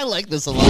I 0.00 0.04
like 0.04 0.28
this 0.28 0.46
a 0.46 0.52
lot. 0.52 0.64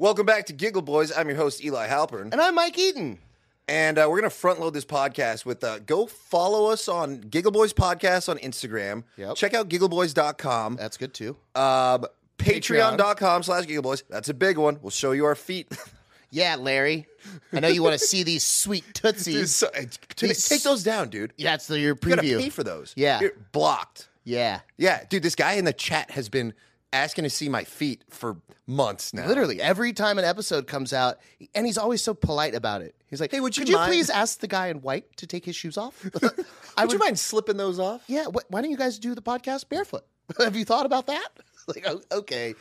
Welcome 0.00 0.24
back 0.24 0.46
to 0.46 0.54
Giggle 0.54 0.80
Boys. 0.80 1.12
I'm 1.14 1.28
your 1.28 1.36
host 1.36 1.62
Eli 1.62 1.88
Halpern, 1.88 2.32
And 2.32 2.40
I'm 2.40 2.54
Mike 2.54 2.78
Eaton. 2.78 3.18
And 3.68 3.98
uh, 3.98 4.06
we're 4.08 4.18
gonna 4.20 4.30
front 4.30 4.60
load 4.60 4.74
this 4.74 4.84
podcast 4.84 5.44
with 5.44 5.62
uh, 5.64 5.78
go 5.80 6.06
follow 6.06 6.70
us 6.70 6.88
on 6.88 7.20
Giggle 7.20 7.52
Boys 7.52 7.72
Podcast 7.72 8.28
on 8.28 8.38
Instagram. 8.38 9.04
Yep. 9.16 9.36
Check 9.36 9.54
out 9.54 9.68
giggleboys.com. 9.68 10.76
That's 10.76 10.96
good 10.96 11.14
too. 11.14 11.36
Um, 11.54 12.04
Patreon. 12.38 12.96
Patreon.com 12.98 13.42
slash 13.44 13.66
Giggle 13.66 13.82
Boys. 13.82 14.02
That's 14.10 14.28
a 14.28 14.34
big 14.34 14.58
one. 14.58 14.78
We'll 14.82 14.90
show 14.90 15.12
you 15.12 15.24
our 15.26 15.34
feet. 15.34 15.72
Yeah, 16.34 16.56
Larry. 16.56 17.06
I 17.52 17.60
know 17.60 17.68
you 17.68 17.82
want 17.82 17.92
to 17.92 17.98
see 18.06 18.22
these 18.22 18.42
sweet 18.42 18.86
Dude, 18.86 18.94
tootsies. 18.94 19.54
so- 19.54 19.66
uh, 19.66 19.82
take, 20.16 20.34
take 20.38 20.62
those 20.62 20.82
down, 20.82 21.10
dude. 21.10 21.34
Yeah, 21.36 21.52
it's 21.52 21.66
the, 21.66 21.78
your 21.78 21.90
You 22.02 22.08
gotta 22.08 22.22
preview. 22.22 22.38
pay 22.40 22.48
for 22.48 22.64
those. 22.64 22.94
Yeah. 22.96 23.20
You're 23.20 23.32
blocked. 23.52 24.08
yeah. 24.24 24.60
Yeah, 24.78 25.04
dude. 25.10 25.22
This 25.22 25.34
guy 25.34 25.52
in 25.52 25.66
the 25.66 25.74
chat 25.74 26.10
has 26.12 26.30
been 26.30 26.54
asking 26.90 27.24
to 27.24 27.28
see 27.28 27.50
my 27.50 27.64
feet 27.64 28.04
for 28.08 28.38
months 28.66 29.12
now. 29.12 29.26
Literally, 29.26 29.60
every 29.60 29.92
time 29.92 30.18
an 30.18 30.24
episode 30.24 30.66
comes 30.66 30.94
out, 30.94 31.18
and 31.54 31.66
he's 31.66 31.76
always 31.76 32.00
so 32.00 32.14
polite 32.14 32.54
about 32.54 32.80
it. 32.80 32.94
He's 33.12 33.20
like, 33.20 33.30
Hey, 33.30 33.40
would 33.40 33.54
you 33.58 33.60
could 33.60 33.68
you 33.68 33.76
mind- 33.76 33.90
please 33.90 34.08
ask 34.08 34.40
the 34.40 34.48
guy 34.48 34.68
in 34.68 34.80
white 34.80 35.14
to 35.18 35.26
take 35.26 35.44
his 35.44 35.54
shoes 35.54 35.76
off? 35.76 36.02
I 36.78 36.84
Would 36.86 36.92
you 36.92 36.98
mind 36.98 37.18
slipping 37.18 37.58
those 37.58 37.78
off? 37.78 38.02
Yeah, 38.08 38.24
wh- 38.24 38.50
why 38.50 38.62
don't 38.62 38.70
you 38.70 38.76
guys 38.78 38.98
do 38.98 39.14
the 39.14 39.20
podcast 39.20 39.68
barefoot? 39.68 40.06
Have 40.38 40.56
you 40.56 40.64
thought 40.64 40.86
about 40.86 41.08
that? 41.08 41.28
like, 41.68 41.84
oh, 41.86 42.00
okay. 42.10 42.54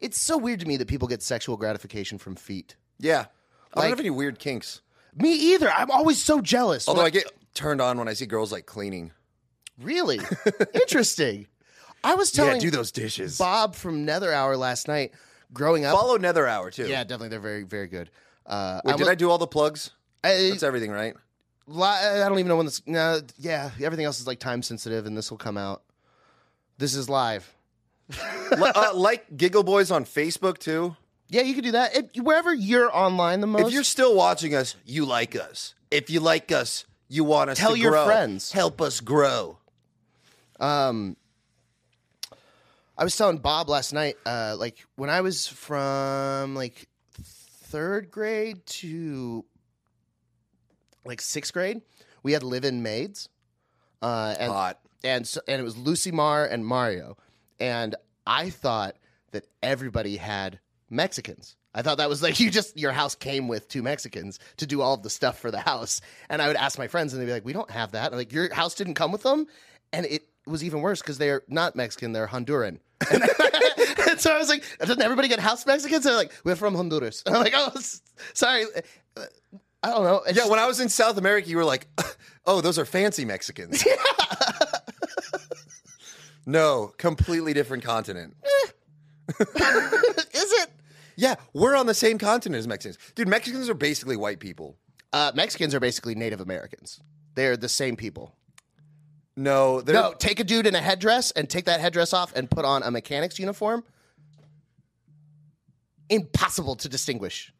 It's 0.00 0.16
so 0.20 0.38
weird 0.38 0.60
to 0.60 0.66
me 0.66 0.76
that 0.76 0.86
people 0.86 1.08
get 1.08 1.24
sexual 1.24 1.56
gratification 1.56 2.18
from 2.18 2.36
feet. 2.36 2.76
Yeah. 3.00 3.18
I 3.18 3.24
don't 3.74 3.82
Like- 3.82 3.88
have 3.90 3.98
any 4.00 4.10
weird 4.10 4.38
kinks. 4.38 4.80
Me 5.16 5.32
either. 5.54 5.68
I'm 5.70 5.90
always 5.90 6.22
so 6.22 6.40
jealous. 6.40 6.88
Although 6.88 7.02
I 7.02 7.10
get 7.10 7.28
turned 7.54 7.80
on 7.80 7.98
when 7.98 8.06
I 8.06 8.12
see 8.12 8.26
girls 8.26 8.52
like 8.52 8.64
cleaning. 8.66 9.10
really 9.82 10.20
interesting. 10.74 11.46
I 12.04 12.14
was 12.14 12.30
telling 12.30 12.54
yeah, 12.56 12.60
do 12.60 12.70
those 12.70 12.92
dishes. 12.92 13.38
Bob 13.38 13.74
from 13.74 14.04
Nether 14.04 14.32
Hour 14.32 14.56
last 14.56 14.86
night. 14.88 15.12
Growing 15.52 15.84
up, 15.84 15.96
Follow 15.96 16.16
Nether 16.16 16.46
Hour 16.46 16.70
too. 16.70 16.86
yeah, 16.86 17.02
definitely, 17.02 17.28
they're 17.28 17.40
very, 17.40 17.62
very 17.64 17.86
good. 17.88 18.10
Uh, 18.44 18.80
Wait, 18.84 18.96
did 18.96 19.08
I 19.08 19.14
do 19.14 19.30
all 19.30 19.38
the 19.38 19.46
plugs? 19.46 19.90
I, 20.26 20.50
That's 20.50 20.62
everything, 20.62 20.90
right? 20.90 21.14
I 21.68 22.18
don't 22.28 22.38
even 22.38 22.48
know 22.48 22.56
when 22.56 22.66
this. 22.66 22.80
No, 22.86 23.20
yeah, 23.38 23.70
everything 23.82 24.04
else 24.04 24.20
is 24.20 24.26
like 24.26 24.38
time 24.38 24.62
sensitive, 24.62 25.06
and 25.06 25.16
this 25.16 25.30
will 25.30 25.38
come 25.38 25.56
out. 25.58 25.82
This 26.78 26.94
is 26.94 27.08
live. 27.08 27.52
Li- 28.08 28.72
uh, 28.74 28.90
like 28.94 29.36
Giggle 29.36 29.64
Boys 29.64 29.90
on 29.90 30.04
Facebook 30.04 30.58
too. 30.58 30.94
Yeah, 31.28 31.42
you 31.42 31.54
can 31.54 31.64
do 31.64 31.72
that 31.72 31.96
It- 31.96 32.20
wherever 32.22 32.54
you're 32.54 32.94
online 32.96 33.40
the 33.40 33.48
most. 33.48 33.66
If 33.68 33.72
you're 33.72 33.82
still 33.82 34.14
watching 34.14 34.54
us, 34.54 34.76
you 34.84 35.04
like 35.04 35.34
us. 35.34 35.74
If 35.90 36.08
you 36.08 36.20
like 36.20 36.52
us, 36.52 36.84
you 37.08 37.24
want 37.24 37.50
us 37.50 37.58
Tell 37.58 37.72
to 37.72 37.78
your 37.78 37.92
grow. 37.92 38.04
friends. 38.06 38.52
Help 38.52 38.80
us 38.80 39.00
grow. 39.00 39.58
Um, 40.60 41.16
I 42.96 43.04
was 43.04 43.16
telling 43.16 43.38
Bob 43.38 43.68
last 43.68 43.92
night, 43.92 44.16
uh, 44.24 44.56
like 44.58 44.78
when 44.96 45.10
I 45.10 45.20
was 45.20 45.46
from 45.48 46.54
like 46.54 46.86
third 47.22 48.10
grade 48.10 48.64
to 48.66 49.44
like 51.06 51.20
sixth 51.20 51.52
grade, 51.52 51.82
we 52.22 52.32
had 52.32 52.42
live-in 52.42 52.82
maids, 52.82 53.28
uh, 54.02 54.34
and 54.38 54.52
Hot. 54.52 54.78
and 55.04 55.26
so, 55.26 55.40
and 55.48 55.60
it 55.60 55.64
was 55.64 55.76
Lucy 55.76 56.10
Mar 56.12 56.44
and 56.44 56.66
Mario, 56.66 57.16
and 57.60 57.94
I 58.26 58.50
thought 58.50 58.96
that 59.32 59.46
everybody 59.62 60.16
had 60.16 60.58
Mexicans. 60.90 61.56
I 61.74 61.82
thought 61.82 61.98
that 61.98 62.08
was 62.08 62.22
like 62.22 62.40
you 62.40 62.50
just 62.50 62.76
your 62.76 62.92
house 62.92 63.14
came 63.14 63.48
with 63.48 63.68
two 63.68 63.82
Mexicans 63.82 64.38
to 64.58 64.66
do 64.66 64.80
all 64.80 64.94
of 64.94 65.02
the 65.02 65.10
stuff 65.10 65.38
for 65.38 65.50
the 65.50 65.60
house, 65.60 66.00
and 66.28 66.40
I 66.42 66.48
would 66.48 66.56
ask 66.56 66.78
my 66.78 66.88
friends, 66.88 67.12
and 67.12 67.22
they'd 67.22 67.26
be 67.26 67.32
like, 67.32 67.44
"We 67.44 67.52
don't 67.52 67.70
have 67.70 67.92
that." 67.92 68.12
like 68.12 68.32
your 68.32 68.52
house 68.52 68.74
didn't 68.74 68.94
come 68.94 69.12
with 69.12 69.22
them, 69.22 69.46
and 69.92 70.06
it 70.06 70.28
was 70.46 70.64
even 70.64 70.80
worse 70.80 71.00
because 71.00 71.18
they're 71.18 71.42
not 71.48 71.76
Mexican; 71.76 72.12
they're 72.12 72.28
Honduran. 72.28 72.78
And, 73.12 73.22
and 74.08 74.20
so 74.20 74.32
I 74.32 74.38
was 74.38 74.48
like, 74.48 74.64
"Doesn't 74.78 75.02
everybody 75.02 75.28
get 75.28 75.38
house 75.38 75.66
Mexicans?" 75.66 76.04
They're 76.04 76.16
like, 76.16 76.32
"We're 76.44 76.56
from 76.56 76.74
Honduras." 76.74 77.22
And 77.26 77.36
I'm 77.36 77.42
like, 77.42 77.52
"Oh, 77.54 77.70
sorry." 78.32 78.64
I 79.82 79.90
don't 79.90 80.04
know. 80.04 80.22
It's 80.26 80.36
Yeah, 80.36 80.48
when 80.48 80.58
I 80.58 80.66
was 80.66 80.80
in 80.80 80.88
South 80.88 81.16
America, 81.16 81.48
you 81.48 81.56
were 81.56 81.64
like, 81.64 81.86
"Oh, 82.46 82.60
those 82.60 82.78
are 82.78 82.84
fancy 82.84 83.24
Mexicans." 83.24 83.84
no, 86.46 86.92
completely 86.98 87.52
different 87.52 87.84
continent. 87.84 88.34
is 89.38 90.52
it? 90.52 90.70
Yeah, 91.16 91.36
we're 91.52 91.76
on 91.76 91.86
the 91.86 91.94
same 91.94 92.18
continent 92.18 92.58
as 92.58 92.68
Mexicans. 92.68 92.98
Dude, 93.14 93.28
Mexicans 93.28 93.68
are 93.68 93.74
basically 93.74 94.16
white 94.16 94.38
people. 94.38 94.76
Uh, 95.12 95.32
Mexicans 95.34 95.74
are 95.74 95.80
basically 95.80 96.14
Native 96.14 96.40
Americans. 96.40 97.00
They're 97.34 97.56
the 97.56 97.68
same 97.68 97.96
people. 97.96 98.34
No, 99.36 99.80
they're 99.80 99.94
No, 99.94 100.14
take 100.14 100.40
a 100.40 100.44
dude 100.44 100.66
in 100.66 100.74
a 100.74 100.80
headdress 100.80 101.30
and 101.30 101.48
take 101.48 101.66
that 101.66 101.80
headdress 101.80 102.12
off 102.12 102.34
and 102.34 102.50
put 102.50 102.64
on 102.64 102.82
a 102.82 102.90
mechanic's 102.90 103.38
uniform. 103.38 103.84
Impossible 106.08 106.76
to 106.76 106.88
distinguish. 106.88 107.52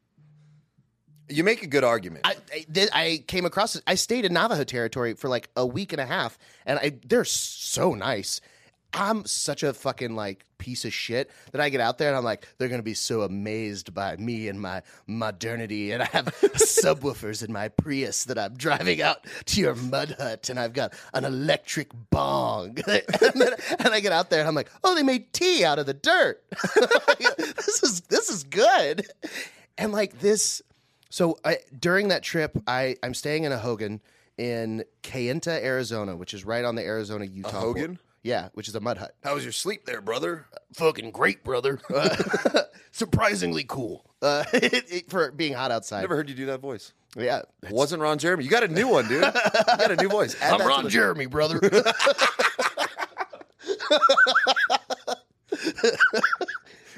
You 1.28 1.44
make 1.44 1.62
a 1.62 1.66
good 1.66 1.84
argument. 1.84 2.26
I, 2.26 2.36
I, 2.52 2.88
I 2.92 3.24
came 3.26 3.44
across. 3.44 3.80
I 3.86 3.94
stayed 3.94 4.24
in 4.24 4.32
Navajo 4.32 4.64
territory 4.64 5.14
for 5.14 5.28
like 5.28 5.48
a 5.56 5.66
week 5.66 5.92
and 5.92 6.00
a 6.00 6.06
half, 6.06 6.38
and 6.64 6.78
I 6.78 6.92
they're 7.06 7.24
so 7.24 7.94
nice. 7.94 8.40
I'm 8.92 9.26
such 9.26 9.62
a 9.62 9.74
fucking 9.74 10.14
like 10.14 10.44
piece 10.58 10.86
of 10.86 10.92
shit 10.92 11.30
that 11.52 11.60
I 11.60 11.68
get 11.68 11.80
out 11.82 11.98
there 11.98 12.08
and 12.08 12.16
I'm 12.16 12.24
like, 12.24 12.48
they're 12.56 12.68
gonna 12.68 12.82
be 12.82 12.94
so 12.94 13.22
amazed 13.22 13.92
by 13.92 14.16
me 14.16 14.48
and 14.48 14.60
my 14.60 14.82
modernity, 15.06 15.92
and 15.92 16.02
I 16.02 16.06
have 16.06 16.26
subwoofers 16.56 17.44
in 17.44 17.52
my 17.52 17.68
Prius 17.68 18.24
that 18.24 18.38
I'm 18.38 18.54
driving 18.56 19.02
out 19.02 19.26
to 19.46 19.60
your 19.60 19.74
mud 19.74 20.16
hut, 20.18 20.48
and 20.48 20.58
I've 20.58 20.72
got 20.72 20.94
an 21.12 21.24
electric 21.24 21.90
bong, 22.10 22.78
and, 22.86 23.02
then, 23.34 23.54
and 23.78 23.88
I 23.88 24.00
get 24.00 24.12
out 24.12 24.30
there 24.30 24.40
and 24.40 24.48
I'm 24.48 24.54
like, 24.54 24.70
oh, 24.82 24.94
they 24.94 25.02
made 25.02 25.32
tea 25.32 25.64
out 25.64 25.78
of 25.78 25.86
the 25.86 25.94
dirt. 25.94 26.42
this 27.18 27.82
is 27.82 28.00
this 28.02 28.30
is 28.30 28.44
good, 28.44 29.06
and 29.76 29.92
like 29.92 30.20
this. 30.20 30.62
So 31.16 31.38
I, 31.46 31.60
during 31.80 32.08
that 32.08 32.22
trip, 32.22 32.58
I 32.66 32.96
I'm 33.02 33.14
staying 33.14 33.44
in 33.44 33.52
a 33.52 33.56
Hogan 33.56 34.02
in 34.36 34.84
Kayenta, 35.02 35.62
Arizona, 35.64 36.14
which 36.14 36.34
is 36.34 36.44
right 36.44 36.62
on 36.62 36.74
the 36.74 36.84
Arizona 36.84 37.24
Utah. 37.24 37.52
border. 37.52 37.66
Hogan? 37.66 37.98
Yeah, 38.22 38.50
which 38.52 38.68
is 38.68 38.74
a 38.74 38.80
mud 38.80 38.98
hut. 38.98 39.14
How 39.24 39.32
was 39.32 39.42
your 39.42 39.54
sleep 39.54 39.86
there, 39.86 40.02
brother? 40.02 40.44
Fucking 40.74 41.12
great, 41.12 41.42
brother. 41.42 41.80
Uh, 41.88 42.14
surprisingly 42.90 43.64
cool 43.66 44.04
uh, 44.20 44.44
for 45.08 45.32
being 45.32 45.54
hot 45.54 45.70
outside. 45.70 46.02
Never 46.02 46.16
heard 46.16 46.28
you 46.28 46.34
do 46.34 46.44
that 46.46 46.60
voice. 46.60 46.92
yeah, 47.16 47.40
Wasn't 47.70 48.02
Ron 48.02 48.18
Jeremy. 48.18 48.44
You 48.44 48.50
got 48.50 48.64
a 48.64 48.68
new 48.68 48.88
one, 48.88 49.08
dude. 49.08 49.24
You 49.24 49.32
got 49.32 49.90
a 49.90 49.96
new 49.96 50.10
voice. 50.10 50.36
Add 50.42 50.60
I'm 50.60 50.68
Ron 50.68 50.90
Jeremy, 50.90 51.24
brother. 51.24 51.58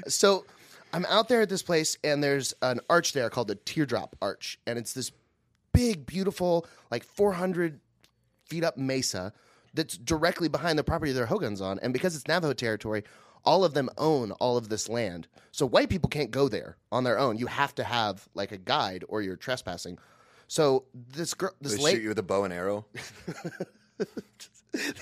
so 0.09 0.45
I'm 0.93 1.05
out 1.07 1.29
there 1.29 1.43
at 1.43 1.49
this 1.49 1.63
place, 1.63 1.97
and 2.03 2.23
there's 2.23 2.55
an 2.63 2.81
arch 2.89 3.13
there 3.13 3.31
called 3.31 3.49
the 3.49 3.55
Teardrop 3.55 4.17
Arch, 4.23 4.59
and 4.67 4.79
it's 4.79 4.93
this 4.93 5.13
big, 5.73 6.07
beautiful, 6.07 6.67
like 6.91 7.05
400 7.05 7.81
feet 8.47 8.65
up 8.65 8.77
mesa 8.77 9.33
that's 9.75 9.97
directly 9.97 10.49
behind 10.49 10.79
the 10.79 10.85
property 10.85 11.13
their 11.13 11.27
Hogan's 11.27 11.61
on. 11.61 11.79
And 11.81 11.93
because 11.93 12.17
it's 12.17 12.27
Navajo 12.27 12.53
territory, 12.53 13.05
all 13.45 13.65
of 13.65 13.75
them 13.75 13.89
own 13.99 14.33
all 14.33 14.57
of 14.57 14.69
this 14.69 14.89
land. 14.89 15.29
So 15.53 15.67
white 15.67 15.89
people 15.89 16.09
can't 16.09 16.31
go 16.31 16.49
there 16.49 16.77
on 16.91 17.05
their 17.05 17.19
own. 17.19 17.39
You 17.39 17.47
have 17.47 17.75
to 17.77 17.85
have 17.85 18.29
like 18.35 18.53
a 18.53 18.59
guide, 18.59 19.05
or 19.09 19.23
you're 19.23 19.37
trespassing. 19.37 19.99
So 20.49 20.85
this 20.95 21.35
girl, 21.35 21.53
this 21.61 21.77
They 21.77 21.83
lady, 21.83 21.97
shoot 21.99 22.03
you 22.05 22.09
with 22.09 22.19
a 22.19 22.23
bow 22.23 22.45
and 22.45 22.53
arrow. 22.53 22.87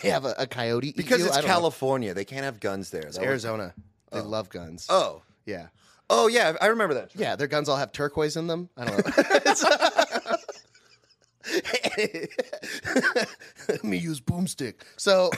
they 0.02 0.11
have 0.11 0.25
a, 0.25 0.34
a 0.38 0.46
coyote 0.46 0.93
Because 0.96 1.20
you? 1.20 1.26
it's 1.26 1.37
don't 1.37 1.46
know. 1.46 1.52
California. 1.52 2.14
They 2.14 2.25
can't 2.25 2.44
have 2.44 2.61
guns 2.61 2.90
there. 2.90 3.06
Was- 3.06 3.19
Arizona. 3.19 3.72
They 4.11 4.20
oh. 4.20 4.25
love 4.25 4.49
guns. 4.49 4.87
Oh. 4.88 5.22
Yeah. 5.46 5.69
Oh, 6.10 6.26
yeah. 6.28 6.56
I 6.60 6.66
remember 6.66 6.94
that. 6.94 7.10
Yeah, 7.14 7.37
their 7.37 7.46
guns 7.48 7.69
all 7.69 7.76
have 7.76 7.93
turquoise 7.93 8.37
in 8.37 8.46
them. 8.46 8.69
I 8.76 8.84
don't 8.84 9.06
know. 9.06 10.37
Let 13.69 13.84
me 13.84 13.96
use 13.96 14.20
boomstick. 14.20 14.75
So, 14.96 15.31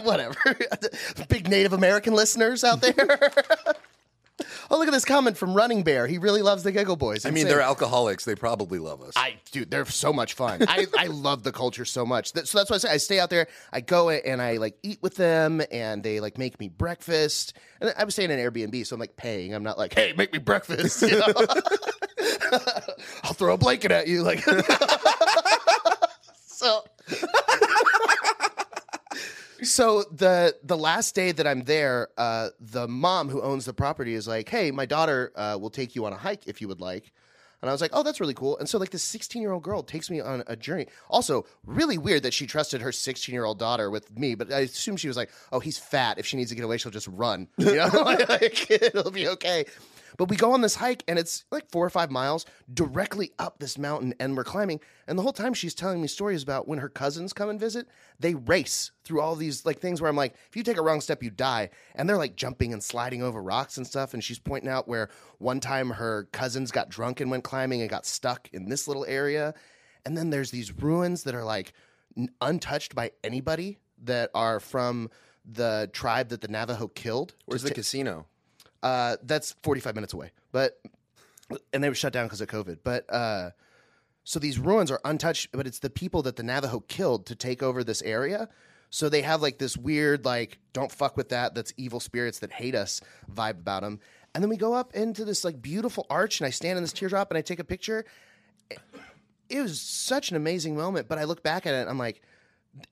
whatever. 0.02 0.56
Big 1.28 1.48
Native 1.48 1.72
American 1.72 2.14
listeners 2.14 2.64
out 2.64 2.80
there. 2.80 2.94
Oh, 4.70 4.78
look 4.78 4.88
at 4.88 4.92
this 4.92 5.04
comment 5.04 5.36
from 5.36 5.54
Running 5.54 5.82
Bear. 5.82 6.06
He 6.06 6.18
really 6.18 6.42
loves 6.42 6.62
the 6.62 6.72
Giggle 6.72 6.96
Boys. 6.96 7.24
I 7.24 7.30
mean, 7.30 7.38
Insane. 7.38 7.48
they're 7.48 7.60
alcoholics. 7.60 8.24
They 8.24 8.34
probably 8.34 8.78
love 8.78 9.02
us. 9.02 9.14
I 9.16 9.36
dude, 9.50 9.70
they're 9.70 9.84
so 9.86 10.12
much 10.12 10.34
fun. 10.34 10.64
I, 10.68 10.86
I 10.98 11.06
love 11.06 11.42
the 11.42 11.52
culture 11.52 11.84
so 11.84 12.04
much. 12.04 12.32
That, 12.32 12.48
so 12.48 12.58
that's 12.58 12.70
why 12.70 12.76
I 12.76 12.78
say 12.78 12.90
I 12.90 12.96
stay 12.98 13.20
out 13.20 13.30
there. 13.30 13.46
I 13.72 13.80
go 13.80 14.10
and 14.10 14.40
I 14.40 14.56
like 14.56 14.76
eat 14.82 14.98
with 15.02 15.16
them, 15.16 15.62
and 15.70 16.02
they 16.02 16.20
like 16.20 16.38
make 16.38 16.58
me 16.60 16.68
breakfast. 16.68 17.54
And 17.80 17.92
I 17.96 18.04
was 18.04 18.14
staying 18.14 18.30
in 18.30 18.38
an 18.38 18.50
Airbnb, 18.50 18.86
so 18.86 18.94
I'm 18.94 19.00
like 19.00 19.16
paying. 19.16 19.54
I'm 19.54 19.62
not 19.62 19.78
like, 19.78 19.94
hey, 19.94 20.12
make 20.16 20.32
me 20.32 20.38
breakfast. 20.38 21.02
You 21.02 21.18
know? 21.18 21.26
I'll 23.24 23.34
throw 23.34 23.54
a 23.54 23.58
blanket 23.58 23.90
at 23.90 24.06
you. 24.06 24.22
Like, 24.22 24.40
so 26.46 26.84
so 29.62 30.04
the 30.12 30.56
the 30.62 30.76
last 30.76 31.14
day 31.14 31.32
that 31.32 31.46
I'm 31.46 31.64
there, 31.64 32.08
uh, 32.16 32.50
the 32.60 32.88
mom 32.88 33.28
who 33.28 33.42
owns 33.42 33.64
the 33.64 33.74
property 33.74 34.14
is 34.14 34.26
like, 34.26 34.48
"Hey, 34.48 34.70
my 34.70 34.86
daughter 34.86 35.32
uh, 35.36 35.58
will 35.60 35.70
take 35.70 35.94
you 35.94 36.04
on 36.06 36.12
a 36.12 36.16
hike 36.16 36.46
if 36.46 36.60
you 36.60 36.68
would 36.68 36.80
like." 36.80 37.12
And 37.62 37.70
I 37.70 37.72
was 37.72 37.80
like, 37.80 37.92
"Oh, 37.94 38.02
that's 38.02 38.20
really 38.20 38.34
cool." 38.34 38.58
And 38.58 38.68
so 38.68 38.78
like 38.78 38.90
this 38.90 39.02
16 39.02 39.40
year 39.40 39.52
old 39.52 39.62
girl 39.62 39.82
takes 39.82 40.10
me 40.10 40.20
on 40.20 40.42
a 40.46 40.56
journey. 40.56 40.86
Also, 41.08 41.46
really 41.64 41.96
weird 41.96 42.22
that 42.24 42.34
she 42.34 42.46
trusted 42.46 42.82
her 42.82 42.92
16 42.92 43.32
year 43.32 43.44
old 43.44 43.58
daughter 43.58 43.90
with 43.90 44.16
me, 44.18 44.34
but 44.34 44.52
I 44.52 44.60
assume 44.60 44.96
she 44.96 45.08
was 45.08 45.16
like, 45.16 45.30
"Oh, 45.50 45.60
he's 45.60 45.78
fat. 45.78 46.18
If 46.18 46.26
she 46.26 46.36
needs 46.36 46.50
to 46.50 46.56
get 46.56 46.64
away, 46.64 46.76
she'll 46.76 46.92
just 46.92 47.08
run. 47.08 47.48
You 47.56 47.76
know, 47.76 47.86
like, 48.28 48.70
it'll 48.70 49.10
be 49.10 49.28
okay." 49.28 49.64
But 50.16 50.28
we 50.28 50.36
go 50.36 50.52
on 50.52 50.60
this 50.60 50.76
hike 50.76 51.02
and 51.08 51.18
it's 51.18 51.44
like 51.50 51.70
four 51.70 51.84
or 51.84 51.90
five 51.90 52.10
miles 52.10 52.46
directly 52.72 53.32
up 53.38 53.58
this 53.58 53.78
mountain 53.78 54.14
and 54.20 54.36
we're 54.36 54.44
climbing. 54.44 54.80
And 55.06 55.18
the 55.18 55.22
whole 55.22 55.32
time 55.32 55.54
she's 55.54 55.74
telling 55.74 56.00
me 56.00 56.08
stories 56.08 56.42
about 56.42 56.68
when 56.68 56.78
her 56.78 56.88
cousins 56.88 57.32
come 57.32 57.48
and 57.48 57.58
visit, 57.58 57.88
they 58.18 58.34
race 58.34 58.92
through 59.04 59.20
all 59.20 59.34
these 59.36 59.66
like 59.66 59.80
things 59.80 60.00
where 60.00 60.08
I'm 60.08 60.16
like, 60.16 60.34
if 60.48 60.56
you 60.56 60.62
take 60.62 60.76
a 60.76 60.82
wrong 60.82 61.00
step, 61.00 61.22
you 61.22 61.30
die. 61.30 61.70
And 61.94 62.08
they're 62.08 62.16
like 62.16 62.36
jumping 62.36 62.72
and 62.72 62.82
sliding 62.82 63.22
over 63.22 63.42
rocks 63.42 63.76
and 63.76 63.86
stuff. 63.86 64.14
And 64.14 64.22
she's 64.22 64.38
pointing 64.38 64.70
out 64.70 64.88
where 64.88 65.08
one 65.38 65.60
time 65.60 65.90
her 65.90 66.28
cousins 66.32 66.70
got 66.70 66.88
drunk 66.88 67.20
and 67.20 67.30
went 67.30 67.44
climbing 67.44 67.80
and 67.80 67.90
got 67.90 68.06
stuck 68.06 68.48
in 68.52 68.68
this 68.68 68.86
little 68.86 69.04
area. 69.06 69.54
And 70.06 70.16
then 70.16 70.30
there's 70.30 70.50
these 70.50 70.72
ruins 70.72 71.24
that 71.24 71.34
are 71.34 71.44
like 71.44 71.72
untouched 72.40 72.94
by 72.94 73.10
anybody 73.22 73.78
that 74.04 74.30
are 74.34 74.60
from 74.60 75.10
the 75.44 75.90
tribe 75.92 76.28
that 76.28 76.40
the 76.40 76.48
Navajo 76.48 76.88
killed. 76.88 77.34
Where's 77.46 77.62
the 77.62 77.70
ta- 77.70 77.74
casino? 77.74 78.26
Uh, 78.84 79.16
that's 79.22 79.56
45 79.62 79.94
minutes 79.94 80.12
away. 80.12 80.30
But 80.52 80.78
and 81.72 81.82
they 81.82 81.88
were 81.88 81.94
shut 81.94 82.12
down 82.12 82.26
because 82.26 82.40
of 82.40 82.48
COVID. 82.48 82.78
But 82.84 83.12
uh, 83.12 83.50
so 84.24 84.38
these 84.38 84.58
ruins 84.58 84.90
are 84.90 85.00
untouched, 85.04 85.48
but 85.52 85.66
it's 85.66 85.80
the 85.80 85.90
people 85.90 86.22
that 86.22 86.36
the 86.36 86.42
Navajo 86.42 86.80
killed 86.80 87.26
to 87.26 87.34
take 87.34 87.62
over 87.62 87.82
this 87.82 88.02
area. 88.02 88.48
So 88.90 89.08
they 89.08 89.22
have 89.22 89.42
like 89.42 89.58
this 89.58 89.76
weird, 89.76 90.24
like, 90.24 90.58
don't 90.72 90.92
fuck 90.92 91.16
with 91.16 91.30
that. 91.30 91.54
That's 91.54 91.72
evil 91.76 91.98
spirits 91.98 92.38
that 92.40 92.52
hate 92.52 92.74
us 92.74 93.00
vibe 93.32 93.58
about 93.58 93.82
them. 93.82 94.00
And 94.34 94.44
then 94.44 94.50
we 94.50 94.56
go 94.56 94.74
up 94.74 94.94
into 94.94 95.24
this 95.24 95.44
like 95.44 95.62
beautiful 95.62 96.06
arch, 96.10 96.40
and 96.40 96.46
I 96.46 96.50
stand 96.50 96.76
in 96.76 96.82
this 96.82 96.92
teardrop 96.92 97.30
and 97.30 97.38
I 97.38 97.40
take 97.40 97.58
a 97.58 97.64
picture. 97.64 98.04
It 99.48 99.60
was 99.60 99.80
such 99.80 100.30
an 100.30 100.36
amazing 100.36 100.76
moment. 100.76 101.08
But 101.08 101.18
I 101.18 101.24
look 101.24 101.42
back 101.42 101.66
at 101.66 101.74
it, 101.74 101.80
and 101.80 101.90
I'm 101.90 101.98
like, 101.98 102.22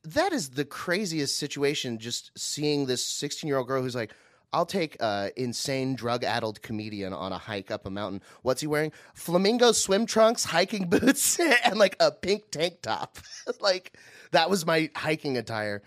that 0.05 0.33
is 0.33 0.51
the 0.51 0.65
craziest 0.65 1.39
situation. 1.39 1.99
Just 1.99 2.31
seeing 2.39 2.87
this 2.87 3.05
16 3.05 3.47
year 3.47 3.59
old 3.59 3.69
girl 3.69 3.83
who's 3.83 3.95
like, 3.95 4.13
I'll 4.53 4.67
take 4.67 5.01
a 5.01 5.31
insane 5.37 5.95
drug 5.95 6.25
addled 6.25 6.61
comedian 6.63 7.13
on 7.13 7.33
a 7.33 7.39
hike 7.39 7.71
up 7.71 7.87
a 7.87 7.91
mountain. 7.91 8.21
What's 8.43 8.61
he 8.61 8.67
wearing? 8.67 8.93
Flamingo 9.15 9.73
swim 9.73 10.05
trunks, 10.07 10.45
hiking 10.45 10.89
boots, 10.91 11.39
and 11.41 11.79
like 11.79 11.97
a 12.01 12.11
pink 12.11 12.51
tank 12.51 12.83
top. 12.83 13.19
like 13.61 13.97
that 14.33 14.51
was 14.51 14.67
my 14.67 14.91
hiking 14.95 15.39
attire. 15.39 15.83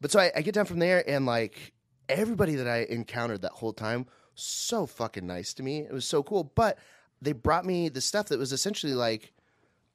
But 0.00 0.12
so 0.12 0.20
I, 0.20 0.30
I 0.36 0.42
get 0.42 0.54
down 0.54 0.66
from 0.66 0.78
there 0.78 1.08
and 1.08 1.26
like 1.26 1.72
everybody 2.08 2.56
that 2.56 2.68
I 2.68 2.86
encountered 2.88 3.42
that 3.42 3.52
whole 3.52 3.72
time, 3.72 4.06
so 4.34 4.86
fucking 4.86 5.26
nice 5.26 5.54
to 5.54 5.62
me. 5.62 5.78
It 5.80 5.92
was 5.92 6.06
so 6.06 6.22
cool. 6.22 6.52
But 6.54 6.78
they 7.20 7.32
brought 7.32 7.64
me 7.64 7.88
the 7.88 8.00
stuff 8.00 8.28
that 8.28 8.38
was 8.38 8.52
essentially 8.52 8.94
like 8.94 9.32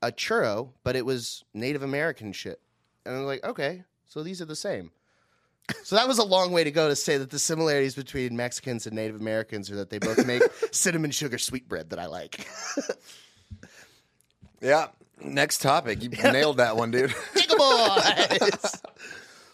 a 0.01 0.11
churro, 0.11 0.71
but 0.83 0.95
it 0.95 1.05
was 1.05 1.43
Native 1.53 1.83
American 1.83 2.33
shit. 2.33 2.61
And 3.05 3.15
I 3.15 3.19
was 3.19 3.27
like, 3.27 3.43
okay, 3.43 3.83
so 4.05 4.23
these 4.23 4.41
are 4.41 4.45
the 4.45 4.55
same. 4.55 4.91
So 5.83 5.95
that 5.95 6.07
was 6.07 6.17
a 6.19 6.23
long 6.23 6.51
way 6.51 6.63
to 6.63 6.71
go 6.71 6.87
to 6.87 6.95
say 6.95 7.17
that 7.17 7.29
the 7.31 7.39
similarities 7.39 7.95
between 7.95 8.35
Mexicans 8.35 8.85
and 8.87 8.95
Native 8.95 9.19
Americans 9.19 9.69
are 9.71 9.75
that 9.77 9.89
they 9.89 9.99
both 9.99 10.25
make 10.25 10.41
cinnamon 10.71 11.11
sugar 11.11 11.37
sweetbread 11.37 11.89
that 11.91 11.99
I 11.99 12.05
like. 12.07 12.47
Yeah. 14.61 14.87
Next 15.21 15.61
topic. 15.61 16.01
You 16.03 16.09
nailed 16.31 16.57
that 16.57 16.75
one, 16.75 16.91
dude. 16.91 17.13
Jiggle 17.35 17.57
boys. 17.57 17.61
Oh, 18.41 18.49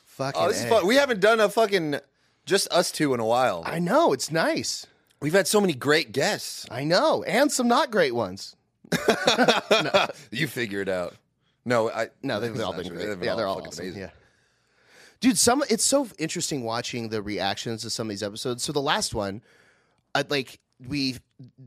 fucking 0.05 0.41
Oh, 0.41 0.47
this 0.47 0.63
is 0.63 0.69
fun. 0.69 0.87
We 0.87 0.95
haven't 0.95 1.19
done 1.19 1.39
a 1.39 1.49
fucking 1.49 1.99
just 2.45 2.67
us 2.71 2.91
two 2.91 3.13
in 3.13 3.19
a 3.19 3.25
while. 3.25 3.63
I 3.65 3.79
know 3.79 4.13
it's 4.13 4.31
nice. 4.31 4.87
We've 5.21 5.33
had 5.33 5.47
so 5.47 5.61
many 5.61 5.73
great 5.73 6.11
guests. 6.11 6.65
I 6.69 6.83
know, 6.83 7.23
and 7.23 7.51
some 7.51 7.67
not 7.67 7.89
great 7.91 8.13
ones. 8.15 8.55
You 10.31 10.47
figure 10.47 10.81
it 10.81 10.89
out. 10.89 11.15
No, 11.65 11.89
I 11.89 12.09
No, 12.21 12.39
they've 12.39 12.51
that's 12.53 12.63
all 12.63 12.73
been 12.73 12.87
great. 12.87 13.05
They've 13.07 13.23
yeah, 13.23 13.35
they're 13.35 13.47
all 13.47 13.61
awesome. 13.61 13.83
amazing. 13.85 14.01
Yeah. 14.01 14.09
Dude, 15.19 15.37
some 15.37 15.63
it's 15.69 15.85
so 15.85 16.07
interesting 16.17 16.63
watching 16.63 17.09
the 17.09 17.21
reactions 17.21 17.81
to 17.83 17.89
some 17.89 18.07
of 18.07 18.09
these 18.09 18.23
episodes. 18.23 18.63
So 18.63 18.71
the 18.71 18.81
last 18.81 19.13
one, 19.15 19.41
I, 20.13 20.25
like 20.29 20.59
we 20.85 21.17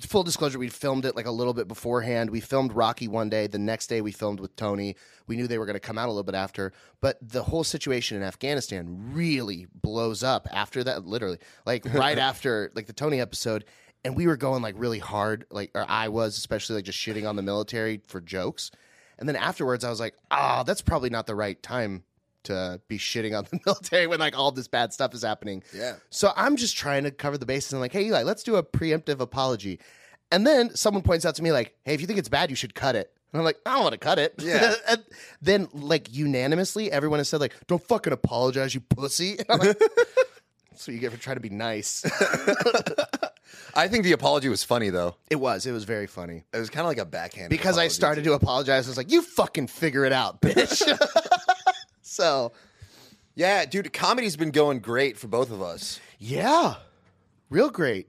full 0.00 0.22
disclosure, 0.22 0.58
we 0.58 0.68
filmed 0.68 1.04
it 1.04 1.16
like 1.16 1.26
a 1.26 1.30
little 1.30 1.54
bit 1.54 1.66
beforehand. 1.66 2.30
We 2.30 2.40
filmed 2.40 2.72
Rocky 2.72 3.08
one 3.08 3.28
day. 3.28 3.46
The 3.46 3.58
next 3.58 3.86
day 3.86 4.00
we 4.00 4.12
filmed 4.12 4.40
with 4.40 4.54
Tony. 4.56 4.96
We 5.26 5.36
knew 5.36 5.46
they 5.46 5.58
were 5.58 5.66
going 5.66 5.74
to 5.74 5.80
come 5.80 5.98
out 5.98 6.06
a 6.06 6.12
little 6.12 6.24
bit 6.24 6.34
after, 6.34 6.72
but 7.00 7.18
the 7.22 7.42
whole 7.42 7.64
situation 7.64 8.16
in 8.16 8.22
Afghanistan 8.22 9.12
really 9.12 9.66
blows 9.74 10.22
up 10.22 10.46
after 10.52 10.84
that. 10.84 11.06
Literally, 11.06 11.38
like 11.64 11.84
right 11.94 12.18
after 12.18 12.70
like 12.74 12.86
the 12.86 12.92
Tony 12.92 13.20
episode. 13.20 13.64
And 14.04 14.14
we 14.14 14.28
were 14.28 14.36
going 14.36 14.62
like 14.62 14.76
really 14.78 15.00
hard, 15.00 15.44
like 15.50 15.72
or 15.74 15.84
I 15.88 16.08
was 16.08 16.36
especially 16.36 16.76
like 16.76 16.84
just 16.84 16.98
shitting 16.98 17.28
on 17.28 17.36
the 17.36 17.42
military 17.42 18.00
for 18.06 18.20
jokes. 18.20 18.70
And 19.18 19.28
then 19.28 19.34
afterwards, 19.34 19.82
I 19.82 19.90
was 19.90 19.98
like, 19.98 20.14
ah, 20.30 20.62
that's 20.62 20.82
probably 20.82 21.10
not 21.10 21.26
the 21.26 21.34
right 21.34 21.60
time 21.60 22.04
to 22.44 22.80
be 22.88 22.98
shitting 22.98 23.36
on 23.36 23.46
the 23.50 23.60
military 23.66 24.06
when 24.06 24.18
like 24.18 24.36
all 24.38 24.52
this 24.52 24.68
bad 24.68 24.92
stuff 24.92 25.14
is 25.14 25.22
happening. 25.22 25.62
Yeah. 25.74 25.96
So 26.10 26.32
I'm 26.36 26.56
just 26.56 26.76
trying 26.76 27.04
to 27.04 27.10
cover 27.10 27.38
the 27.38 27.46
bases 27.46 27.72
and 27.72 27.78
I'm 27.78 27.82
like, 27.82 27.92
hey, 27.92 28.04
Eli, 28.06 28.22
let's 28.22 28.42
do 28.42 28.56
a 28.56 28.62
preemptive 28.62 29.20
apology. 29.20 29.80
And 30.30 30.46
then 30.46 30.74
someone 30.74 31.02
points 31.02 31.24
out 31.24 31.34
to 31.36 31.42
me 31.42 31.52
like, 31.52 31.74
hey, 31.84 31.94
if 31.94 32.00
you 32.00 32.06
think 32.06 32.18
it's 32.18 32.28
bad, 32.28 32.50
you 32.50 32.56
should 32.56 32.74
cut 32.74 32.94
it. 32.96 33.12
And 33.32 33.40
I'm 33.40 33.44
like, 33.44 33.58
I 33.66 33.74
don't 33.74 33.82
want 33.82 33.92
to 33.92 33.98
cut 33.98 34.18
it. 34.18 34.34
Yeah. 34.38 34.74
and 34.88 35.02
then 35.42 35.68
like 35.72 36.14
unanimously, 36.14 36.90
everyone 36.90 37.18
has 37.18 37.28
said 37.28 37.40
like, 37.40 37.54
don't 37.66 37.82
fucking 37.82 38.12
apologize, 38.12 38.74
you 38.74 38.80
pussy. 38.80 39.36
And 39.38 39.46
I'm 39.48 39.58
like, 39.58 39.78
That's 40.70 40.86
what 40.86 40.94
you 40.94 41.00
get 41.00 41.12
for 41.12 41.18
trying 41.18 41.36
to 41.36 41.40
be 41.40 41.50
nice. 41.50 42.04
I 43.74 43.88
think 43.88 44.04
the 44.04 44.12
apology 44.12 44.48
was 44.48 44.62
funny 44.64 44.90
though. 44.90 45.16
it 45.30 45.36
was. 45.36 45.66
It 45.66 45.72
was 45.72 45.84
very 45.84 46.06
funny. 46.06 46.44
It 46.52 46.58
was 46.58 46.70
kind 46.70 46.82
of 46.82 46.88
like 46.88 46.98
a 46.98 47.04
backhand. 47.04 47.50
Because 47.50 47.78
I 47.78 47.88
started 47.88 48.24
to 48.24 48.32
apologize. 48.34 48.86
I 48.86 48.90
was 48.90 48.96
like, 48.96 49.10
you 49.10 49.22
fucking 49.22 49.66
figure 49.68 50.04
it 50.04 50.12
out, 50.12 50.40
bitch. 50.40 50.82
So 52.18 52.52
Yeah, 53.36 53.64
dude, 53.64 53.92
comedy's 53.92 54.36
been 54.36 54.50
going 54.50 54.80
great 54.80 55.16
for 55.16 55.28
both 55.28 55.50
of 55.52 55.62
us. 55.62 56.00
yeah. 56.18 56.74
Real 57.50 57.70
great. 57.70 58.08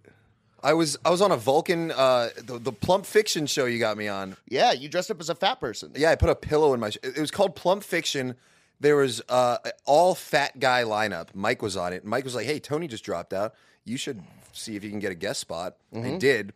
I 0.62 0.74
was 0.74 0.98
I 1.06 1.10
was 1.12 1.22
on 1.22 1.32
a 1.32 1.38
Vulcan 1.38 1.92
uh 1.92 2.30
the, 2.36 2.58
the 2.60 2.72
Plump 2.74 3.06
Fiction 3.06 3.46
show 3.48 3.66
you 3.66 3.80
got 3.80 3.96
me 3.98 4.10
on. 4.10 4.36
Yeah, 4.50 4.74
you 4.74 4.90
dressed 4.90 5.10
up 5.10 5.20
as 5.22 5.30
a 5.30 5.36
fat 5.36 5.62
person. 5.62 5.94
Yeah, 5.96 6.12
I 6.12 6.16
put 6.16 6.30
a 6.30 6.36
pillow 6.36 6.74
in 6.74 6.82
my. 6.82 6.90
Sh- 6.90 6.98
it 7.04 7.18
was 7.18 7.32
called 7.32 7.56
Plump 7.56 7.84
Fiction. 7.84 8.36
There 8.82 8.98
was 8.98 9.22
uh 9.30 9.58
all 9.86 10.14
fat 10.16 10.60
guy 10.60 10.84
lineup. 10.84 11.28
Mike 11.34 11.62
was 11.62 11.78
on 11.78 11.94
it. 11.94 12.04
Mike 12.04 12.26
was 12.26 12.36
like, 12.36 12.46
"Hey, 12.48 12.60
Tony 12.60 12.88
just 12.90 13.06
dropped 13.06 13.32
out. 13.32 13.54
You 13.86 13.96
should 13.96 14.22
see 14.52 14.76
if 14.76 14.84
you 14.84 14.90
can 14.90 15.00
get 15.00 15.12
a 15.14 15.16
guest 15.16 15.40
spot." 15.40 15.78
I 15.96 16.18
did. 16.18 16.52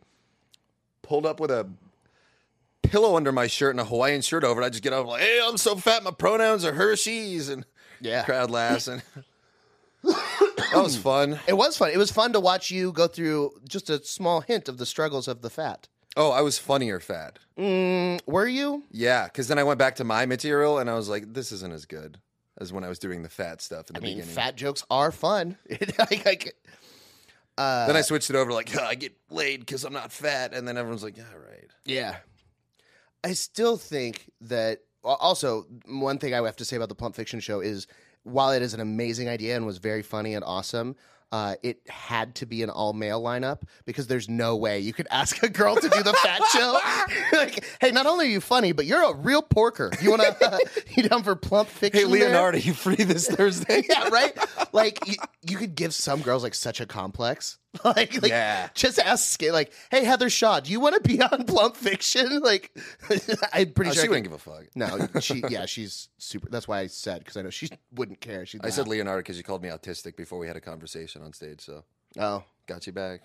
Pulled 1.03 1.25
up 1.25 1.39
with 1.39 1.51
a 1.51 1.69
pillow 2.83 3.15
under 3.15 3.31
my 3.31 3.47
shirt 3.47 3.71
and 3.71 3.79
a 3.79 3.85
Hawaiian 3.85 4.21
shirt 4.21 4.43
over 4.43 4.61
it. 4.61 4.65
I 4.65 4.69
just 4.69 4.83
get 4.83 4.93
up 4.93 5.07
like, 5.07 5.21
"Hey, 5.21 5.39
I'm 5.43 5.57
so 5.57 5.75
fat. 5.75 6.03
My 6.03 6.11
pronouns 6.11 6.63
are 6.65 6.73
Hershey's," 6.73 7.49
and 7.49 7.65
Yeah. 8.01 8.23
crowd 8.23 8.51
laughs 8.51 8.87
and. 8.87 9.01
that 10.03 10.71
was 10.75 10.97
fun. 10.97 11.39
It 11.47 11.53
was 11.57 11.77
fun. 11.77 11.91
It 11.91 11.97
was 11.97 12.11
fun 12.11 12.33
to 12.33 12.39
watch 12.39 12.71
you 12.71 12.91
go 12.91 13.07
through 13.07 13.51
just 13.67 13.89
a 13.89 14.03
small 14.03 14.41
hint 14.41 14.67
of 14.67 14.77
the 14.77 14.85
struggles 14.85 15.27
of 15.27 15.41
the 15.41 15.49
fat. 15.49 15.87
Oh, 16.15 16.29
I 16.31 16.41
was 16.41 16.59
funnier 16.59 16.99
fat. 16.99 17.39
Mm, 17.57 18.19
were 18.27 18.47
you? 18.47 18.83
Yeah, 18.91 19.23
because 19.25 19.47
then 19.47 19.57
I 19.57 19.63
went 19.63 19.79
back 19.79 19.95
to 19.95 20.03
my 20.03 20.25
material 20.25 20.77
and 20.77 20.89
I 20.89 20.93
was 20.93 21.09
like, 21.09 21.33
this 21.33 21.51
isn't 21.51 21.73
as 21.73 21.85
good 21.85 22.19
as 22.59 22.71
when 22.71 22.83
I 22.83 22.89
was 22.89 22.99
doing 22.99 23.23
the 23.23 23.29
fat 23.29 23.61
stuff 23.61 23.89
in 23.89 23.93
the 23.95 23.99
I 23.99 24.03
mean, 24.03 24.17
beginning. 24.17 24.35
fat 24.35 24.55
jokes 24.55 24.83
are 24.91 25.11
fun. 25.11 25.57
like, 25.97 26.25
like, 26.25 26.55
uh, 27.57 27.87
then 27.87 27.95
I 27.95 28.01
switched 28.01 28.29
it 28.29 28.35
over 28.35 28.51
like, 28.51 28.75
"Oh, 28.79 28.83
I 28.83 28.93
get 28.95 29.13
laid 29.29 29.61
because 29.61 29.83
I'm 29.85 29.93
not 29.93 30.11
fat, 30.11 30.53
and 30.53 30.67
then 30.67 30.77
everyone's 30.77 31.03
like, 31.03 31.17
yeah, 31.17 31.23
right. 31.49 31.67
yeah. 31.85 32.17
I 33.23 33.33
still 33.33 33.77
think 33.77 34.29
that. 34.41 34.79
Also, 35.05 35.65
one 35.85 36.17
thing 36.17 36.33
I 36.33 36.41
have 36.43 36.55
to 36.55 36.65
say 36.65 36.77
about 36.77 36.87
the 36.87 36.95
Plump 36.95 37.13
Fiction 37.13 37.41
show 37.41 37.59
is, 37.59 37.87
while 38.23 38.51
it 38.51 38.61
is 38.61 38.73
an 38.73 38.79
amazing 38.79 39.27
idea 39.27 39.57
and 39.57 39.65
was 39.65 39.77
very 39.77 40.01
funny 40.01 40.33
and 40.33 40.45
awesome, 40.45 40.95
uh, 41.33 41.55
it 41.63 41.79
had 41.89 42.35
to 42.35 42.45
be 42.45 42.61
an 42.61 42.69
all 42.69 42.93
male 42.93 43.19
lineup 43.19 43.63
because 43.85 44.05
there's 44.05 44.29
no 44.29 44.55
way 44.55 44.79
you 44.79 44.93
could 44.93 45.07
ask 45.11 45.41
a 45.41 45.49
girl 45.49 45.75
to 45.75 45.89
do 45.89 46.03
the 46.03 46.13
fat 46.13 46.41
show. 46.51 46.79
like, 47.37 47.65
hey, 47.81 47.89
not 47.89 48.05
only 48.05 48.27
are 48.27 48.29
you 48.29 48.39
funny, 48.39 48.71
but 48.71 48.85
you're 48.85 49.01
a 49.01 49.15
real 49.15 49.41
porker. 49.41 49.91
You 49.99 50.11
want 50.11 50.21
to? 50.21 50.59
you 50.95 51.09
down 51.09 51.23
for 51.23 51.35
Plump 51.35 51.69
Fiction? 51.69 52.01
Hey. 52.01 52.05
Leonardo, 52.05 52.59
you 52.59 52.73
free 52.73 52.95
this 52.95 53.27
Thursday? 53.27 53.83
yeah, 53.89 54.09
right. 54.09 54.37
Like 54.73 55.07
you, 55.07 55.15
you 55.41 55.57
could 55.57 55.73
give 55.73 55.95
some 55.95 56.21
girls 56.21 56.43
like 56.43 56.53
such 56.53 56.79
a 56.79 56.85
complex. 56.85 57.57
Like, 57.83 58.21
like 58.21 58.29
Yeah. 58.29 58.69
just 58.75 58.99
ask 58.99 59.41
like, 59.41 59.73
hey 59.89 60.03
Heather 60.05 60.29
Shaw, 60.29 60.59
do 60.59 60.71
you 60.71 60.79
want 60.79 60.95
to 60.95 61.01
be 61.01 61.21
on 61.21 61.43
Plump 61.45 61.75
Fiction? 61.75 62.39
Like, 62.43 62.71
I'm 63.53 63.71
pretty 63.71 63.89
Oh, 63.91 63.93
sure. 63.93 64.01
she 64.03 64.07
I 64.07 64.09
wouldn't 64.09 64.23
give 64.25 64.33
a 64.33 64.37
fuck. 64.37 64.65
no, 64.75 65.19
she 65.19 65.43
yeah, 65.49 65.65
she's 65.65 66.09
super. 66.19 66.47
That's 66.49 66.67
why 66.67 66.79
I 66.81 66.87
said 66.87 67.19
because 67.19 67.35
I 67.37 67.41
know 67.41 67.49
she 67.49 67.69
wouldn't 67.95 68.21
care. 68.21 68.45
She 68.45 68.59
I 68.63 68.69
said 68.69 68.87
Leonardo 68.87 69.19
because 69.21 69.37
you 69.37 69.43
called 69.43 69.63
me 69.63 69.69
autistic 69.69 70.15
before 70.15 70.37
we 70.39 70.47
had 70.47 70.55
a 70.55 70.61
conversation 70.61 71.23
on 71.23 71.33
stage, 71.33 71.61
so 71.61 71.83
oh, 72.19 72.43
got 72.67 72.85
you 72.85 72.93
back. 72.93 73.21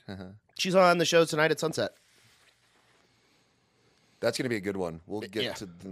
she's 0.59 0.75
on 0.75 0.97
the 0.99 1.05
show 1.05 1.25
tonight 1.27 1.51
at 1.51 1.61
sunset. 1.61 1.93
That's 4.21 4.37
gonna 4.39 4.49
be 4.49 4.57
a 4.57 4.61
good 4.61 4.77
one. 4.77 5.01
We'll 5.07 5.21
get 5.21 5.43
Yeah. 5.43 5.53
to, 5.55 5.67
the, 5.67 5.89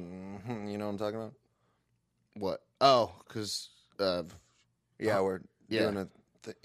you 0.67 0.79
know 0.79 0.87
what 0.87 0.93
I'm 0.93 0.99
talking 0.99 1.17
about. 1.17 1.35
What? 2.35 2.63
Oh, 2.81 3.13
because 3.27 3.69
uh, 4.01 4.25
Yeah, 4.99 5.21
we're 5.21 5.41
yeah. 5.69 5.83
doing 5.83 5.97
a. 5.99 6.09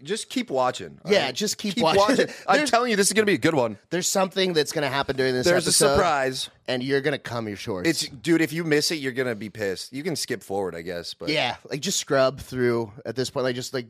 Just 0.04 0.30
keep 0.30 0.50
watching. 0.50 1.00
Yeah, 1.06 1.26
right? 1.26 1.36
just 1.36 1.58
keep 1.58 1.78
watching. 1.80 2.02
watching. 2.02 2.28
I'm 2.48 2.66
telling 2.66 2.92
you, 2.92 2.96
this 2.98 3.08
is 3.08 3.14
gonna 3.14 3.26
be 3.26 3.34
a 3.34 3.38
good 3.38 3.56
one. 3.56 3.78
there's 3.90 4.08
something 4.08 4.54
that's 4.54 4.72
going 4.72 4.84
to 4.84 4.90
happen 4.90 5.16
during 5.16 5.34
this 5.34 5.46
There's 5.46 5.68
a 5.68 5.72
surprise. 5.72 6.50
and 6.68 6.84
you're 6.84 7.02
going 7.02 7.14
to 7.14 7.18
come 7.20 7.48
your 7.48 7.58
shorts. 7.58 7.90
It's 7.90 8.08
dude. 8.08 8.42
If 8.42 8.54
you 8.54 8.64
miss 8.64 8.92
it, 8.92 8.96
you're 8.96 9.12
gonna 9.12 9.36
be 9.36 9.50
pissed. 9.50 9.94
You 9.94 10.04
can 10.04 10.16
skip 10.16 10.44
forward, 10.44 10.76
I 10.76 10.82
guess. 10.82 11.14
But 11.14 11.30
yeah, 11.30 11.56
like 11.70 11.82
just 11.82 12.00
scrub 12.00 12.40
through 12.40 12.92
at 13.06 13.16
this 13.16 13.30
point. 13.30 13.44
Like 13.46 13.56
just 13.56 13.74
like 13.74 13.88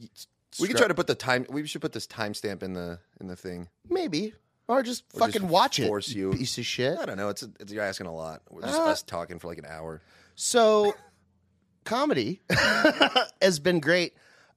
we 0.59 0.67
can 0.67 0.75
scrub- 0.75 0.77
try 0.77 0.87
to 0.87 0.93
put 0.95 1.07
the 1.07 1.15
time. 1.15 1.45
We 1.49 1.65
should 1.67 1.81
put 1.81 1.93
this 1.93 2.07
timestamp 2.07 2.63
in 2.63 2.73
the 2.73 2.99
in 3.19 3.27
the 3.27 3.35
thing. 3.35 3.67
maybe 3.89 4.33
or 4.67 4.83
just 4.83 5.03
Or 5.15 5.19
fucking 5.21 5.41
just 5.41 5.45
watch 5.51 5.79
it. 5.79 5.87
force 5.87 6.07
you. 6.09 6.31
piece 6.31 6.57
of 6.57 6.65
shit. 6.65 6.97
I 6.97 7.05
don't 7.05 7.17
know. 7.17 7.27
It's, 7.29 7.43
it's 7.59 7.73
you're 7.73 7.83
asking 7.83 8.07
a 8.07 8.13
lot. 8.13 8.41
We're 8.49 8.61
just 8.61 8.79
Uh, 8.79 8.83
us 8.85 9.01
talking 9.03 9.37
for 9.39 9.47
like 9.47 9.57
an 9.57 9.65
hour. 9.65 10.01
So, 10.35 10.93
comedy 11.83 12.41
has 13.41 13.59
been 13.59 13.79
great. 13.79 14.13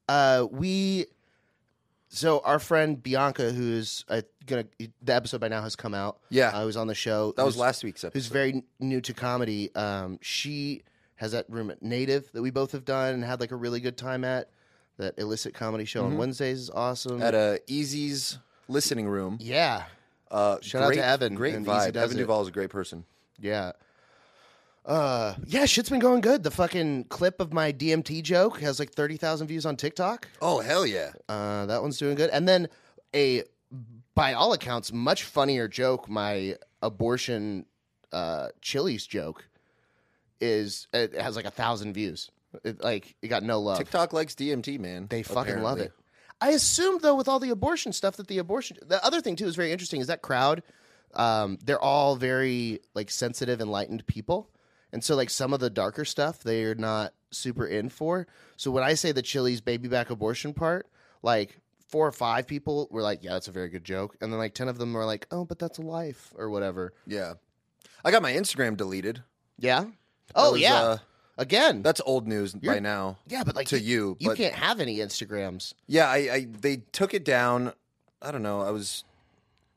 Uh, 0.09 0.47
we, 0.51 1.07
so 2.15 2.41
our 2.45 2.59
friend 2.59 3.03
Bianca, 3.03 3.51
who's 3.53 4.05
uh, 4.09 4.23
gonna, 4.47 4.65
the 5.03 5.15
episode 5.15 5.41
by 5.41 5.49
now 5.49 5.63
has 5.63 5.77
come 5.77 5.95
out. 5.95 6.19
Yeah. 6.31 6.49
uh, 6.51 6.65
was 6.65 6.77
on 6.77 6.87
the 6.87 6.95
show. 6.95 7.33
That 7.37 7.45
was 7.45 7.57
last 7.57 7.83
week's 7.85 8.05
episode. 8.05 8.19
Who's 8.19 8.27
very 8.29 8.53
n- 8.55 8.63
new 8.81 9.01
to 9.03 9.13
comedy. 9.15 9.75
Um, 9.75 10.19
she 10.23 10.83
has 11.17 11.33
that 11.33 11.47
room 11.49 11.71
at 11.71 11.83
Native 11.83 12.31
that 12.33 12.43
we 12.43 12.51
both 12.51 12.73
have 12.73 12.85
done 12.85 13.15
and 13.15 13.25
had 13.25 13.41
like 13.41 13.51
a 13.53 13.57
really 13.57 13.81
good 13.81 13.97
time 13.97 14.25
at. 14.25 14.49
That 14.97 15.15
illicit 15.19 15.55
comedy 15.55 15.85
show 15.87 16.05
on 16.05 16.17
Wednesdays 16.17 16.61
is 16.61 16.71
awesome. 16.71 17.21
At 17.21 17.35
a 17.35 17.59
Easy's 17.67 18.39
listening 18.69 19.09
room. 19.09 19.39
yeah, 19.41 19.85
Uh, 20.31 20.59
Shout 20.63 20.83
out 20.85 20.95
to 20.95 21.05
Evan 21.05 21.35
Great 21.35 21.55
and 21.55 21.67
Easy 21.67 21.73
vibe. 21.73 21.93
does 21.95 22.05
Evan 22.05 22.17
it. 22.17 22.21
Duvall 22.21 22.43
is 22.43 22.49
a 22.49 22.53
great 22.53 22.71
person. 22.71 23.05
Yeah. 23.41 23.73
Uh, 24.85 25.35
yeah, 25.47 25.65
shit's 25.65 25.89
been 25.89 26.01
going 26.01 26.21
good. 26.21 26.43
The 26.43 26.51
fucking 26.51 27.05
clip 27.05 27.41
of 27.41 27.53
my 27.53 27.73
DMT 27.73 28.23
joke 28.23 28.61
has 28.61 28.79
like 28.79 28.93
30,000 28.93 29.47
views 29.47 29.65
on 29.65 29.77
TikTok. 29.77 30.29
Oh 30.43 30.61
hell 30.61 30.87
yeah! 30.87 31.13
Uh, 31.29 31.67
that 31.67 31.81
one's 31.81 31.99
doing 31.99 32.17
good. 32.17 32.31
And 32.31 32.47
then 32.47 32.69
a, 33.15 33.45
by 34.15 34.35
all 34.35 34.53
accounts, 34.53 34.93
much 34.93 35.23
funnier 35.23 35.69
joke, 35.69 36.09
my 36.09 36.57
abortion 36.83 37.65
uh, 38.13 38.49
Chili's 38.61 39.07
joke, 39.07 39.49
is 40.41 40.87
it 40.93 41.15
has 41.15 41.35
like 41.37 41.47
a 41.47 41.51
thousand 41.51 41.95
views. 41.95 42.31
It, 42.63 42.83
like, 42.85 43.17
it 43.23 43.29
got 43.29 43.43
no 43.43 43.61
love. 43.61 43.79
TikTok 43.79 44.13
likes 44.13 44.35
DMT, 44.35 44.79
man. 44.79 45.07
They 45.09 45.23
fucking 45.23 45.61
love 45.63 45.81
it. 45.81 45.93
I 46.41 46.51
assumed 46.51 47.01
though 47.01 47.15
with 47.15 47.27
all 47.27 47.41
the 47.41 47.51
abortion 47.51 47.93
stuff 47.93 48.17
that 48.17 48.29
the 48.29 48.39
abortion 48.39 48.77
the 48.83 49.03
other 49.05 49.21
thing 49.21 49.37
too 49.37 49.47
is 49.47 49.57
very 49.57 49.73
interesting 49.73 50.01
is 50.01 50.09
that 50.09 50.21
crowd 50.21 50.63
um, 51.15 51.59
they're 51.65 51.81
all 51.81 52.17
very 52.17 52.81
like 52.93 53.11
sensitive 53.11 53.61
enlightened 53.61 54.07
people 54.07 54.51
and 54.95 55.05
so 55.05 55.15
like 55.15 55.29
some 55.29 55.53
of 55.53 55.61
the 55.61 55.69
darker 55.69 56.05
stuff 56.07 56.43
they're 56.43 56.75
not 56.75 57.13
super 57.31 57.67
in 57.67 57.89
for 57.91 58.27
so 58.57 58.71
when 58.71 58.83
I 58.85 58.95
say 58.95 59.13
the 59.13 59.21
Chili's 59.23 59.61
baby 59.61 59.89
back 59.89 60.09
abortion 60.09 60.55
part 60.55 60.87
like 61.23 61.61
four 61.89 62.07
or 62.07 62.13
five 62.13 62.47
people 62.47 62.89
were 62.91 63.03
like 63.03 63.23
yeah 63.23 63.33
that's 63.33 63.49
a 63.49 63.53
very 63.53 63.69
good 63.69 63.85
joke 63.85 64.17
and 64.23 64.33
then 64.33 64.39
like 64.39 64.55
10 64.55 64.69
of 64.69 64.79
them 64.79 64.93
were 64.95 65.05
like 65.05 65.27
oh 65.31 65.45
but 65.45 65.59
that's 65.59 65.79
a 65.79 65.83
life 65.83 66.33
or 66.39 66.49
whatever 66.49 66.93
Yeah, 67.07 67.35
I 68.05 68.11
got 68.11 68.23
my 68.23 68.33
Instagram 68.33 68.77
deleted. 68.77 69.23
yeah 69.59 69.85
oh 70.35 70.53
was, 70.53 70.61
yeah 70.61 70.75
uh, 70.81 70.97
again 71.39 71.83
that's 71.83 72.01
old 72.07 72.27
news 72.29 72.55
by 72.55 72.79
now. 72.79 73.19
yeah 73.27 73.43
but 73.45 73.57
like 73.57 73.67
to 73.69 73.81
you, 73.81 74.17
you 74.21 74.29
but- 74.31 74.37
can't 74.39 74.55
have 74.55 74.81
any 74.81 74.99
Instagrams 74.99 75.75
Yeah, 75.89 76.09
I, 76.09 76.17
I 76.17 76.47
they 76.61 76.79
took 76.93 77.13
it 77.15 77.25
down. 77.25 77.73
I 78.23 78.31
don't 78.31 78.43
know. 78.43 78.63
I 78.63 78.71
was 78.71 79.05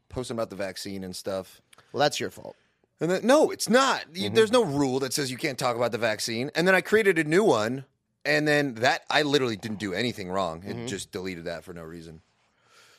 posting 0.10 0.38
about 0.38 0.50
the 0.50 0.56
vaccine 0.56 1.04
and 1.04 1.14
stuff. 1.16 1.62
well 1.92 2.00
that's 2.02 2.20
your 2.20 2.30
fault 2.30 2.56
And 3.00 3.12
then 3.12 3.26
no, 3.28 3.52
it's 3.52 3.70
not. 3.70 4.06
Mm-hmm. 4.14 4.34
There's 4.34 4.52
no 4.52 4.64
rule 4.64 5.00
that 5.00 5.14
says 5.14 5.30
you 5.30 5.38
can't 5.38 5.58
talk 5.60 5.76
about 5.76 5.92
the 5.92 5.98
vaccine. 5.98 6.50
And 6.56 6.68
then 6.68 6.74
I 6.76 6.82
created 6.82 7.20
a 7.20 7.24
new 7.24 7.44
one, 7.44 7.86
and 8.26 8.48
then 8.48 8.76
that 8.76 9.04
I 9.10 9.22
literally 9.22 9.56
didn't 9.56 9.80
do 9.80 9.94
anything 9.94 10.30
wrong. 10.30 10.64
It 10.66 10.76
Mm-hmm. 10.76 10.86
just 10.88 11.12
deleted 11.12 11.46
that 11.46 11.64
for 11.64 11.74
no 11.74 11.84
reason. 11.84 12.22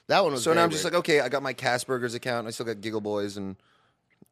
that 0.06 0.22
one 0.22 0.32
was 0.32 0.44
So 0.44 0.52
now 0.54 0.62
I'm 0.62 0.70
just 0.70 0.84
like, 0.84 0.94
okay, 0.94 1.20
I 1.20 1.28
got 1.28 1.42
my 1.42 1.52
Casperger's 1.52 2.14
account. 2.14 2.46
I 2.46 2.50
still 2.50 2.66
got 2.66 2.80
Giggle 2.80 3.00
Boys 3.00 3.36
and 3.36 3.56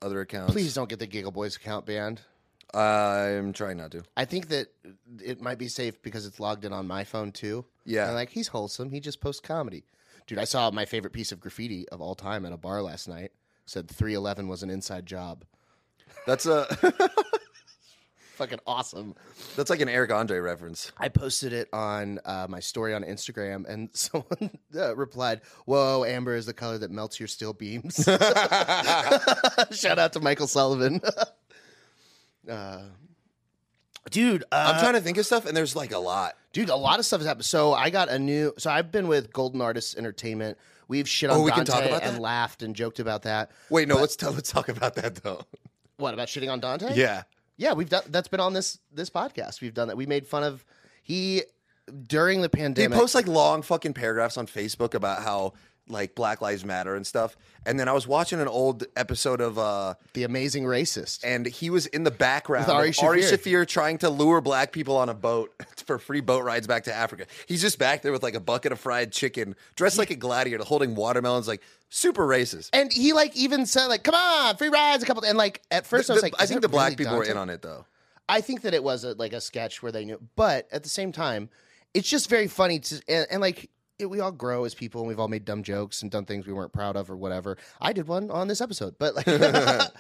other 0.01 0.21
accounts. 0.21 0.53
Please 0.53 0.73
don't 0.75 0.89
get 0.89 0.99
the 1.01 1.07
Giggle 1.07 1.33
Boys 1.33 1.57
account 1.57 1.85
banned. 1.87 2.21
I'm 2.75 3.53
trying 3.53 3.77
not 3.79 3.91
to. 3.93 4.03
I 4.17 4.25
think 4.25 4.49
that 4.49 4.69
it 5.23 5.41
might 5.41 5.59
be 5.59 5.69
safe 5.69 6.01
because 6.03 6.27
it's 6.27 6.39
logged 6.41 6.65
in 6.65 6.73
on 6.73 6.87
my 6.87 7.05
phone 7.05 7.33
too. 7.33 7.65
Yeah. 7.85 8.07
And 8.07 8.15
like 8.15 8.31
he's 8.31 8.49
wholesome. 8.49 8.91
He 8.91 9.01
just 9.01 9.21
posts 9.21 9.41
comedy. 9.41 9.85
Dude, 10.27 10.39
I 10.39 10.45
saw 10.45 10.71
my 10.71 10.85
favorite 10.85 11.13
piece 11.13 11.31
of 11.33 11.41
graffiti 11.41 11.89
of 11.91 12.01
all 12.01 12.15
time 12.15 12.45
at 12.45 12.53
a 12.53 12.57
bar 12.57 12.83
last 12.83 13.09
night. 13.09 13.33
Said 13.65 13.89
311 13.89 14.49
was 14.49 14.63
an 14.63 14.71
inside 14.71 15.07
job. 15.07 15.45
That's 16.27 16.47
a 16.47 16.67
Fucking 18.37 18.59
awesome. 18.67 19.15
that's 19.57 19.71
like 19.71 19.81
an 19.81 19.89
Eric 19.89 20.13
Andre 20.13 20.39
reference. 20.39 20.93
I 20.99 21.09
posted 21.09 21.55
it 21.55 21.71
on 21.73 22.21
uh, 22.27 22.47
my 22.51 22.61
story 22.61 22.93
on 22.93 23.03
Instagram, 23.03 23.67
and 23.67 23.89
someone 23.95 24.51
uh, 24.77 24.95
replied, 24.95 25.41
"Whoa, 25.65 26.05
amber 26.05 26.35
is 26.35 26.45
the 26.45 26.53
color 26.53 26.77
that 26.79 26.91
melts 26.91 27.19
your 27.19 27.29
steel 27.29 27.55
beams." 27.55 27.97
Shout 29.73 29.99
out 29.99 30.13
to 30.13 30.21
Michael 30.21 30.47
Sullivan. 30.47 31.01
uh, 32.51 32.83
dude, 34.11 34.45
uh, 34.53 34.73
I'm 34.75 34.81
trying 34.81 34.95
to 34.95 35.01
think 35.01 35.17
of 35.17 35.25
stuff, 35.25 35.47
and 35.47 35.57
there's 35.57 35.75
like 35.75 35.93
a 35.93 35.99
lot. 35.99 36.35
Dude, 36.53 36.69
a 36.69 36.77
lot 36.77 36.99
of 36.99 37.07
stuff 37.07 37.21
has 37.21 37.27
happened. 37.27 37.47
So 37.47 37.73
I 37.73 37.89
got 37.89 38.11
a 38.11 38.19
new. 38.19 38.53
So 38.59 38.71
I've 38.71 38.93
been 38.93 39.09
with 39.09 39.33
Golden 39.33 39.63
Artists 39.63 39.97
Entertainment. 39.97 40.59
We've 40.89 41.09
shit 41.09 41.31
on 41.31 41.39
Oh, 41.39 41.43
we 41.43 41.53
can 41.53 41.65
Dante 41.65 41.73
talk 41.73 41.85
about 41.89 42.03
and 42.03 42.17
that? 42.17 42.21
laughed 42.23 42.63
and 42.63 42.77
joked 42.77 43.01
about 43.01 43.23
that. 43.23 43.51
Wait, 43.71 43.89
no, 43.89 43.97
let's 43.97 44.15
tell, 44.15 44.33
let's 44.33 44.53
talk 44.53 44.69
about 44.69 44.95
that 44.97 45.17
though. 45.17 45.41
What 45.99 46.15
about 46.15 46.29
shitting 46.29 46.50
on 46.50 46.61
Dante? 46.61 46.95
Yeah. 46.95 47.23
yeah. 47.57 47.73
We've 47.73 47.88
done 47.88 48.03
that's 48.09 48.29
been 48.29 48.41
on 48.41 48.53
this 48.53 48.79
this 48.93 49.11
podcast. 49.11 49.61
We've 49.61 49.75
done 49.75 49.88
that. 49.88 49.97
We 49.97 50.07
made 50.07 50.26
fun 50.26 50.43
of 50.43 50.65
he 51.03 51.43
during 52.07 52.43
the 52.43 52.49
pandemic. 52.49 52.95
He 52.95 53.00
posts 53.00 53.15
like 53.15 53.26
long 53.26 53.62
fucking 53.62 53.95
paragraphs 53.95 54.37
on 54.37 54.47
Facebook 54.47 54.95
about 54.95 55.23
how 55.23 55.55
like 55.88 56.14
Black 56.14 56.40
Lives 56.40 56.64
Matter 56.64 56.95
and 56.97 57.07
stuff. 57.07 57.37
And 57.64 57.78
then 57.78 57.88
I 57.88 57.93
was 57.93 58.07
watching 58.07 58.40
an 58.40 58.49
old 58.49 58.85
episode 58.97 59.40
of 59.40 59.59
uh 59.59 59.95
the 60.14 60.25
amazing 60.25 60.64
racist. 60.64 61.21
and 61.25 61.47
he 61.47 61.71
was 61.71 61.87
in 61.87 62.05
the 62.05 62.11
background 62.11 62.66
With 62.66 62.75
Ari 62.75 62.88
of 62.90 62.99
Ari. 63.02 63.23
Shaffir 63.23 63.66
trying 63.66 63.99
to 63.99 64.11
lure 64.11 64.40
black 64.40 64.73
people 64.73 64.97
on 64.97 65.09
a 65.09 65.14
boat 65.14 65.52
for 65.87 65.99
free 65.99 66.21
boat 66.21 66.45
rides 66.45 66.66
back 66.66 66.85
to 66.85 66.95
Africa. 66.95 67.26
He's 67.47 67.61
just 67.61 67.78
back 67.78 68.02
there 68.02 68.12
with 68.12 68.23
like 68.23 68.35
a 68.35 68.40
bucket 68.40 68.73
of 68.73 68.81
fried 68.81 69.12
chicken, 69.12 69.55
dressed 69.76 69.99
like 69.99 70.11
a 70.11 70.16
gladiator, 70.16 70.64
holding 70.64 70.95
watermelons, 70.95 71.47
like 71.49 71.62
super 71.88 72.26
racist. 72.26 72.71
And 72.73 72.93
he 72.93 73.12
like 73.12 73.37
even 73.37 73.66
said 73.66 73.87
like, 73.87 74.02
"Come 74.02 74.14
on, 74.14 74.57
free 74.57 74.69
rides 74.69 75.02
a 75.02 75.07
couple." 75.07 75.25
And 75.25 75.38
like 75.38 75.62
at 75.71 75.87
first 75.87 76.11
I 76.11 76.14
was 76.14 76.23
The- 76.23 76.26
like, 76.26 76.35
I 76.40 76.47
think 76.47 76.61
the 76.62 76.69
black 76.69 76.87
really 76.90 76.97
people 76.97 77.16
were 77.16 77.25
in 77.25 77.37
on 77.37 77.50
it 77.50 77.62
though. 77.62 77.85
I 78.28 78.40
think 78.40 78.62
that 78.62 78.75
it 78.75 78.83
was 78.83 79.05
a, 79.05 79.12
like 79.14 79.33
a 79.33 79.40
sketch 79.40 79.85
where 79.85 79.93
they 79.93 80.05
knew, 80.05 80.21
but 80.35 80.66
at 80.73 80.83
the 80.83 80.88
same 80.88 81.12
time, 81.12 81.49
it's 81.95 82.09
just 82.09 82.28
very 82.28 82.49
funny 82.49 82.81
to 82.81 83.00
and, 83.09 83.26
and 83.31 83.40
like 83.40 83.71
it, 83.99 84.07
we 84.07 84.21
all 84.21 84.33
grow 84.33 84.65
as 84.65 84.75
people 84.75 85.00
and 85.00 85.09
we've 85.09 85.21
all 85.21 85.29
made 85.29 85.45
dumb 85.45 85.62
jokes 85.62 86.03
and 86.03 86.11
done 86.11 86.25
things 86.25 86.47
we 86.47 86.53
weren't 86.53 86.73
proud 86.73 86.97
of 86.97 87.11
or 87.11 87.17
whatever. 87.17 87.57
I 87.81 87.93
did 87.93 88.07
one 88.07 88.31
on 88.31 88.49
this 88.49 88.61
episode, 88.61 88.97
but 88.99 89.15
like, 89.15 89.26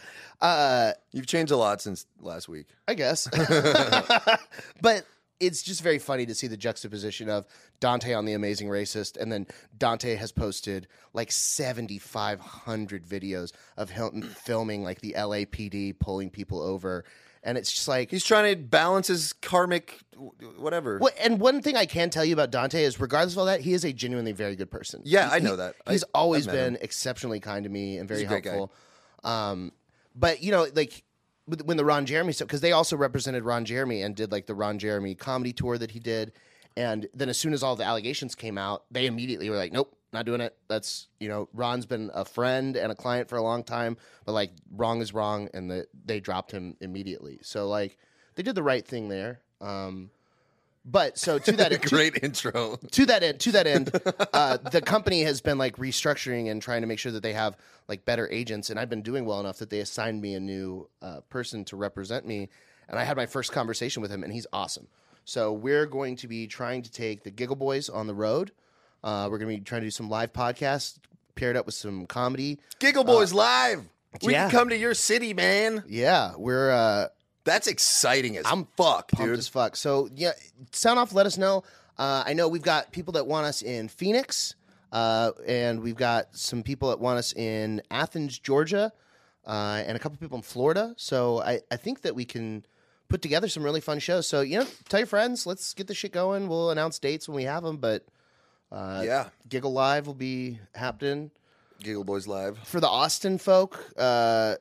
uh, 0.40 0.92
You've 1.12 1.26
changed 1.26 1.52
a 1.52 1.56
lot 1.56 1.80
since 1.80 2.06
last 2.20 2.48
week. 2.48 2.66
I 2.86 2.94
guess, 2.94 3.28
but 4.80 5.06
it's 5.40 5.62
just 5.62 5.82
very 5.82 5.98
funny 5.98 6.26
to 6.26 6.34
see 6.34 6.46
the 6.46 6.56
juxtaposition 6.56 7.28
of 7.28 7.46
Dante 7.80 8.14
on 8.14 8.24
the 8.24 8.32
Amazing 8.32 8.68
Racist, 8.68 9.16
and 9.16 9.30
then 9.30 9.46
Dante 9.76 10.14
has 10.16 10.32
posted 10.32 10.88
like 11.12 11.30
seventy 11.30 11.98
five 11.98 12.40
hundred 12.40 13.04
videos 13.04 13.52
of 13.76 13.90
him 13.90 14.22
filming 14.22 14.82
like 14.82 15.00
the 15.00 15.14
LAPD 15.16 15.98
pulling 15.98 16.30
people 16.30 16.60
over. 16.62 17.04
And 17.46 17.56
it's 17.56 17.72
just 17.72 17.86
like 17.88 18.10
He's 18.10 18.24
trying 18.24 18.54
to 18.54 18.60
balance 18.60 19.06
his 19.06 19.32
karmic 19.32 20.00
whatever. 20.58 20.98
Well, 21.00 21.12
and 21.20 21.38
one 21.40 21.62
thing 21.62 21.76
I 21.76 21.86
can 21.86 22.10
tell 22.10 22.24
you 22.24 22.32
about 22.34 22.50
Dante 22.50 22.82
is, 22.82 22.98
regardless 23.00 23.34
of 23.34 23.38
all 23.38 23.46
that, 23.46 23.60
he 23.60 23.72
is 23.72 23.84
a 23.84 23.92
genuinely 23.92 24.32
very 24.32 24.56
good 24.56 24.70
person. 24.70 25.00
Yeah, 25.04 25.28
He- 25.30 25.36
I 25.36 25.38
know 25.38 25.52
he- 25.52 25.56
that. 25.58 25.76
I- 25.86 25.92
He's 25.92 26.02
always 26.14 26.46
been 26.46 26.76
exceptionally 26.80 27.38
kind 27.40 27.64
to 27.64 27.70
me 27.70 27.98
and 27.98 28.08
very 28.08 28.20
He's 28.20 28.26
a 28.26 28.28
great 28.28 28.44
guy. 28.44 28.50
helpful. 28.56 28.76
Um, 29.24 29.72
but 30.14 30.42
you 30.42 30.50
know, 30.50 30.66
like 30.74 31.04
when 31.46 31.76
the 31.76 31.84
Ron 31.84 32.04
Jeremy 32.06 32.32
stuff, 32.32 32.48
because 32.48 32.60
they 32.60 32.72
also 32.72 32.96
represented 32.96 33.44
Ron 33.44 33.64
Jeremy 33.64 34.02
and 34.02 34.14
did 34.16 34.32
like 34.32 34.46
the 34.46 34.54
Ron 34.54 34.78
Jeremy 34.78 35.14
comedy 35.14 35.52
tour 35.52 35.78
that 35.78 35.92
he 35.92 36.00
did, 36.00 36.32
and 36.76 37.08
then 37.14 37.28
as 37.28 37.38
soon 37.38 37.52
as 37.54 37.62
all 37.62 37.76
the 37.76 37.84
allegations 37.84 38.34
came 38.34 38.58
out, 38.58 38.84
they 38.90 39.06
immediately 39.06 39.48
were 39.48 39.56
like, 39.56 39.72
"Nope, 39.72 39.95
not 40.12 40.26
doing 40.26 40.40
it." 40.40 40.56
That's 40.68 41.08
you 41.20 41.28
know, 41.28 41.48
Ron's 41.52 41.86
been 41.86 42.10
a 42.14 42.24
friend 42.24 42.76
and 42.76 42.90
a 42.92 42.94
client 42.94 43.28
for 43.28 43.36
a 43.36 43.42
long 43.42 43.64
time, 43.64 43.96
but 44.24 44.32
like 44.32 44.50
wrong 44.70 45.00
is 45.00 45.12
wrong, 45.14 45.48
and 45.54 45.70
the, 45.70 45.86
they 46.04 46.20
dropped 46.20 46.52
him 46.52 46.76
immediately. 46.80 47.38
So 47.42 47.68
like 47.68 47.98
they 48.34 48.42
did 48.42 48.54
the 48.54 48.62
right 48.62 48.86
thing 48.86 49.08
there. 49.08 49.40
Um, 49.60 50.10
but 50.88 51.18
so 51.18 51.38
to 51.40 51.52
that 51.52 51.72
to, 51.82 51.88
Great 51.88 52.22
intro. 52.22 52.76
to 52.92 53.06
that 53.06 53.22
end, 53.24 53.40
to 53.40 53.52
that 53.52 53.66
end, 53.66 53.90
uh, 54.32 54.56
the 54.56 54.80
company 54.80 55.22
has 55.22 55.40
been 55.40 55.58
like 55.58 55.76
restructuring 55.76 56.48
and 56.50 56.62
trying 56.62 56.82
to 56.82 56.86
make 56.86 57.00
sure 57.00 57.10
that 57.12 57.24
they 57.24 57.32
have 57.32 57.56
like 57.88 58.04
better 58.04 58.28
agents. 58.30 58.70
And 58.70 58.78
I've 58.78 58.88
been 58.88 59.02
doing 59.02 59.24
well 59.24 59.40
enough 59.40 59.58
that 59.58 59.70
they 59.70 59.80
assigned 59.80 60.22
me 60.22 60.34
a 60.34 60.40
new 60.40 60.88
uh, 61.02 61.20
person 61.28 61.64
to 61.66 61.76
represent 61.76 62.24
me. 62.24 62.48
And 62.88 63.00
I 63.00 63.04
had 63.04 63.16
my 63.16 63.26
first 63.26 63.50
conversation 63.50 64.00
with 64.00 64.12
him, 64.12 64.22
and 64.22 64.32
he's 64.32 64.46
awesome. 64.52 64.86
So 65.24 65.52
we're 65.52 65.86
going 65.86 66.14
to 66.16 66.28
be 66.28 66.46
trying 66.46 66.82
to 66.82 66.90
take 66.90 67.24
the 67.24 67.32
Giggle 67.32 67.56
Boys 67.56 67.88
on 67.88 68.06
the 68.06 68.14
road. 68.14 68.52
Uh, 69.06 69.28
we're 69.30 69.38
going 69.38 69.48
to 69.48 69.56
be 69.56 69.64
trying 69.64 69.82
to 69.82 69.86
do 69.86 69.90
some 69.92 70.10
live 70.10 70.32
podcasts 70.32 70.98
paired 71.36 71.56
up 71.56 71.64
with 71.64 71.76
some 71.76 72.06
comedy. 72.06 72.58
Giggle 72.80 73.04
Boys 73.04 73.32
live. 73.32 73.84
We 74.20 74.32
yeah. 74.32 74.48
can 74.48 74.50
come 74.50 74.68
to 74.70 74.76
your 74.76 74.94
city, 74.94 75.32
man. 75.32 75.84
Yeah, 75.86 76.32
we're 76.36 76.72
uh, 76.72 77.06
That's 77.44 77.68
exciting 77.68 78.36
as 78.36 78.44
I'm 78.46 78.66
fuck, 78.76 79.12
dude. 79.12 79.38
as 79.38 79.46
fuck. 79.46 79.76
So 79.76 80.08
yeah, 80.12 80.32
sound 80.72 80.98
off. 80.98 81.14
Let 81.14 81.24
us 81.24 81.38
know. 81.38 81.62
Uh, 81.96 82.24
I 82.26 82.32
know 82.32 82.48
we've 82.48 82.62
got 82.62 82.90
people 82.90 83.12
that 83.12 83.28
want 83.28 83.46
us 83.46 83.62
in 83.62 83.86
Phoenix, 83.86 84.56
uh, 84.90 85.30
and 85.46 85.82
we've 85.82 85.94
got 85.94 86.34
some 86.36 86.64
people 86.64 86.88
that 86.88 86.98
want 86.98 87.20
us 87.20 87.32
in 87.32 87.82
Athens, 87.92 88.36
Georgia, 88.40 88.92
uh, 89.46 89.84
and 89.86 89.96
a 89.96 90.00
couple 90.00 90.18
people 90.18 90.38
in 90.38 90.42
Florida. 90.42 90.94
So 90.96 91.40
I, 91.42 91.60
I 91.70 91.76
think 91.76 92.02
that 92.02 92.16
we 92.16 92.24
can 92.24 92.66
put 93.06 93.22
together 93.22 93.46
some 93.46 93.62
really 93.62 93.80
fun 93.80 94.00
shows. 94.00 94.26
So 94.26 94.40
you 94.40 94.58
know, 94.58 94.66
tell 94.88 94.98
your 94.98 95.06
friends. 95.06 95.46
Let's 95.46 95.74
get 95.74 95.86
this 95.86 95.96
shit 95.96 96.10
going. 96.10 96.48
We'll 96.48 96.72
announce 96.72 96.98
dates 96.98 97.28
when 97.28 97.36
we 97.36 97.44
have 97.44 97.62
them. 97.62 97.76
But 97.76 98.04
uh, 98.72 99.02
yeah, 99.04 99.28
Giggle 99.48 99.72
Live 99.72 100.06
will 100.06 100.14
be 100.14 100.58
happening 100.74 101.30
Giggle 101.82 102.04
Boys 102.04 102.26
Live. 102.26 102.58
for 102.64 102.80
the 102.80 102.88
Austin 102.88 103.38
folk. 103.38 103.92
Uh, 103.96 104.56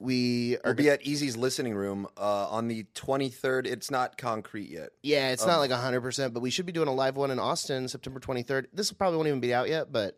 we 0.00 0.56
are 0.58 0.60
We'll 0.66 0.74
be 0.74 0.90
at 0.90 1.02
Easy's 1.04 1.36
listening 1.36 1.74
room 1.74 2.06
uh, 2.16 2.48
on 2.50 2.68
the 2.68 2.84
23rd. 2.94 3.66
It's 3.66 3.90
not 3.90 4.16
concrete 4.16 4.70
yet. 4.70 4.90
Yeah, 5.02 5.30
it's 5.30 5.44
not 5.44 5.58
like 5.58 5.72
100%, 5.72 6.32
but 6.32 6.40
we 6.40 6.50
should 6.50 6.66
be 6.66 6.72
doing 6.72 6.86
a 6.86 6.94
live 6.94 7.16
one 7.16 7.32
in 7.32 7.40
Austin 7.40 7.88
September 7.88 8.20
23rd. 8.20 8.66
This 8.72 8.92
probably 8.92 9.16
won't 9.16 9.26
even 9.28 9.40
be 9.40 9.52
out 9.52 9.68
yet, 9.68 9.90
but 9.92 10.16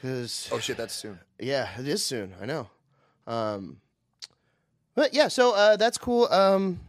cuz 0.00 0.48
Oh 0.50 0.58
shit, 0.58 0.76
that's 0.78 0.94
soon. 0.94 1.18
yeah, 1.38 1.68
it 1.78 1.86
is 1.86 2.02
soon. 2.02 2.34
I 2.40 2.46
know. 2.46 2.68
Um 3.26 3.80
but 4.94 5.12
yeah, 5.12 5.28
so 5.28 5.54
uh 5.54 5.76
that's 5.76 5.98
cool. 5.98 6.26
Um 6.32 6.80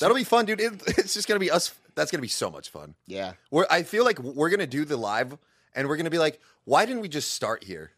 That'll 0.00 0.16
be 0.16 0.24
fun, 0.24 0.44
dude. 0.44 0.60
It, 0.60 0.72
it's 0.98 1.14
just 1.14 1.28
gonna 1.28 1.38
be 1.40 1.50
us. 1.52 1.72
That's 1.94 2.10
gonna 2.10 2.22
be 2.22 2.28
so 2.28 2.50
much 2.50 2.70
fun. 2.70 2.94
yeah. 3.06 3.34
We're, 3.50 3.66
I 3.70 3.82
feel 3.82 4.04
like 4.04 4.18
we're 4.18 4.50
gonna 4.50 4.66
do 4.66 4.84
the 4.84 4.96
live, 4.96 5.36
and 5.74 5.88
we're 5.88 5.96
gonna 5.96 6.10
be 6.10 6.18
like, 6.18 6.40
why 6.64 6.86
didn't 6.86 7.02
we 7.02 7.08
just 7.08 7.32
start 7.32 7.64
here? 7.64 7.92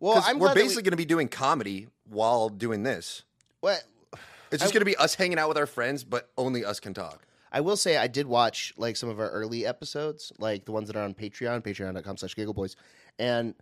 Well, 0.00 0.22
we're 0.38 0.48
that 0.48 0.56
we- 0.56 0.62
basically 0.62 0.82
gonna 0.82 0.96
be 0.96 1.04
doing 1.04 1.28
comedy 1.28 1.88
while 2.08 2.48
doing 2.48 2.82
this. 2.82 3.22
what 3.60 3.82
It's 4.52 4.62
just 4.62 4.72
gonna 4.72 4.84
be 4.84 4.96
us 4.96 5.14
hanging 5.14 5.38
out 5.38 5.48
with 5.48 5.58
our 5.58 5.66
friends, 5.66 6.04
but 6.04 6.30
only 6.38 6.64
us 6.64 6.78
can 6.80 6.94
talk. 6.94 7.26
I 7.50 7.60
will 7.60 7.76
say 7.76 7.96
I 7.96 8.06
did 8.06 8.26
watch 8.26 8.74
like 8.76 8.96
some 8.96 9.08
of 9.08 9.18
our 9.18 9.30
early 9.30 9.64
episodes, 9.66 10.32
like 10.38 10.64
the 10.66 10.72
ones 10.72 10.88
that 10.88 10.96
are 10.96 11.02
on 11.02 11.14
Patreon, 11.14 11.62
patreon.com 11.62 12.16
slash 12.18 12.34
giggleboys. 12.34 12.76
And 13.18 13.54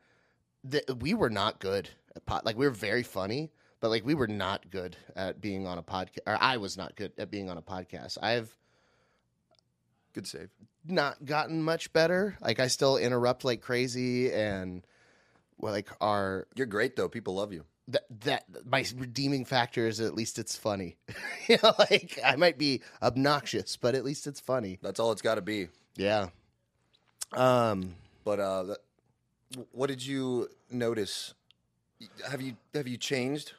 the, 0.65 0.83
we 1.01 1.15
were 1.15 1.31
not 1.31 1.61
good 1.61 1.91
at 2.17 2.27
pod. 2.27 2.45
Like 2.45 2.57
we 2.59 2.67
were 2.67 2.73
very 2.73 3.03
funny, 3.05 3.53
but 3.81 3.91
like 3.91 4.05
we 4.05 4.15
were 4.15 4.27
not 4.27 4.69
good 4.71 4.97
at 5.15 5.41
being 5.41 5.67
on 5.67 5.79
a 5.79 5.83
podcast. 5.83 6.19
Or 6.27 6.37
I 6.41 6.57
was 6.57 6.77
not 6.77 6.97
good 6.97 7.13
at 7.19 7.31
being 7.31 7.49
on 7.51 7.57
a 7.59 7.63
podcast. 7.63 8.19
I've 8.21 8.57
Good 10.15 10.27
save. 10.27 10.49
not 10.87 11.25
gotten 11.25 11.63
much 11.63 11.93
better. 11.93 12.37
Like 12.41 12.61
I 12.61 12.69
still 12.69 12.97
interrupt 12.97 13.45
like 13.45 13.61
crazy 13.61 14.33
and 14.33 14.87
well, 15.59 15.73
like 15.73 15.89
our 16.01 16.47
You're 16.55 16.67
great 16.67 16.97
though. 16.97 17.09
People 17.09 17.35
love 17.35 17.53
you. 17.53 17.65
that 17.89 18.05
that 18.21 18.45
my 18.65 18.85
redeeming 18.97 19.45
factor 19.45 19.87
is 19.89 20.01
at 20.01 20.15
least 20.15 20.39
it's 20.39 20.57
funny. 20.57 20.97
you 21.49 21.59
know, 21.63 21.73
like 21.79 22.19
I 22.25 22.37
might 22.37 22.59
be 22.59 22.83
obnoxious, 23.03 23.77
but 23.77 23.95
at 23.95 24.05
least 24.05 24.27
it's 24.27 24.41
funny. 24.41 24.79
That's 24.83 25.01
all 25.01 25.13
it's 25.13 25.23
got 25.23 25.35
to 25.35 25.43
be. 25.43 25.69
Yeah. 25.97 26.29
Um 27.33 27.97
But 28.25 28.41
uh, 28.41 28.75
what 29.73 29.89
did 29.89 30.05
you 30.05 30.49
notice? 30.71 31.35
Have 32.31 32.41
you 32.41 32.57
have 32.75 32.87
you 32.89 32.97
changed? 32.97 33.53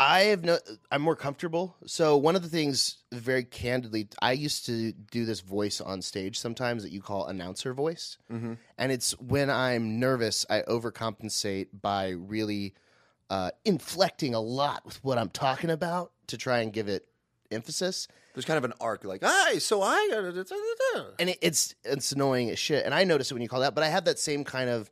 I 0.00 0.20
have 0.26 0.44
no. 0.44 0.58
I'm 0.92 1.02
more 1.02 1.16
comfortable. 1.16 1.76
So 1.86 2.16
one 2.16 2.36
of 2.36 2.42
the 2.42 2.48
things, 2.48 2.98
very 3.12 3.42
candidly, 3.42 4.08
I 4.22 4.32
used 4.32 4.66
to 4.66 4.92
do 4.92 5.24
this 5.24 5.40
voice 5.40 5.80
on 5.80 6.02
stage 6.02 6.38
sometimes 6.38 6.84
that 6.84 6.92
you 6.92 7.02
call 7.02 7.26
announcer 7.26 7.74
voice, 7.74 8.16
Mm-hmm. 8.32 8.54
and 8.78 8.92
it's 8.92 9.12
when 9.18 9.50
I'm 9.50 9.98
nervous, 9.98 10.46
I 10.48 10.60
overcompensate 10.62 11.68
by 11.82 12.10
really 12.10 12.74
uh, 13.28 13.50
inflecting 13.64 14.34
a 14.34 14.40
lot 14.40 14.84
with 14.84 15.02
what 15.02 15.18
I'm 15.18 15.30
talking 15.30 15.70
about 15.70 16.12
to 16.28 16.36
try 16.36 16.58
and 16.60 16.72
give 16.72 16.88
it 16.88 17.06
emphasis. 17.50 18.06
There's 18.34 18.44
kind 18.44 18.58
of 18.58 18.64
an 18.64 18.74
arc, 18.80 19.02
like, 19.04 19.22
"Hi, 19.24 19.58
so 19.58 19.82
I." 19.82 20.08
and 21.18 21.30
it, 21.30 21.38
it's 21.42 21.74
it's 21.84 22.12
annoying 22.12 22.50
as 22.50 22.58
shit. 22.60 22.84
And 22.84 22.94
I 22.94 23.02
notice 23.02 23.30
it 23.30 23.34
when 23.34 23.42
you 23.42 23.48
call 23.48 23.60
that, 23.60 23.74
but 23.74 23.82
I 23.82 23.88
have 23.88 24.04
that 24.04 24.20
same 24.20 24.44
kind 24.44 24.70
of 24.70 24.90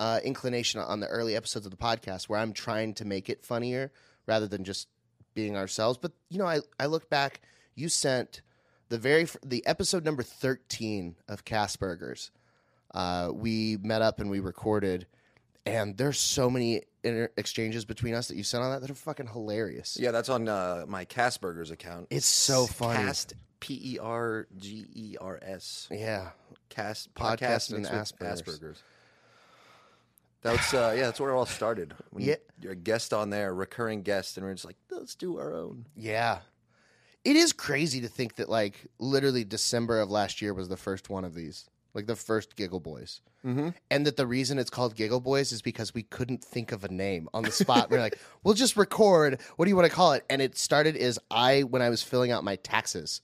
uh, 0.00 0.18
inclination 0.24 0.80
on 0.80 0.98
the 0.98 1.06
early 1.06 1.36
episodes 1.36 1.64
of 1.64 1.70
the 1.70 1.76
podcast 1.78 2.24
where 2.28 2.40
I'm 2.40 2.52
trying 2.52 2.94
to 2.94 3.04
make 3.04 3.28
it 3.30 3.44
funnier 3.44 3.92
rather 4.28 4.46
than 4.46 4.62
just 4.62 4.86
being 5.34 5.56
ourselves. 5.56 5.98
But 6.00 6.12
you 6.30 6.38
know, 6.38 6.46
I 6.46 6.60
I 6.78 6.86
look 6.86 7.10
back. 7.10 7.40
You 7.74 7.88
sent 7.88 8.42
the 8.90 8.98
very 8.98 9.26
the 9.44 9.66
episode 9.66 10.04
number 10.04 10.22
thirteen 10.22 11.16
of 11.26 11.44
Caspergers. 11.44 12.30
Uh, 12.94 13.30
we 13.32 13.76
met 13.82 14.02
up 14.02 14.20
and 14.20 14.30
we 14.30 14.40
recorded, 14.40 15.06
and 15.66 15.96
there's 15.96 16.18
so 16.18 16.48
many 16.48 16.82
inter- 17.02 17.30
exchanges 17.36 17.84
between 17.84 18.14
us 18.14 18.28
that 18.28 18.36
you 18.36 18.42
sent 18.42 18.62
on 18.62 18.70
that 18.70 18.80
that 18.82 18.90
are 18.90 18.94
fucking 18.94 19.26
hilarious. 19.28 19.96
Yeah, 20.00 20.10
that's 20.10 20.28
on 20.28 20.48
uh, 20.48 20.84
my 20.86 21.04
Caspergers 21.04 21.70
account. 21.70 22.06
It's 22.10 22.26
so 22.26 22.66
funny. 22.66 22.98
Cast 22.98 23.34
P 23.60 23.94
E 23.94 23.98
R 23.98 24.46
G 24.56 24.86
E 24.94 25.16
R 25.20 25.38
S. 25.42 25.88
Yeah. 25.90 26.30
Cast 26.68 27.12
Podcasting 27.14 27.40
podcast 27.40 27.74
and 27.74 27.86
Asperger's. 27.86 28.42
Asperger's. 28.42 28.82
That's 30.42 30.72
uh, 30.72 30.94
yeah, 30.96 31.06
that's 31.06 31.20
where 31.20 31.30
it 31.30 31.34
all 31.36 31.46
started. 31.46 31.94
When 32.10 32.24
Yeah. 32.24 32.36
you're 32.60 32.72
a 32.72 32.76
guest 32.76 33.12
on 33.12 33.30
there, 33.30 33.50
a 33.50 33.52
recurring 33.52 34.02
guest, 34.02 34.36
and 34.36 34.46
we're 34.46 34.54
just 34.54 34.64
like, 34.64 34.76
let's 34.90 35.14
do 35.14 35.38
our 35.38 35.52
own. 35.54 35.86
Yeah. 35.96 36.38
It 37.24 37.36
is 37.36 37.52
crazy 37.52 38.00
to 38.00 38.08
think 38.08 38.36
that 38.36 38.48
like 38.48 38.86
literally 38.98 39.44
December 39.44 40.00
of 40.00 40.10
last 40.10 40.40
year 40.40 40.54
was 40.54 40.68
the 40.68 40.76
first 40.76 41.10
one 41.10 41.24
of 41.24 41.34
these. 41.34 41.68
Like 41.94 42.06
the 42.06 42.16
first 42.16 42.54
Giggle 42.54 42.80
Boys. 42.80 43.20
Mm-hmm. 43.44 43.70
And 43.90 44.06
that 44.06 44.16
the 44.16 44.26
reason 44.26 44.58
it's 44.58 44.70
called 44.70 44.94
Giggle 44.94 45.20
Boys 45.20 45.50
is 45.52 45.62
because 45.62 45.94
we 45.94 46.02
couldn't 46.04 46.44
think 46.44 46.70
of 46.70 46.84
a 46.84 46.88
name 46.88 47.28
on 47.34 47.42
the 47.42 47.50
spot. 47.50 47.90
we're 47.90 47.98
like, 47.98 48.18
we'll 48.44 48.54
just 48.54 48.76
record. 48.76 49.40
What 49.56 49.64
do 49.64 49.70
you 49.70 49.76
want 49.76 49.88
to 49.88 49.94
call 49.94 50.12
it? 50.12 50.24
And 50.30 50.40
it 50.40 50.56
started 50.56 50.96
as 50.96 51.18
I, 51.30 51.62
when 51.62 51.82
I 51.82 51.88
was 51.88 52.02
filling 52.02 52.30
out 52.30 52.44
my 52.44 52.56
taxes, 52.56 53.20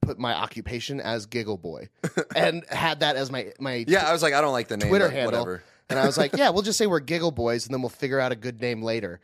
put 0.00 0.18
my 0.18 0.34
occupation 0.34 1.00
as 1.00 1.26
Giggle 1.26 1.58
Boy 1.58 1.88
and 2.36 2.64
had 2.68 3.00
that 3.00 3.14
as 3.16 3.30
my, 3.30 3.52
my 3.60 3.84
Yeah, 3.86 4.08
I 4.08 4.12
was 4.12 4.22
like, 4.22 4.34
I 4.34 4.40
don't 4.40 4.52
like 4.52 4.68
the 4.68 4.78
name. 4.78 4.88
Twitter 4.88 5.08
handle. 5.10 5.40
Whatever. 5.44 5.62
And 5.90 5.98
I 5.98 6.06
was 6.06 6.16
like, 6.16 6.36
yeah, 6.36 6.50
we'll 6.50 6.62
just 6.62 6.78
say 6.78 6.86
we're 6.86 7.00
Giggle 7.00 7.32
Boys 7.32 7.66
and 7.66 7.74
then 7.74 7.82
we'll 7.82 7.88
figure 7.90 8.18
out 8.18 8.32
a 8.32 8.36
good 8.36 8.60
name 8.60 8.82
later. 8.82 9.20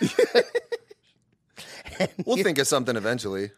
We'll 2.24 2.42
think 2.42 2.58
of 2.58 2.66
something 2.66 2.96
eventually. 2.96 3.50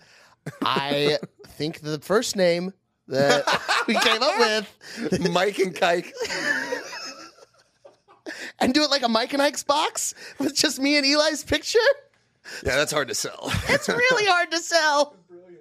I 0.62 1.18
think 1.46 1.80
the 1.80 2.00
first 2.00 2.34
name 2.34 2.72
that 3.08 3.44
we 3.86 3.94
came 3.94 4.22
up 4.22 4.38
with 4.38 5.30
Mike 5.30 5.58
and 5.58 5.74
Kike. 5.74 6.10
and 8.58 8.74
do 8.74 8.82
it 8.82 8.90
like 8.90 9.02
a 9.02 9.08
Mike 9.08 9.32
and 9.32 9.42
Ike's 9.42 9.62
box 9.62 10.14
with 10.38 10.56
just 10.56 10.80
me 10.80 10.96
and 10.96 11.06
Eli's 11.06 11.44
picture. 11.44 11.78
Yeah, 12.64 12.76
that's 12.76 12.92
hard 12.92 13.08
to 13.08 13.14
sell. 13.14 13.52
It's 13.68 13.88
really 13.88 14.26
hard 14.26 14.50
to 14.50 14.58
sell. 14.58 15.14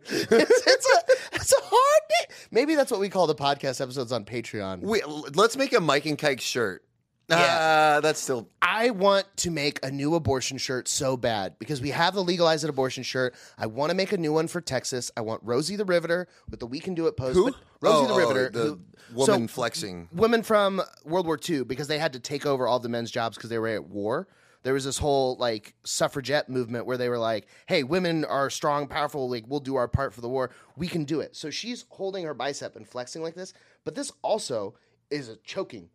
It's, 0.11 0.67
it's 0.67 0.87
a 0.87 1.35
it's 1.35 1.53
a 1.53 1.61
hard 1.61 2.01
name. 2.09 2.37
Maybe 2.51 2.75
that's 2.75 2.91
what 2.91 2.99
we 2.99 3.09
call 3.09 3.27
the 3.27 3.35
podcast 3.35 3.81
episodes 3.81 4.11
on 4.11 4.25
Patreon. 4.25 4.83
L- 4.83 5.25
let's 5.35 5.55
make 5.57 5.73
a 5.73 5.79
Mike 5.79 6.05
and 6.05 6.17
Kike 6.17 6.41
shirt. 6.41 6.83
Yeah. 7.29 7.95
Ah, 7.97 7.99
that's 8.01 8.19
still 8.19 8.49
I 8.61 8.89
want 8.89 9.25
to 9.37 9.51
make 9.51 9.79
a 9.85 9.91
new 9.91 10.15
abortion 10.15 10.57
shirt 10.57 10.89
so 10.89 11.15
bad 11.15 11.57
because 11.59 11.79
we 11.81 11.89
have 11.91 12.13
the 12.13 12.23
legalized 12.23 12.67
abortion 12.67 13.03
shirt. 13.03 13.35
I 13.57 13.67
want 13.67 13.89
to 13.91 13.95
make 13.95 14.11
a 14.11 14.17
new 14.17 14.33
one 14.33 14.47
for 14.49 14.59
Texas. 14.59 15.11
I 15.15 15.21
want 15.21 15.41
Rosie 15.43 15.77
the 15.77 15.85
Riveter 15.85 16.27
with 16.49 16.59
the 16.59 16.67
We 16.67 16.79
Can 16.81 16.93
Do 16.93 17.07
It 17.07 17.15
post. 17.15 17.35
who? 17.35 17.45
Rosie 17.79 18.07
the 18.07 18.13
Oh, 18.13 18.15
oh, 18.15 18.17
Riveter, 18.17 18.49
the 18.49 18.59
who- 18.63 18.79
woman 19.13 19.47
so- 19.47 19.53
flexing. 19.53 20.09
women 20.11 20.43
from 20.43 20.81
World 21.05 21.25
War 21.25 21.39
II 21.47 21.63
because 21.63 21.87
they 21.87 21.99
had 21.99 22.13
to 22.13 22.19
take 22.19 22.45
over 22.45 22.67
all 22.67 22.79
the 22.79 22.89
men's 22.89 23.11
jobs 23.11 23.37
because 23.37 23.49
they 23.49 23.59
were 23.59 23.67
at 23.69 23.85
war. 23.85 24.27
There 24.63 24.73
was 24.73 24.85
this 24.85 24.97
whole 24.99 25.35
like 25.37 25.73
suffragette 25.83 26.49
movement 26.49 26.85
where 26.85 26.97
they 26.97 27.09
were 27.09 27.17
like, 27.17 27.47
"Hey, 27.65 27.83
women 27.83 28.25
are 28.25 28.49
strong, 28.49 28.87
powerful. 28.87 29.29
Like 29.29 29.45
we'll 29.47 29.59
do 29.59 29.75
our 29.75 29.87
part 29.87 30.13
for 30.13 30.21
the 30.21 30.29
war. 30.29 30.51
We 30.75 30.87
can 30.87 31.03
do 31.03 31.19
it." 31.19 31.35
So 31.35 31.49
she's 31.49 31.85
holding 31.89 32.25
her 32.25 32.33
bicep 32.33 32.75
and 32.75 32.87
flexing 32.87 33.21
like 33.23 33.35
this, 33.35 33.53
but 33.85 33.95
this 33.95 34.11
also 34.21 34.75
is 35.09 35.29
a 35.29 35.35
choking 35.37 35.89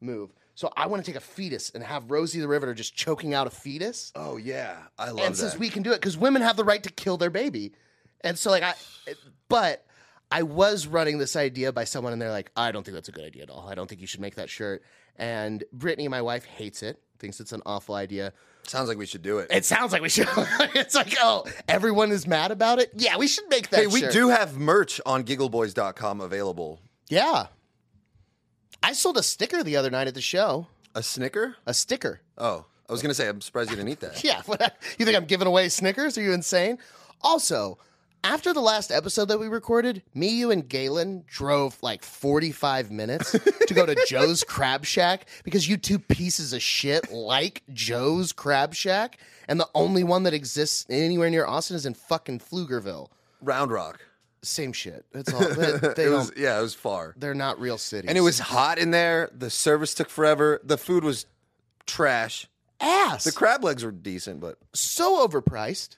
move. 0.00 0.32
So 0.54 0.72
I 0.76 0.88
want 0.88 1.04
to 1.04 1.08
take 1.10 1.16
a 1.16 1.24
fetus 1.24 1.70
and 1.70 1.84
have 1.84 2.10
Rosie 2.10 2.40
the 2.40 2.48
Riveter 2.48 2.74
just 2.74 2.96
choking 2.96 3.32
out 3.34 3.46
a 3.46 3.50
fetus, 3.50 4.10
Oh 4.16 4.36
yeah, 4.36 4.76
I 4.98 5.10
love 5.10 5.24
and 5.26 5.34
that. 5.34 5.38
since 5.38 5.56
we 5.56 5.68
can 5.70 5.84
do 5.84 5.92
it 5.92 6.00
because 6.00 6.16
women 6.18 6.42
have 6.42 6.56
the 6.56 6.64
right 6.64 6.82
to 6.82 6.90
kill 6.90 7.16
their 7.16 7.30
baby, 7.30 7.72
and 8.22 8.36
so 8.36 8.50
like 8.50 8.64
I, 8.64 8.74
but 9.48 9.84
I 10.30 10.42
was 10.42 10.86
running 10.88 11.18
this 11.18 11.36
idea 11.36 11.72
by 11.72 11.84
someone, 11.84 12.12
and 12.12 12.20
they're 12.20 12.32
like, 12.32 12.50
I 12.56 12.72
don't 12.72 12.82
think 12.82 12.96
that's 12.96 13.08
a 13.08 13.12
good 13.12 13.24
idea 13.24 13.44
at 13.44 13.50
all. 13.50 13.68
I 13.68 13.74
don't 13.76 13.86
think 13.88 14.00
you 14.00 14.06
should 14.08 14.20
make 14.20 14.34
that 14.34 14.50
shirt. 14.50 14.82
And 15.16 15.64
Brittany, 15.72 16.06
my 16.08 16.20
wife, 16.22 16.44
hates 16.44 16.82
it. 16.82 17.00
Thinks 17.18 17.40
it's 17.40 17.52
an 17.52 17.62
awful 17.66 17.94
idea. 17.94 18.32
Sounds 18.64 18.88
like 18.88 18.98
we 18.98 19.06
should 19.06 19.22
do 19.22 19.38
it. 19.38 19.48
It 19.50 19.64
sounds 19.64 19.92
like 19.92 20.02
we 20.02 20.08
should. 20.08 20.28
it's 20.74 20.94
like, 20.94 21.14
oh, 21.20 21.44
everyone 21.68 22.12
is 22.12 22.26
mad 22.26 22.50
about 22.50 22.78
it. 22.78 22.90
Yeah, 22.94 23.16
we 23.16 23.26
should 23.26 23.48
make 23.48 23.70
that. 23.70 23.80
Hey, 23.80 23.86
we 23.86 24.00
shirt. 24.00 24.12
do 24.12 24.28
have 24.28 24.58
merch 24.58 25.00
on 25.06 25.24
giggleboys.com 25.24 26.20
available. 26.20 26.80
Yeah, 27.08 27.46
I 28.82 28.92
sold 28.92 29.16
a 29.16 29.22
sticker 29.22 29.62
the 29.62 29.76
other 29.76 29.90
night 29.90 30.06
at 30.06 30.14
the 30.14 30.20
show. 30.20 30.66
A 30.94 31.02
Snicker? 31.02 31.56
A 31.66 31.74
sticker. 31.74 32.20
Oh, 32.36 32.66
I 32.88 32.92
was 32.92 33.02
gonna 33.02 33.14
say 33.14 33.28
I'm 33.28 33.40
surprised 33.40 33.70
you 33.70 33.76
didn't 33.76 33.90
eat 33.90 34.00
that. 34.00 34.22
Yeah, 34.24 34.42
what, 34.46 34.76
you 34.98 35.04
think 35.04 35.16
I'm 35.16 35.26
giving 35.26 35.46
away 35.46 35.68
Snickers? 35.68 36.18
Are 36.18 36.22
you 36.22 36.32
insane? 36.32 36.78
Also, 37.22 37.78
After 38.24 38.52
the 38.52 38.60
last 38.60 38.90
episode 38.90 39.26
that 39.26 39.38
we 39.38 39.46
recorded, 39.48 40.02
me, 40.12 40.28
you, 40.28 40.50
and 40.50 40.68
Galen 40.68 41.24
drove 41.26 41.78
like 41.82 42.02
45 42.02 42.90
minutes 42.90 43.32
to 43.32 43.74
go 43.74 43.86
to 43.86 43.94
Joe's 44.08 44.44
Crab 44.44 44.84
Shack 44.84 45.26
because 45.44 45.68
you 45.68 45.76
two 45.76 45.98
pieces 45.98 46.52
of 46.52 46.60
shit 46.60 47.10
like 47.12 47.62
Joe's 47.72 48.32
Crab 48.32 48.74
Shack, 48.74 49.18
and 49.46 49.58
the 49.58 49.68
only 49.74 50.04
one 50.04 50.24
that 50.24 50.34
exists 50.34 50.84
anywhere 50.90 51.30
near 51.30 51.46
Austin 51.46 51.76
is 51.76 51.86
in 51.86 51.94
fucking 51.94 52.40
Pflugerville. 52.40 53.08
Round 53.40 53.70
Rock. 53.70 54.00
Same 54.42 54.72
shit. 54.72 55.04
It's 55.14 55.32
all 55.32 55.40
they, 55.48 55.72
they 55.78 55.88
it 55.88 55.94
don't. 55.96 56.12
was 56.12 56.32
yeah, 56.36 56.58
it 56.58 56.62
was 56.62 56.74
far. 56.74 57.14
they're 57.16 57.34
not 57.34 57.60
real 57.60 57.78
cities. 57.78 58.08
And 58.08 58.18
it 58.18 58.22
was 58.22 58.38
hot 58.38 58.78
in 58.78 58.90
there. 58.90 59.30
The 59.36 59.48
service 59.50 59.94
took 59.94 60.10
forever. 60.10 60.60
The 60.64 60.76
food 60.78 61.04
was 61.04 61.24
trash. 61.86 62.46
ass. 62.80 63.24
The 63.24 63.32
crab 63.32 63.64
legs 63.64 63.84
were 63.84 63.90
decent, 63.92 64.40
but 64.40 64.58
so 64.74 65.26
overpriced. 65.26 65.96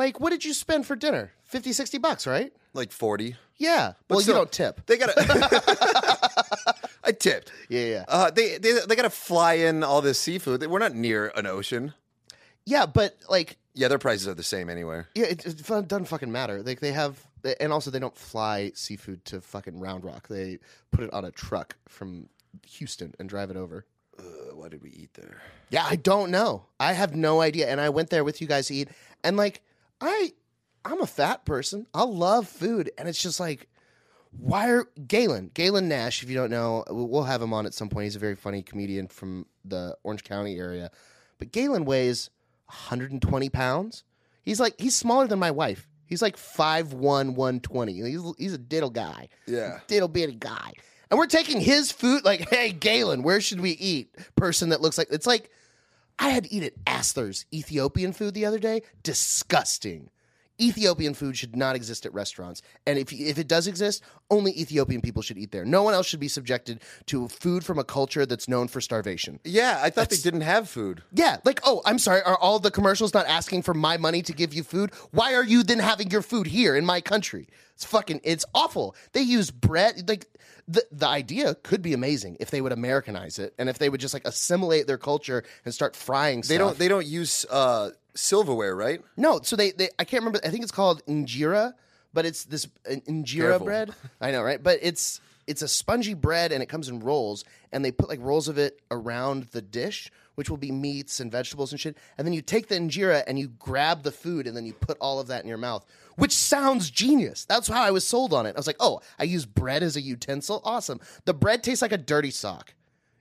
Like, 0.00 0.18
what 0.18 0.30
did 0.30 0.46
you 0.46 0.54
spend 0.54 0.86
for 0.86 0.96
dinner? 0.96 1.32
50, 1.44 1.74
60 1.74 1.98
bucks, 1.98 2.26
right? 2.26 2.52
like 2.72 2.90
40. 2.90 3.36
Yeah. 3.58 3.92
well, 4.08 4.20
still- 4.20 4.34
you 4.34 4.38
don't 4.38 4.50
tip. 4.52 4.86
They 4.86 4.96
got 4.96 5.10
to 5.14 6.74
I 7.04 7.12
tipped. 7.12 7.52
Yeah, 7.68 7.84
yeah. 7.84 8.04
Uh, 8.08 8.30
they 8.30 8.56
they 8.56 8.72
they 8.88 8.96
got 8.96 9.02
to 9.02 9.10
fly 9.10 9.54
in 9.54 9.82
all 9.84 10.00
this 10.00 10.18
seafood. 10.18 10.64
We're 10.66 10.78
not 10.78 10.94
near 10.94 11.32
an 11.36 11.46
ocean. 11.46 11.92
Yeah, 12.64 12.86
but 12.86 13.16
like, 13.28 13.58
Yeah, 13.74 13.88
their 13.88 13.98
prices 13.98 14.26
are 14.28 14.34
the 14.34 14.42
same 14.42 14.70
anywhere. 14.70 15.08
yeah, 15.14 15.26
it, 15.26 15.44
it 15.44 15.66
doesn't 15.66 16.06
fucking 16.06 16.32
matter. 16.32 16.62
Like, 16.62 16.80
they 16.80 16.92
have, 16.92 17.18
and 17.60 17.70
also 17.72 17.90
they 17.90 17.98
don't 17.98 18.16
fly 18.16 18.72
seafood 18.74 19.24
to 19.26 19.40
fucking 19.42 19.78
Round 19.80 20.02
Rock. 20.04 20.28
They 20.28 20.58
put 20.92 21.04
it 21.04 21.12
on 21.12 21.24
a 21.26 21.30
truck 21.30 21.76
from 21.88 22.28
Houston 22.66 23.12
and 23.18 23.28
drive 23.28 23.50
it 23.50 23.56
over. 23.56 23.84
Uh, 24.18 24.54
what 24.54 24.70
did 24.70 24.82
we 24.82 24.90
eat 24.90 25.12
there? 25.14 25.42
Yeah, 25.70 25.84
I 25.88 25.96
don't 25.96 26.30
know. 26.30 26.64
I 26.78 26.92
have 26.94 27.14
no 27.14 27.40
idea. 27.42 27.68
And 27.68 27.80
I 27.80 27.88
went 27.90 28.08
there 28.10 28.24
with 28.24 28.40
you 28.40 28.46
guys 28.46 28.68
to 28.68 28.74
eat, 28.74 28.88
and 29.24 29.36
like, 29.36 29.60
I, 30.00 30.32
I'm 30.84 31.00
a 31.00 31.06
fat 31.06 31.44
person. 31.44 31.86
I 31.94 32.04
love 32.04 32.48
food, 32.48 32.90
and 32.96 33.08
it's 33.08 33.22
just 33.22 33.40
like, 33.40 33.68
why 34.32 34.68
are 34.70 34.86
Galen 35.06 35.50
Galen 35.54 35.88
Nash? 35.88 36.22
If 36.22 36.30
you 36.30 36.36
don't 36.36 36.50
know, 36.50 36.84
we'll 36.88 37.24
have 37.24 37.42
him 37.42 37.52
on 37.52 37.66
at 37.66 37.74
some 37.74 37.88
point. 37.88 38.04
He's 38.04 38.16
a 38.16 38.20
very 38.20 38.36
funny 38.36 38.62
comedian 38.62 39.08
from 39.08 39.46
the 39.64 39.96
Orange 40.04 40.24
County 40.24 40.56
area. 40.56 40.90
But 41.38 41.52
Galen 41.52 41.84
weighs 41.84 42.30
120 42.66 43.48
pounds. 43.50 44.04
He's 44.42 44.60
like 44.60 44.74
he's 44.78 44.94
smaller 44.94 45.26
than 45.26 45.38
my 45.38 45.50
wife. 45.50 45.88
He's 46.06 46.22
like 46.22 46.36
5'1", 46.36 46.94
120. 46.94 47.92
He's 47.92 48.22
he's 48.38 48.54
a 48.54 48.58
diddle 48.58 48.90
guy. 48.90 49.28
Yeah. 49.46 49.80
diddle 49.86 50.08
bitty 50.08 50.34
guy. 50.34 50.72
And 51.10 51.18
we're 51.18 51.26
taking 51.26 51.60
his 51.60 51.90
food. 51.90 52.24
Like, 52.24 52.48
hey, 52.50 52.70
Galen, 52.70 53.22
where 53.22 53.40
should 53.40 53.60
we 53.60 53.72
eat? 53.72 54.14
Person 54.36 54.68
that 54.68 54.80
looks 54.80 54.96
like 54.96 55.08
it's 55.10 55.26
like 55.26 55.50
I 56.20 56.28
had 56.28 56.44
to 56.44 56.52
eat 56.52 56.62
at 56.62 56.74
Aster's 56.86 57.46
Ethiopian 57.52 58.12
food 58.12 58.34
the 58.34 58.46
other 58.46 58.58
day. 58.58 58.82
Disgusting. 59.02 60.10
Ethiopian 60.60 61.14
food 61.14 61.38
should 61.38 61.56
not 61.56 61.74
exist 61.74 62.04
at 62.04 62.12
restaurants, 62.12 62.60
and 62.86 62.98
if 62.98 63.10
if 63.12 63.38
it 63.38 63.48
does 63.48 63.66
exist, 63.66 64.02
only 64.30 64.52
Ethiopian 64.60 65.00
people 65.00 65.22
should 65.22 65.38
eat 65.38 65.52
there. 65.52 65.64
No 65.64 65.82
one 65.82 65.94
else 65.94 66.06
should 66.06 66.20
be 66.20 66.28
subjected 66.28 66.82
to 67.06 67.28
food 67.28 67.64
from 67.64 67.78
a 67.78 67.84
culture 67.84 68.26
that's 68.26 68.46
known 68.46 68.68
for 68.68 68.82
starvation. 68.82 69.40
Yeah, 69.42 69.80
I 69.82 69.88
thought 69.88 70.10
they 70.10 70.16
didn't 70.16 70.42
have 70.42 70.68
food. 70.68 71.02
Yeah, 71.14 71.38
like, 71.44 71.60
oh, 71.64 71.80
I'm 71.86 71.98
sorry, 71.98 72.20
are 72.22 72.36
all 72.36 72.58
the 72.58 72.70
commercials 72.70 73.14
not 73.14 73.26
asking 73.26 73.62
for 73.62 73.72
my 73.72 73.96
money 73.96 74.20
to 74.20 74.34
give 74.34 74.52
you 74.52 74.62
food? 74.62 74.92
Why 75.12 75.34
are 75.34 75.44
you 75.44 75.62
then 75.62 75.78
having 75.78 76.10
your 76.10 76.20
food 76.20 76.46
here 76.46 76.76
in 76.76 76.84
my 76.84 77.00
country? 77.00 77.48
It's 77.74 77.86
fucking, 77.86 78.20
it's 78.22 78.44
awful. 78.54 78.94
They 79.12 79.22
use 79.22 79.50
bread, 79.50 80.06
like, 80.10 80.26
the, 80.70 80.84
the 80.92 81.06
idea 81.06 81.54
could 81.56 81.82
be 81.82 81.92
amazing 81.92 82.36
if 82.38 82.50
they 82.50 82.60
would 82.60 82.72
Americanize 82.72 83.38
it 83.38 83.54
and 83.58 83.68
if 83.68 83.78
they 83.78 83.88
would 83.88 84.00
just 84.00 84.14
like 84.14 84.24
assimilate 84.24 84.86
their 84.86 84.98
culture 84.98 85.42
and 85.64 85.74
start 85.74 85.96
frying 85.96 86.42
They 86.46 86.58
don't 86.58 86.78
they 86.78 86.88
don't 86.88 87.06
use 87.06 87.44
uh, 87.50 87.90
silverware, 88.14 88.76
right? 88.76 89.00
No, 89.16 89.40
so 89.42 89.56
they, 89.56 89.72
they 89.72 89.88
I 89.98 90.04
can't 90.04 90.22
remember. 90.22 90.40
I 90.44 90.50
think 90.50 90.62
it's 90.62 90.72
called 90.72 91.04
injera, 91.06 91.74
but 92.14 92.24
it's 92.24 92.44
this 92.44 92.68
uh, 92.88 92.94
injera 93.08 93.50
Careful. 93.50 93.66
bread. 93.66 93.90
I 94.20 94.30
know, 94.30 94.42
right? 94.42 94.62
But 94.62 94.78
it's 94.82 95.20
it's 95.46 95.62
a 95.62 95.68
spongy 95.68 96.14
bread 96.14 96.52
and 96.52 96.62
it 96.62 96.68
comes 96.68 96.88
in 96.88 97.00
rolls, 97.00 97.44
and 97.72 97.84
they 97.84 97.90
put 97.90 98.08
like 98.08 98.20
rolls 98.22 98.46
of 98.46 98.56
it 98.58 98.80
around 98.90 99.44
the 99.50 99.62
dish, 99.62 100.10
which 100.36 100.48
will 100.48 100.56
be 100.56 100.70
meats 100.70 101.18
and 101.18 101.32
vegetables 101.32 101.72
and 101.72 101.80
shit. 101.80 101.96
And 102.16 102.26
then 102.26 102.32
you 102.32 102.42
take 102.42 102.68
the 102.68 102.76
injera 102.76 103.24
and 103.26 103.38
you 103.38 103.48
grab 103.48 104.02
the 104.04 104.12
food, 104.12 104.46
and 104.46 104.56
then 104.56 104.66
you 104.66 104.72
put 104.74 104.96
all 105.00 105.18
of 105.18 105.26
that 105.28 105.42
in 105.42 105.48
your 105.48 105.58
mouth, 105.58 105.84
which 106.20 106.32
sounds 106.32 106.90
genius. 106.90 107.46
That's 107.46 107.66
how 107.66 107.82
I 107.82 107.90
was 107.90 108.06
sold 108.06 108.34
on 108.34 108.44
it. 108.44 108.54
I 108.54 108.58
was 108.58 108.66
like, 108.66 108.76
oh, 108.78 109.00
I 109.18 109.24
use 109.24 109.46
bread 109.46 109.82
as 109.82 109.96
a 109.96 110.02
utensil. 110.02 110.60
Awesome. 110.64 111.00
The 111.24 111.32
bread 111.32 111.62
tastes 111.62 111.80
like 111.80 111.92
a 111.92 111.98
dirty 111.98 112.30
sock. 112.30 112.74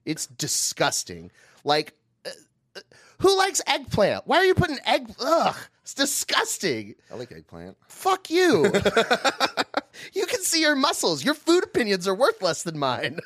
It's 0.05 0.27
disgusting. 0.27 1.31
Like 1.63 1.93
uh, 2.25 2.31
uh, 2.75 2.81
who 3.19 3.37
likes 3.37 3.61
eggplant? 3.65 4.27
Why 4.27 4.37
are 4.37 4.45
you 4.45 4.53
putting 4.53 4.79
egg? 4.85 5.09
Ugh, 5.17 5.55
it's 5.81 5.93
disgusting. 5.93 6.95
I 7.09 7.15
like 7.15 7.31
eggplant. 7.31 7.77
Fuck 7.87 8.29
you. 8.29 8.65
you 10.13 10.25
can 10.25 10.41
see 10.41 10.59
your 10.59 10.75
muscles. 10.75 11.23
Your 11.23 11.35
food 11.35 11.63
opinions 11.63 12.05
are 12.05 12.15
worth 12.15 12.41
less 12.41 12.63
than 12.63 12.77
mine. 12.77 13.19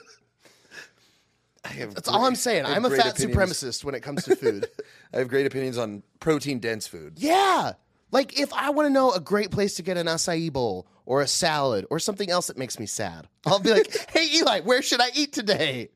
I 1.66 1.70
have 1.70 1.96
That's 1.96 2.10
all 2.10 2.26
I'm 2.26 2.36
saying. 2.36 2.66
I'm 2.66 2.86
a 2.86 2.90
fat 2.92 3.20
opinions. 3.20 3.54
supremacist 3.54 3.84
when 3.84 3.96
it 3.96 4.02
comes 4.02 4.24
to 4.26 4.36
food. 4.36 4.68
I 5.14 5.18
have 5.18 5.30
great 5.30 5.48
opinions 5.48 5.78
on 5.80 6.04
protein 6.20 6.60
dense 6.60 6.86
food. 6.86 7.14
yeah. 7.18 7.74
Like 8.14 8.40
if 8.40 8.54
I 8.54 8.70
want 8.70 8.86
to 8.86 8.94
know 8.94 9.12
a 9.12 9.20
great 9.20 9.50
place 9.52 9.74
to 9.76 9.82
get 9.84 9.98
an 9.98 10.06
acai 10.08 10.54
bowl 10.54 10.88
or 11.06 11.22
a 11.22 11.28
salad 11.28 11.86
or 11.90 11.98
something 12.00 12.30
else 12.30 12.48
that 12.48 12.58
makes 12.58 12.80
me 12.80 12.86
sad, 12.86 13.28
I'll 13.46 13.60
be 13.60 13.72
like, 13.72 14.10
"Hey 14.12 14.28
Eli, 14.38 14.60
where 14.62 14.82
should 14.84 15.02
I 15.02 15.10
eat 15.16 15.34
today?" 15.34 15.90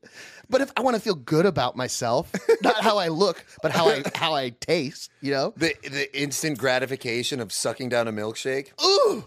But 0.50 0.60
if 0.62 0.72
I 0.76 0.80
want 0.80 0.96
to 0.96 1.00
feel 1.00 1.14
good 1.14 1.46
about 1.46 1.76
myself, 1.76 2.32
not 2.62 2.82
how 2.82 2.98
I 2.98 3.08
look, 3.08 3.44
but 3.62 3.70
how 3.70 3.88
I 3.88 4.02
how 4.16 4.34
I 4.34 4.50
taste, 4.50 5.10
you 5.20 5.30
know? 5.30 5.54
The 5.56 5.74
the 5.82 6.20
instant 6.20 6.58
gratification 6.58 7.38
of 7.40 7.52
sucking 7.52 7.88
down 7.88 8.08
a 8.08 8.12
milkshake. 8.12 8.70
Ooh, 8.84 9.26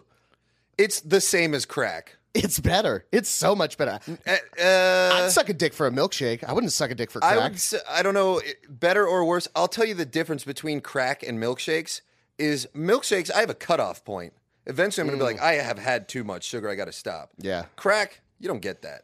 It's 0.78 1.00
the 1.02 1.22
same 1.22 1.54
as 1.54 1.66
crack. 1.66 2.18
it's 2.34 2.60
better. 2.60 3.06
It's 3.12 3.30
so 3.30 3.56
much 3.56 3.78
better. 3.78 4.00
Uh, 4.28 4.32
uh, 4.62 5.12
I'd 5.26 5.32
suck 5.32 5.50
a 5.50 5.54
dick 5.54 5.74
for 5.74 5.86
a 5.88 5.92
milkshake. 5.92 6.44
I 6.44 6.54
wouldn't 6.54 6.72
suck 6.74 6.90
a 6.92 6.96
dick 6.96 7.12
for 7.12 7.24
I 7.24 7.36
crack. 7.36 7.52
would. 7.52 7.60
Say, 7.60 7.80
I 7.90 8.02
don't 8.04 8.14
know, 8.14 8.42
better 8.70 9.06
or 9.08 9.24
worse. 9.26 9.48
I'll 9.56 9.68
tell 9.68 9.86
you 9.86 9.94
the 9.94 10.06
difference 10.06 10.44
between 10.44 10.82
crack 10.82 11.24
and 11.24 11.40
milkshakes 11.40 12.02
is 12.42 12.68
milkshakes. 12.76 13.32
I 13.32 13.40
have 13.40 13.50
a 13.50 13.54
cutoff 13.56 14.04
point. 14.04 14.34
Eventually, 14.66 15.02
I'm 15.02 15.08
going 15.08 15.20
to 15.20 15.26
be 15.26 15.32
like, 15.34 15.42
I 15.42 15.54
have 15.64 15.80
had 15.80 16.08
too 16.08 16.24
much 16.24 16.44
sugar. 16.44 16.70
I 16.70 16.76
got 16.76 16.86
to 16.86 16.92
stop. 16.92 17.32
Yeah. 17.38 17.66
Crack, 17.76 18.22
you 18.40 18.48
don't 18.48 18.62
get 18.62 18.82
that. 18.84 19.04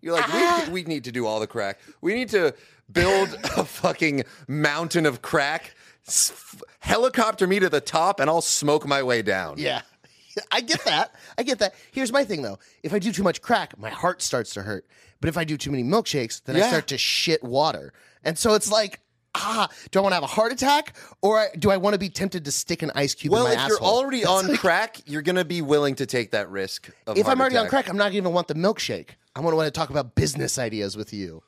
You're 0.00 0.14
like, 0.14 0.24
Ah. 0.28 0.64
we, 0.68 0.82
we 0.82 0.82
need 0.84 1.04
to 1.04 1.12
do 1.12 1.26
all 1.26 1.38
the 1.40 1.46
crack. 1.46 1.78
We 2.00 2.14
need 2.14 2.28
to 2.30 2.54
build 2.90 3.28
a 3.56 3.64
fucking 3.64 4.24
mountain 4.48 5.06
of 5.06 5.22
crack, 5.22 5.74
s- 6.06 6.32
helicopter 6.80 7.46
me 7.46 7.60
to 7.60 7.68
the 7.68 7.80
top, 7.80 8.20
and 8.20 8.28
I'll 8.28 8.40
smoke 8.40 8.86
my 8.86 9.02
way 9.02 9.22
down. 9.22 9.56
Yeah. 9.58 9.82
I 10.50 10.60
get 10.62 10.84
that. 10.86 11.14
I 11.36 11.42
get 11.42 11.58
that. 11.60 11.74
Here's 11.92 12.10
my 12.10 12.24
thing 12.24 12.42
though. 12.42 12.58
If 12.82 12.92
I 12.94 12.98
do 12.98 13.12
too 13.12 13.22
much 13.22 13.42
crack, 13.42 13.78
my 13.78 13.90
heart 13.90 14.22
starts 14.22 14.54
to 14.54 14.62
hurt. 14.62 14.86
But 15.20 15.28
if 15.28 15.36
I 15.36 15.44
do 15.44 15.56
too 15.56 15.70
many 15.70 15.84
milkshakes, 15.84 16.42
then 16.42 16.56
I 16.56 16.60
Yeah. 16.60 16.68
start 16.68 16.86
to 16.88 16.98
shit 16.98 17.44
water. 17.44 17.92
And 18.24 18.36
so 18.38 18.54
it's 18.54 18.70
like, 18.72 19.00
ah, 19.34 19.68
do 19.90 19.98
I 19.98 20.02
want 20.02 20.12
to 20.12 20.16
have 20.16 20.24
a 20.24 20.28
heart 20.28 20.52
attack 20.52 20.94
or 21.22 21.46
do 21.58 21.70
I 21.70 21.76
want 21.76 21.94
to 21.94 21.98
be 21.98 22.08
tempted 22.08 22.44
to 22.44 22.52
stick 22.52 22.82
an 22.82 22.90
ice 22.94 23.14
cube 23.14 23.32
in 23.32 23.38
the 23.38 23.44
ass? 23.44 23.46
Well, 23.46 23.52
if 23.52 23.58
my 23.58 23.66
you're 23.68 23.76
asshole? 23.76 23.88
already 23.98 24.24
on 24.24 24.56
crack, 24.56 25.00
you're 25.06 25.22
going 25.22 25.36
to 25.36 25.44
be 25.44 25.62
willing 25.62 25.94
to 25.96 26.06
take 26.06 26.30
that 26.32 26.50
risk. 26.50 26.90
Of 27.06 27.16
if 27.16 27.26
I'm 27.26 27.40
already 27.40 27.56
on 27.56 27.68
crack, 27.68 27.88
I'm 27.88 27.96
not 27.96 28.12
going 28.12 28.24
to 28.24 28.30
want 28.30 28.48
the 28.48 28.54
milkshake. 28.54 29.10
I'm 29.34 29.42
going 29.42 29.52
to 29.52 29.56
want 29.56 29.66
to 29.66 29.70
talk 29.78 29.90
about 29.90 30.14
business 30.14 30.58
ideas 30.58 30.96
with 30.96 31.12
you. 31.12 31.42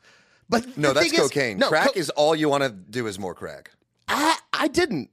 But 0.48 0.76
No, 0.76 0.92
that's 0.92 1.12
is- 1.12 1.18
cocaine. 1.18 1.58
no, 1.58 1.68
crack 1.68 1.92
co- 1.94 1.98
is 1.98 2.10
all 2.10 2.34
you 2.34 2.48
want 2.48 2.62
to 2.64 2.70
do 2.70 3.06
is 3.06 3.18
more 3.18 3.34
crack. 3.34 3.70
I, 4.08 4.36
I 4.52 4.68
didn't. 4.68 5.10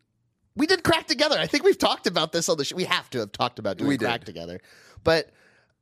We 0.55 0.67
did 0.67 0.83
crack 0.83 1.07
together. 1.07 1.37
I 1.39 1.47
think 1.47 1.63
we've 1.63 1.77
talked 1.77 2.07
about 2.07 2.33
this 2.33 2.49
on 2.49 2.57
the 2.57 2.65
show. 2.65 2.75
We 2.75 2.83
have 2.83 3.09
to 3.11 3.19
have 3.19 3.31
talked 3.31 3.57
about 3.57 3.77
doing 3.77 3.87
We 3.87 3.97
did. 3.97 4.05
crack 4.05 4.25
together. 4.25 4.59
But 5.03 5.29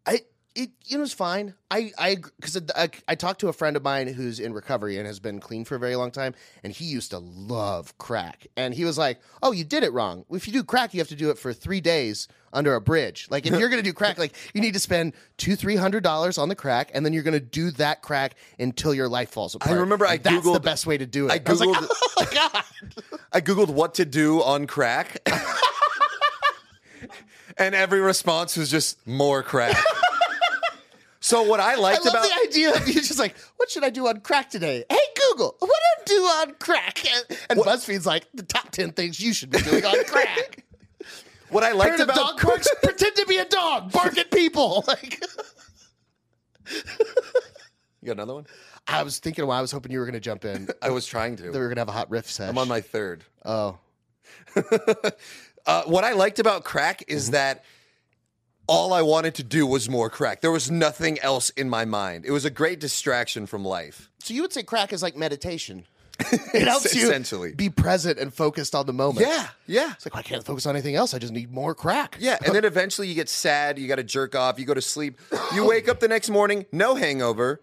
I, 0.05 0.21
it, 0.55 0.71
you 0.85 0.97
know, 0.97 1.03
it's 1.03 1.13
fine. 1.13 1.53
I, 1.69 1.91
I, 1.97 2.15
because 2.39 2.59
I, 2.75 2.89
I 3.07 3.15
talked 3.15 3.39
to 3.41 3.47
a 3.49 3.53
friend 3.53 3.77
of 3.77 3.83
mine 3.83 4.07
who's 4.07 4.39
in 4.39 4.51
recovery 4.53 4.97
and 4.97 5.05
has 5.05 5.19
been 5.19 5.39
clean 5.39 5.63
for 5.63 5.75
a 5.75 5.79
very 5.79 5.95
long 5.95 6.11
time, 6.11 6.33
and 6.63 6.73
he 6.73 6.85
used 6.85 7.11
to 7.11 7.19
love 7.19 7.97
crack. 7.97 8.47
And 8.57 8.73
he 8.73 8.83
was 8.83 8.97
like, 8.97 9.19
"Oh, 9.43 9.51
you 9.51 9.63
did 9.63 9.83
it 9.83 9.93
wrong. 9.93 10.25
If 10.31 10.47
you 10.47 10.53
do 10.53 10.63
crack, 10.63 10.93
you 10.93 10.99
have 10.99 11.07
to 11.09 11.15
do 11.15 11.29
it 11.29 11.37
for 11.37 11.53
three 11.53 11.81
days 11.81 12.27
under 12.51 12.73
a 12.73 12.81
bridge. 12.81 13.27
Like 13.29 13.45
if 13.45 13.57
you're 13.59 13.69
gonna 13.69 13.83
do 13.83 13.93
crack, 13.93 14.17
like 14.17 14.33
you 14.55 14.61
need 14.61 14.73
to 14.73 14.79
spend 14.79 15.13
two, 15.37 15.55
three 15.55 15.75
hundred 15.75 16.03
dollars 16.03 16.37
on 16.39 16.49
the 16.49 16.55
crack, 16.55 16.89
and 16.93 17.05
then 17.05 17.13
you're 17.13 17.23
gonna 17.23 17.39
do 17.39 17.69
that 17.71 18.01
crack 18.01 18.35
until 18.57 18.93
your 18.93 19.07
life 19.07 19.29
falls 19.29 19.53
apart. 19.55 19.77
I 19.77 19.79
remember 19.79 20.07
I 20.07 20.17
that's 20.17 20.51
the 20.51 20.59
best 20.59 20.87
way 20.87 20.97
to 20.97 21.05
do 21.05 21.27
it. 21.29 21.31
I 21.47 21.51
was 21.51 21.61
like, 21.61 21.69
Googled- 21.69 21.87
"Oh 22.17 22.29
god." 22.33 22.63
I 23.31 23.41
googled 23.41 23.69
what 23.69 23.93
to 23.95 24.05
do 24.05 24.41
on 24.41 24.65
crack, 24.65 25.21
and 27.57 27.75
every 27.75 28.01
response 28.01 28.57
was 28.57 28.71
just 28.71 29.05
more 29.07 29.43
crack. 29.43 29.77
So 31.19 31.43
what 31.43 31.59
I 31.59 31.73
I 31.73 31.75
liked 31.75 32.05
love 32.05 32.13
about 32.13 32.23
the 32.27 32.47
idea 32.47 32.73
of 32.75 32.87
you 32.87 32.93
just 32.95 33.19
like, 33.19 33.35
what 33.57 33.69
should 33.69 33.83
I 33.83 33.89
do 33.89 34.07
on 34.07 34.21
crack 34.21 34.49
today? 34.49 34.83
Hey 34.89 34.97
Google, 35.29 35.55
what 35.59 35.69
do 36.05 36.13
I 36.13 36.17
do 36.17 36.23
on 36.23 36.55
crack? 36.59 37.03
And, 37.05 37.39
and 37.51 37.59
BuzzFeed's 37.59 38.05
like 38.05 38.25
the 38.33 38.43
top 38.43 38.71
ten 38.71 38.91
things 38.91 39.19
you 39.19 39.33
should 39.33 39.49
be 39.49 39.59
doing 39.59 39.85
on 39.85 40.03
crack. 40.05 40.63
what 41.49 41.63
I 41.63 41.71
liked 41.73 41.91
Heard 41.99 42.09
about 42.09 42.15
dog 42.15 42.41
barks? 42.41 42.67
Pretend 42.83 43.15
to 43.17 43.25
be 43.25 43.37
a 43.37 43.45
dog, 43.45 43.91
bark 43.91 44.17
at 44.17 44.31
people. 44.31 44.83
Like 44.87 45.21
you 48.01 48.05
got 48.05 48.13
another 48.13 48.35
one. 48.35 48.45
I 48.87 49.03
was 49.03 49.19
thinking, 49.19 49.45
well, 49.45 49.57
I 49.57 49.61
was 49.61 49.71
hoping 49.71 49.91
you 49.91 49.99
were 49.99 50.05
going 50.05 50.13
to 50.13 50.19
jump 50.19 50.45
in. 50.45 50.69
I 50.81 50.89
was 50.91 51.05
trying 51.05 51.35
to. 51.37 51.43
we 51.51 51.57
were 51.57 51.65
going 51.65 51.75
to 51.75 51.81
have 51.81 51.89
a 51.89 51.93
hot 51.93 52.09
riff 52.09 52.29
sesh. 52.29 52.47
I'm 52.49 52.57
on 52.57 52.67
my 52.67 52.81
third. 52.81 53.23
oh, 53.43 53.77
Uh, 55.65 55.83
what 55.83 56.03
I 56.03 56.13
liked 56.13 56.39
about 56.39 56.63
crack 56.63 57.03
is 57.07 57.25
Mm-hmm. 57.25 57.31
that 57.33 57.65
all 58.69 58.93
I 58.93 59.01
wanted 59.01 59.33
to 59.35 59.43
do 59.43 59.65
was 59.65 59.89
more 59.89 60.09
crack. 60.09 60.41
There 60.41 60.51
was 60.51 60.69
nothing 60.69 61.19
else 61.19 61.49
in 61.49 61.69
my 61.69 61.85
mind. 61.85 62.23
It 62.25 62.31
was 62.31 62.45
a 62.45 62.51
great 62.51 62.79
distraction 62.79 63.47
from 63.47 63.65
life. 63.65 64.09
So 64.19 64.33
you 64.33 64.43
would 64.43 64.53
say 64.53 64.61
crack 64.63 64.93
is 64.93 65.01
like 65.01 65.17
meditation. 65.17 65.85
It 66.53 66.67
helps 66.67 66.93
you 66.93 67.07
Essentially. 67.07 67.53
be 67.53 67.69
present 67.69 68.19
and 68.19 68.33
focused 68.33 68.75
on 68.75 68.85
the 68.85 68.93
moment. 68.93 69.25
Yeah, 69.25 69.47
yeah. 69.67 69.93
It's 69.93 70.05
like 70.05 70.13
well, 70.13 70.19
I 70.19 70.23
can't 70.23 70.43
focus 70.45 70.65
on 70.65 70.75
anything 70.75 70.95
else. 70.95 71.13
I 71.13 71.17
just 71.19 71.31
need 71.31 71.51
more 71.51 71.73
crack. 71.73 72.17
Yeah, 72.19 72.37
and 72.45 72.53
then 72.53 72.65
eventually 72.65 73.07
you 73.07 73.15
get 73.15 73.29
sad, 73.29 73.79
you 73.79 73.87
got 73.87 73.95
to 73.95 74.03
jerk 74.03 74.35
off, 74.35 74.59
you 74.59 74.65
go 74.65 74.73
to 74.73 74.81
sleep, 74.81 75.19
you 75.53 75.65
wake 75.65 75.87
up 75.87 75.99
the 76.01 76.07
next 76.07 76.29
morning, 76.29 76.65
no 76.71 76.95
hangover, 76.95 77.61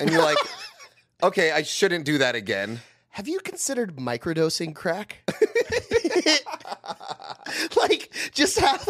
and 0.00 0.10
you're 0.10 0.22
like, 0.22 0.38
okay, 1.22 1.50
I 1.52 1.62
shouldn't 1.62 2.06
do 2.06 2.18
that 2.18 2.34
again. 2.34 2.80
Have 3.10 3.28
you 3.28 3.40
considered 3.40 3.96
microdosing 3.96 4.74
crack? 4.74 5.18
like 7.76 8.12
just 8.32 8.58
have 8.58 8.88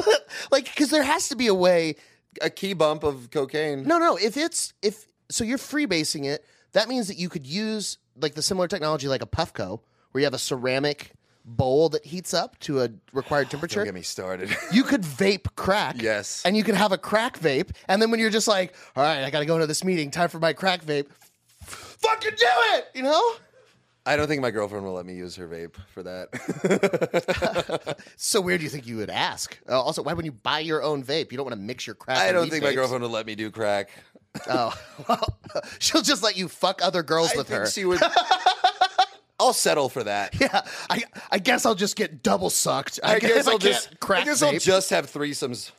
like 0.50 0.64
because 0.66 0.90
there 0.90 1.02
has 1.02 1.28
to 1.28 1.36
be 1.36 1.46
a 1.46 1.54
way. 1.54 1.96
A 2.42 2.50
key 2.50 2.72
bump 2.72 3.02
of 3.02 3.30
cocaine. 3.30 3.84
No, 3.84 3.98
no. 3.98 4.16
If 4.16 4.36
it's 4.36 4.72
if 4.82 5.06
so, 5.30 5.44
you're 5.44 5.58
freebasing 5.58 6.24
it. 6.24 6.44
That 6.72 6.88
means 6.88 7.08
that 7.08 7.16
you 7.16 7.28
could 7.28 7.46
use 7.46 7.98
like 8.20 8.34
the 8.34 8.42
similar 8.42 8.68
technology 8.68 9.08
like 9.08 9.22
a 9.22 9.26
Puffco, 9.26 9.80
where 10.12 10.20
you 10.20 10.24
have 10.26 10.34
a 10.34 10.38
ceramic 10.38 11.12
bowl 11.44 11.88
that 11.88 12.04
heats 12.04 12.34
up 12.34 12.58
to 12.60 12.82
a 12.82 12.90
required 13.12 13.50
temperature. 13.50 13.80
Don't 13.80 13.86
get 13.86 13.94
me 13.94 14.02
started. 14.02 14.54
you 14.72 14.84
could 14.84 15.02
vape 15.02 15.46
crack. 15.56 16.00
Yes. 16.00 16.42
And 16.44 16.56
you 16.56 16.62
could 16.62 16.74
have 16.74 16.92
a 16.92 16.98
crack 16.98 17.38
vape. 17.40 17.70
And 17.88 18.00
then 18.00 18.10
when 18.10 18.20
you're 18.20 18.30
just 18.30 18.48
like, 18.48 18.74
all 18.94 19.02
right, 19.02 19.24
I 19.24 19.30
got 19.30 19.40
to 19.40 19.46
go 19.46 19.54
into 19.54 19.66
this 19.66 19.82
meeting, 19.82 20.10
time 20.10 20.28
for 20.28 20.38
my 20.38 20.52
crack 20.52 20.84
vape, 20.84 21.06
fucking 21.60 22.34
do 22.36 22.46
it, 22.46 22.88
you 22.94 23.02
know? 23.02 23.32
I 24.08 24.16
don't 24.16 24.26
think 24.26 24.40
my 24.40 24.50
girlfriend 24.50 24.86
will 24.86 24.94
let 24.94 25.04
me 25.04 25.14
use 25.14 25.36
her 25.36 25.46
vape 25.46 25.76
for 25.92 26.02
that. 26.02 27.98
So 28.16 28.40
weird 28.40 28.62
you 28.62 28.68
think 28.68 28.86
you 28.86 28.96
would 28.96 29.10
ask. 29.10 29.58
Uh, 29.68 29.80
also, 29.80 30.02
why 30.02 30.12
when 30.14 30.24
you 30.24 30.32
buy 30.32 30.60
your 30.60 30.82
own 30.82 31.04
vape, 31.04 31.30
you 31.30 31.36
don't 31.36 31.44
want 31.46 31.54
to 31.54 31.60
mix 31.60 31.86
your 31.86 31.94
crack 31.94 32.18
I 32.18 32.32
don't 32.32 32.50
think 32.50 32.64
my 32.64 32.72
girlfriend 32.74 33.02
will 33.02 33.10
let 33.10 33.26
me 33.26 33.34
do 33.34 33.50
crack. 33.50 33.90
Oh, 34.48 34.72
well, 35.08 35.36
she'll 35.80 36.02
just 36.02 36.22
let 36.22 36.36
you 36.36 36.48
fuck 36.48 36.80
other 36.82 37.02
girls 37.02 37.32
I 37.34 37.38
with 37.38 37.48
think 37.48 37.60
her. 37.60 37.66
she 37.66 37.84
would. 37.86 38.00
I'll 39.40 39.52
settle 39.54 39.88
for 39.88 40.04
that. 40.04 40.38
yeah, 40.40 40.60
I, 40.88 41.02
I 41.30 41.38
guess 41.38 41.66
I'll 41.66 41.74
just 41.74 41.96
get 41.96 42.22
double 42.22 42.50
sucked. 42.50 43.00
I, 43.02 43.14
I 43.16 43.18
guess 43.18 43.48
I 43.48 43.52
I'll 43.52 43.58
just. 43.58 43.98
crack 43.98 44.22
I 44.22 44.24
guess 44.26 44.42
I'll 44.42 44.58
just 44.58 44.90
have 44.90 45.10
threesomes. 45.10 45.72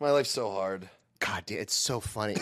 My 0.00 0.10
life's 0.12 0.30
so 0.30 0.50
hard. 0.50 0.88
God, 1.18 1.44
it's 1.48 1.74
so 1.74 2.00
funny. 2.00 2.36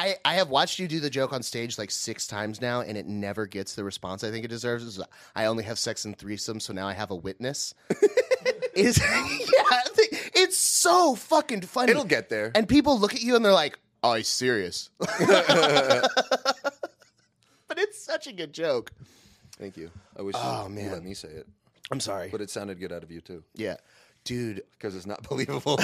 I, 0.00 0.16
I 0.24 0.34
have 0.34 0.48
watched 0.48 0.78
you 0.78 0.88
do 0.88 0.98
the 1.00 1.10
joke 1.10 1.32
on 1.32 1.42
stage 1.42 1.76
like 1.78 1.90
six 1.90 2.26
times 2.26 2.60
now, 2.60 2.80
and 2.80 2.96
it 2.96 3.06
never 3.06 3.46
gets 3.46 3.74
the 3.74 3.84
response 3.84 4.24
I 4.24 4.30
think 4.30 4.44
it 4.44 4.48
deserves. 4.48 4.98
I 5.36 5.44
only 5.44 5.64
have 5.64 5.78
sex 5.78 6.04
and 6.06 6.16
threesomes, 6.16 6.62
so 6.62 6.72
now 6.72 6.88
I 6.88 6.94
have 6.94 7.10
a 7.10 7.14
witness. 7.14 7.74
is 8.74 8.98
yeah, 8.98 9.80
it's 10.34 10.56
so 10.56 11.14
fucking 11.14 11.62
funny. 11.62 11.90
It'll 11.90 12.04
get 12.04 12.28
there. 12.30 12.50
and 12.54 12.66
people 12.68 12.98
look 12.98 13.14
at 13.14 13.20
you 13.22 13.36
and 13.36 13.44
they're 13.44 13.52
like, 13.52 13.78
"Oh, 14.02 14.14
he's 14.14 14.28
serious." 14.28 14.88
but 14.98 15.10
it's 17.78 18.02
such 18.02 18.26
a 18.26 18.32
good 18.32 18.52
joke. 18.54 18.92
Thank 19.58 19.76
you. 19.76 19.90
I 20.18 20.22
wish 20.22 20.34
Oh, 20.38 20.64
you, 20.64 20.70
man. 20.74 20.84
you 20.84 20.90
let 20.92 21.04
me 21.04 21.12
say 21.14 21.28
it, 21.28 21.46
I'm 21.90 22.00
sorry, 22.00 22.28
but 22.30 22.40
it 22.40 22.48
sounded 22.48 22.80
good 22.80 22.92
out 22.92 23.02
of 23.02 23.10
you 23.10 23.20
too, 23.20 23.42
yeah, 23.54 23.76
dude. 24.24 24.62
because 24.72 24.96
it's 24.96 25.04
not 25.06 25.22
believable. 25.28 25.78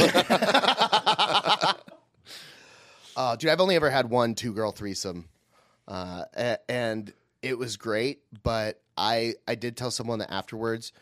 Uh, 3.17 3.37
dude, 3.37 3.51
I've 3.51 3.61
only 3.61 3.77
ever 3.77 3.91
had 3.91 4.11
one 4.11 4.35
two 4.35 4.53
girl 4.53 4.73
threesome, 4.73 5.29
uh, 5.89 6.25
and 6.69 7.13
it 7.43 7.59
was 7.59 7.77
great. 7.77 8.21
But 8.43 8.81
I 8.97 9.35
I 9.49 9.55
did 9.55 9.77
tell 9.77 9.91
someone 9.91 10.19
that 10.21 10.33
afterwards. 10.33 10.93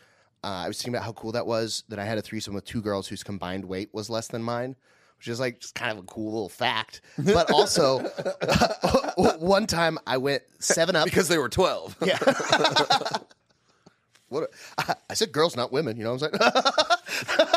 Uh, 0.43 0.47
I 0.63 0.67
was 0.67 0.77
thinking 0.77 0.93
about 0.93 1.05
how 1.05 1.13
cool 1.13 1.31
that 1.33 1.47
was 1.47 1.83
that 1.89 1.97
I 1.99 2.05
had 2.05 2.17
a 2.17 2.21
threesome 2.21 2.53
with 2.53 2.65
two 2.65 2.81
girls 2.81 3.07
whose 3.07 3.23
combined 3.23 3.65
weight 3.65 3.89
was 3.93 4.09
less 4.11 4.27
than 4.27 4.43
mine, 4.43 4.75
which 5.17 5.27
is 5.27 5.39
like 5.39 5.59
just 5.59 5.73
kind 5.75 5.91
of 5.91 5.97
a 5.97 6.03
cool 6.07 6.31
little 6.33 6.49
fact. 6.49 7.01
But 7.17 7.51
also, 7.51 7.99
one 9.39 9.65
time 9.67 9.97
I 10.05 10.17
went 10.17 10.43
seven 10.59 10.95
up. 10.95 11.05
because 11.05 11.27
they 11.29 11.39
were 11.39 11.49
twelve. 11.49 11.97
Yeah. 12.05 12.19
what? 14.29 14.43
a- 14.43 14.49
I, 14.77 14.95
I 15.09 15.13
said 15.15 15.31
girls, 15.31 15.55
not 15.55 15.71
women. 15.71 15.97
You 15.97 16.03
know 16.03 16.13
what 16.13 16.23
I'm 16.23 17.37
saying? 17.37 17.47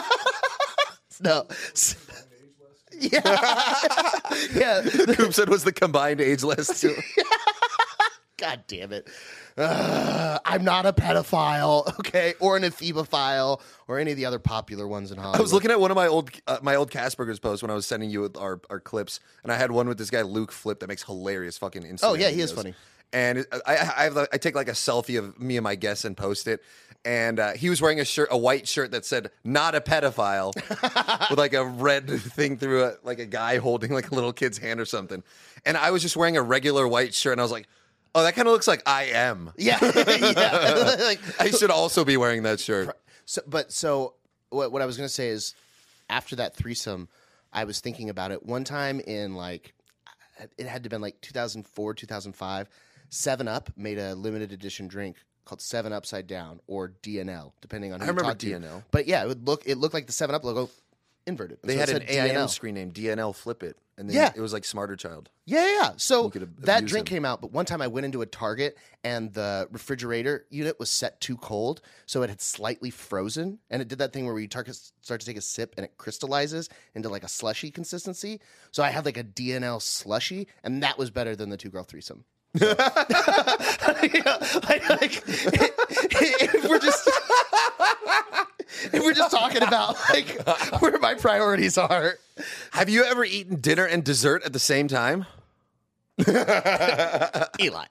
no. 1.20 1.46
Yeah. 2.98 3.20
yeah. 4.54 4.82
Coop 5.14 5.32
said 5.32 5.48
was 5.48 5.64
the 5.64 5.72
combined 5.72 6.20
age 6.20 6.42
list. 6.42 6.80
too. 6.80 6.96
God 8.36 8.64
damn 8.68 8.92
it. 8.92 9.08
Uh, 9.56 10.38
I'm 10.44 10.62
not 10.62 10.86
a 10.86 10.92
pedophile, 10.92 11.98
okay, 11.98 12.34
or 12.38 12.56
an 12.56 12.62
ephebophile, 12.62 13.60
or 13.88 13.98
any 13.98 14.12
of 14.12 14.16
the 14.16 14.26
other 14.26 14.38
popular 14.38 14.86
ones 14.86 15.10
in 15.10 15.18
Hollywood. 15.18 15.40
I 15.40 15.42
was 15.42 15.52
looking 15.52 15.72
at 15.72 15.80
one 15.80 15.90
of 15.90 15.96
my 15.96 16.06
old 16.06 16.30
uh, 16.46 16.58
my 16.62 16.76
old 16.76 16.92
Casperger's 16.92 17.40
posts 17.40 17.62
when 17.62 17.70
I 17.72 17.74
was 17.74 17.84
sending 17.84 18.10
you 18.10 18.30
our, 18.38 18.60
our 18.70 18.78
clips, 18.78 19.18
and 19.42 19.50
I 19.50 19.56
had 19.56 19.72
one 19.72 19.88
with 19.88 19.98
this 19.98 20.10
guy 20.10 20.22
Luke 20.22 20.52
Flip 20.52 20.78
that 20.78 20.86
makes 20.86 21.02
hilarious 21.02 21.58
fucking 21.58 21.82
Instagram. 21.82 21.98
Oh, 22.04 22.14
yeah, 22.14 22.28
he 22.28 22.40
is 22.40 22.52
funny. 22.52 22.74
And 23.12 23.46
I, 23.50 23.58
I, 23.66 23.72
I, 23.72 24.04
have, 24.04 24.28
I 24.32 24.36
take 24.36 24.54
like 24.54 24.68
a 24.68 24.72
selfie 24.72 25.18
of 25.18 25.40
me 25.40 25.56
and 25.56 25.64
my 25.64 25.74
guests 25.74 26.04
and 26.04 26.16
post 26.16 26.46
it. 26.46 26.60
And 27.04 27.38
uh, 27.38 27.52
he 27.52 27.70
was 27.70 27.80
wearing 27.80 28.00
a 28.00 28.04
shirt, 28.04 28.28
a 28.30 28.36
white 28.36 28.68
shirt 28.68 28.90
that 28.90 29.06
said 29.06 29.30
"not 29.44 29.74
a 29.74 29.80
pedophile," 29.80 30.52
with 31.30 31.38
like 31.38 31.54
a 31.54 31.64
red 31.64 32.08
thing 32.08 32.56
through 32.56 32.84
it, 32.84 32.98
like 33.04 33.18
a 33.18 33.26
guy 33.26 33.58
holding 33.58 33.92
like 33.92 34.10
a 34.10 34.14
little 34.14 34.32
kid's 34.32 34.58
hand 34.58 34.80
or 34.80 34.84
something. 34.84 35.22
And 35.64 35.76
I 35.76 35.90
was 35.90 36.02
just 36.02 36.16
wearing 36.16 36.36
a 36.36 36.42
regular 36.42 36.86
white 36.86 37.14
shirt, 37.14 37.32
and 37.32 37.40
I 37.40 37.44
was 37.44 37.52
like, 37.52 37.68
"Oh, 38.14 38.22
that 38.22 38.34
kind 38.34 38.48
of 38.48 38.52
looks 38.52 38.68
like 38.68 38.82
I 38.84 39.04
am." 39.04 39.52
Yeah. 39.56 39.78
yeah. 39.82 40.96
like, 41.00 41.20
I 41.40 41.50
should 41.50 41.70
also 41.70 42.04
be 42.04 42.16
wearing 42.16 42.42
that 42.42 42.60
shirt. 42.60 42.94
So, 43.24 43.42
but 43.46 43.72
so 43.72 44.14
what, 44.50 44.72
what 44.72 44.82
I 44.82 44.86
was 44.86 44.96
going 44.96 45.08
to 45.08 45.14
say 45.14 45.28
is 45.28 45.54
after 46.10 46.36
that 46.36 46.56
threesome, 46.56 47.08
I 47.52 47.64
was 47.64 47.80
thinking 47.80 48.10
about 48.10 48.32
it 48.32 48.44
one 48.44 48.64
time 48.64 49.00
in 49.00 49.34
like, 49.34 49.74
it 50.56 50.66
had 50.66 50.82
to 50.82 50.86
have 50.86 50.90
been 50.90 51.00
like 51.00 51.20
2004, 51.20 51.94
2005. 51.94 52.68
Seven 53.10 53.48
Up 53.48 53.70
made 53.76 53.98
a 53.98 54.14
limited 54.14 54.52
edition 54.52 54.86
drink 54.86 55.16
called 55.48 55.60
Seven 55.60 55.92
Upside 55.92 56.26
Down 56.26 56.60
or 56.66 56.92
DNL, 57.02 57.52
depending 57.60 57.92
on 57.92 58.00
who 58.00 58.04
I 58.04 58.06
you 58.06 58.12
remember 58.12 58.30
talk 58.30 58.38
to. 58.38 58.46
DNL. 58.46 58.84
But 58.90 59.06
yeah, 59.06 59.24
it 59.24 59.28
would 59.28 59.46
look 59.48 59.62
it 59.66 59.78
looked 59.78 59.94
like 59.94 60.06
the 60.06 60.12
Seven 60.12 60.34
Up 60.34 60.44
logo 60.44 60.70
inverted. 61.26 61.58
They 61.62 61.74
So 61.74 61.80
had 61.80 61.88
an 61.90 62.02
AIM 62.08 62.34
DNL. 62.36 62.48
screen 62.50 62.74
name, 62.74 62.90
DNL 62.90 63.34
Flip 63.34 63.62
It, 63.62 63.76
and 63.98 64.08
then 64.08 64.16
Yeah. 64.16 64.32
it 64.34 64.40
was 64.40 64.52
like 64.54 64.64
Smarter 64.64 64.96
Child. 64.96 65.28
Yeah, 65.44 65.64
yeah. 65.66 65.72
yeah. 65.82 65.90
So 65.98 66.30
that 66.60 66.86
drink 66.86 67.08
him. 67.10 67.16
came 67.16 67.24
out, 67.26 67.42
but 67.42 67.52
one 67.52 67.66
time 67.66 67.82
I 67.82 67.86
went 67.86 68.06
into 68.06 68.22
a 68.22 68.26
Target 68.26 68.78
and 69.04 69.32
the 69.34 69.68
refrigerator 69.70 70.46
unit 70.48 70.78
was 70.78 70.88
set 70.90 71.20
too 71.20 71.36
cold, 71.36 71.82
so 72.06 72.22
it 72.22 72.30
had 72.30 72.40
slightly 72.40 72.88
frozen, 72.90 73.58
and 73.68 73.82
it 73.82 73.88
did 73.88 73.98
that 73.98 74.12
thing 74.14 74.24
where 74.24 74.38
you 74.38 74.48
tar- 74.48 74.64
start 75.02 75.20
to 75.20 75.26
take 75.26 75.36
a 75.36 75.42
sip 75.42 75.74
and 75.76 75.84
it 75.84 75.98
crystallizes 75.98 76.70
into 76.94 77.08
like 77.10 77.24
a 77.24 77.28
slushy 77.28 77.70
consistency. 77.70 78.40
So 78.70 78.82
I 78.82 78.88
had 78.88 79.04
like 79.04 79.18
a 79.18 79.24
DNL 79.24 79.80
slushy, 79.82 80.48
and 80.64 80.82
that 80.82 80.96
was 80.96 81.10
better 81.10 81.36
than 81.36 81.50
the 81.50 81.56
two 81.58 81.68
girl 81.70 81.84
threesome. 81.84 82.24
So- 82.56 82.66
You 84.02 84.22
like- 84.24 84.88
like, 84.88 85.22
if 85.26 86.68
we're 86.68 86.78
just 86.78 87.08
if 88.92 89.02
we're 89.02 89.12
just 89.14 89.30
talking 89.30 89.62
about 89.62 89.96
like 90.10 90.40
where 90.80 90.98
my 90.98 91.14
priorities 91.14 91.76
are. 91.78 92.14
Have 92.72 92.88
you 92.88 93.04
ever 93.04 93.24
eaten 93.24 93.56
dinner 93.60 93.84
and 93.84 94.04
dessert 94.04 94.42
at 94.44 94.52
the 94.52 94.58
same 94.58 94.88
time? 94.88 95.26
Eli. 96.28 97.84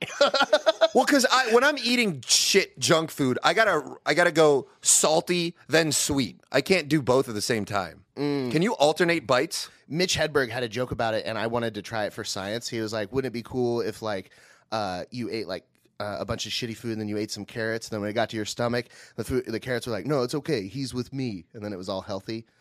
Well, 0.94 1.06
because 1.06 1.26
I 1.32 1.54
when 1.54 1.64
I'm 1.64 1.78
eating 1.78 2.24
shit 2.28 2.78
junk 2.80 3.12
food, 3.12 3.40
I 3.44 3.54
gotta 3.54 3.96
I 4.06 4.14
gotta 4.14 4.32
go 4.32 4.68
salty 4.82 5.56
then 5.68 5.92
sweet. 5.92 6.40
I 6.52 6.62
can't 6.62 6.88
do 6.90 7.02
both 7.02 7.30
at 7.30 7.36
the 7.36 7.42
same 7.42 7.64
time. 7.66 8.04
Mm. 8.18 8.52
Can 8.52 8.62
you 8.62 8.74
alternate 8.74 9.28
bites? 9.28 9.70
Mitch 9.90 10.18
Hedberg 10.18 10.50
had 10.50 10.64
a 10.64 10.68
joke 10.70 10.92
about 10.92 11.14
it, 11.14 11.26
and 11.26 11.38
I 11.38 11.48
wanted 11.48 11.76
to 11.76 11.82
try 11.82 12.06
it 12.06 12.12
for 12.14 12.26
science. 12.26 12.68
He 12.68 12.82
was 12.82 12.92
like, 12.92 13.14
"Wouldn't 13.14 13.32
it 13.32 13.34
be 13.34 13.44
cool 13.44 13.80
if 13.80 14.02
like 14.02 14.32
uh, 14.72 15.04
you 15.12 15.30
ate 15.30 15.48
like 15.48 15.66
uh, 16.00 16.18
a 16.20 16.26
bunch 16.26 16.46
of 16.46 16.52
shitty 16.52 16.76
food, 16.78 16.92
and 16.94 17.02
then 17.02 17.08
you 17.08 17.18
ate 17.18 17.32
some 17.32 17.46
carrots, 17.46 17.88
and 17.88 17.94
then 17.94 18.02
when 18.02 18.10
it 18.10 18.14
got 18.14 18.30
to 18.30 18.36
your 18.36 18.46
stomach, 18.46 18.86
the 19.16 19.24
food, 19.24 19.46
the 19.48 19.60
carrots 19.60 19.88
were 19.88 19.94
like, 19.94 20.06
no, 20.06 20.24
it's 20.24 20.36
okay, 20.36 20.68
he's 20.68 20.94
with 20.94 21.12
me, 21.14 21.46
and 21.54 21.64
then 21.64 21.74
it 21.74 21.78
was 21.78 21.90
all 21.90 22.02
healthy." 22.02 22.46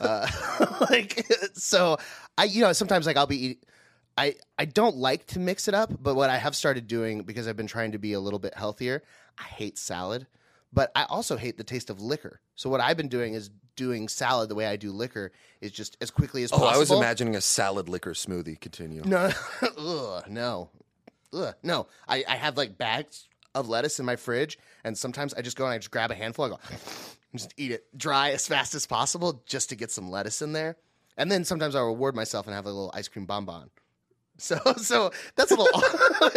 Uh, 0.00 0.24
like 0.90 1.26
so, 1.54 1.96
I 2.38 2.44
you 2.44 2.62
know 2.62 2.72
sometimes 2.72 3.06
like 3.06 3.16
I'll 3.16 3.26
be 3.26 3.44
eating. 3.44 3.58
I, 4.16 4.34
I 4.58 4.64
don't 4.66 4.96
like 4.96 5.26
to 5.28 5.40
mix 5.40 5.66
it 5.66 5.74
up, 5.74 5.90
but 6.00 6.14
what 6.14 6.30
I 6.30 6.36
have 6.36 6.54
started 6.54 6.86
doing 6.86 7.22
because 7.22 7.48
I've 7.48 7.56
been 7.56 7.66
trying 7.66 7.92
to 7.92 7.98
be 7.98 8.12
a 8.12 8.20
little 8.20 8.38
bit 8.38 8.54
healthier, 8.54 9.02
I 9.38 9.42
hate 9.44 9.78
salad, 9.78 10.26
but 10.72 10.92
I 10.94 11.04
also 11.04 11.36
hate 11.36 11.56
the 11.58 11.64
taste 11.64 11.90
of 11.90 12.00
liquor. 12.00 12.40
So 12.54 12.70
what 12.70 12.80
I've 12.80 12.96
been 12.96 13.08
doing 13.08 13.34
is 13.34 13.50
doing 13.76 14.08
salad 14.08 14.48
the 14.48 14.54
way 14.54 14.66
I 14.66 14.76
do 14.76 14.92
liquor 14.92 15.32
is 15.60 15.72
just 15.72 15.96
as 16.00 16.10
quickly 16.10 16.42
as 16.44 16.52
Oh, 16.52 16.58
possible. 16.58 16.74
I 16.76 16.78
was 16.78 16.90
imagining 16.92 17.34
a 17.34 17.40
salad 17.40 17.88
liquor 17.88 18.12
smoothie. 18.12 18.60
Continue. 18.60 19.02
No, 19.04 19.30
ugh, 19.78 20.24
no, 20.28 20.68
ugh, 21.32 21.54
no. 21.62 21.86
I, 22.08 22.24
I 22.28 22.36
have 22.36 22.56
like 22.56 22.76
bags 22.78 23.26
of 23.54 23.68
lettuce 23.68 23.98
in 23.98 24.06
my 24.06 24.16
fridge, 24.16 24.58
and 24.84 24.96
sometimes 24.96 25.34
I 25.34 25.42
just 25.42 25.56
go 25.56 25.64
and 25.64 25.74
I 25.74 25.78
just 25.78 25.90
grab 25.90 26.10
a 26.10 26.14
handful. 26.14 26.44
I 26.44 26.48
go, 26.50 26.58
and 26.70 27.40
just 27.40 27.54
eat 27.56 27.72
it 27.72 27.86
dry 27.96 28.30
as 28.30 28.46
fast 28.46 28.74
as 28.74 28.86
possible, 28.86 29.42
just 29.46 29.68
to 29.70 29.76
get 29.76 29.90
some 29.90 30.10
lettuce 30.10 30.42
in 30.42 30.52
there. 30.52 30.76
And 31.16 31.30
then 31.30 31.44
sometimes 31.44 31.74
I 31.74 31.80
reward 31.80 32.14
myself 32.14 32.46
and 32.46 32.54
have 32.54 32.64
a 32.64 32.68
little 32.70 32.90
ice 32.94 33.08
cream 33.08 33.26
bonbon. 33.26 33.70
So, 34.40 34.56
so 34.78 35.10
that's 35.36 35.50
a 35.50 35.54
little. 35.54 35.82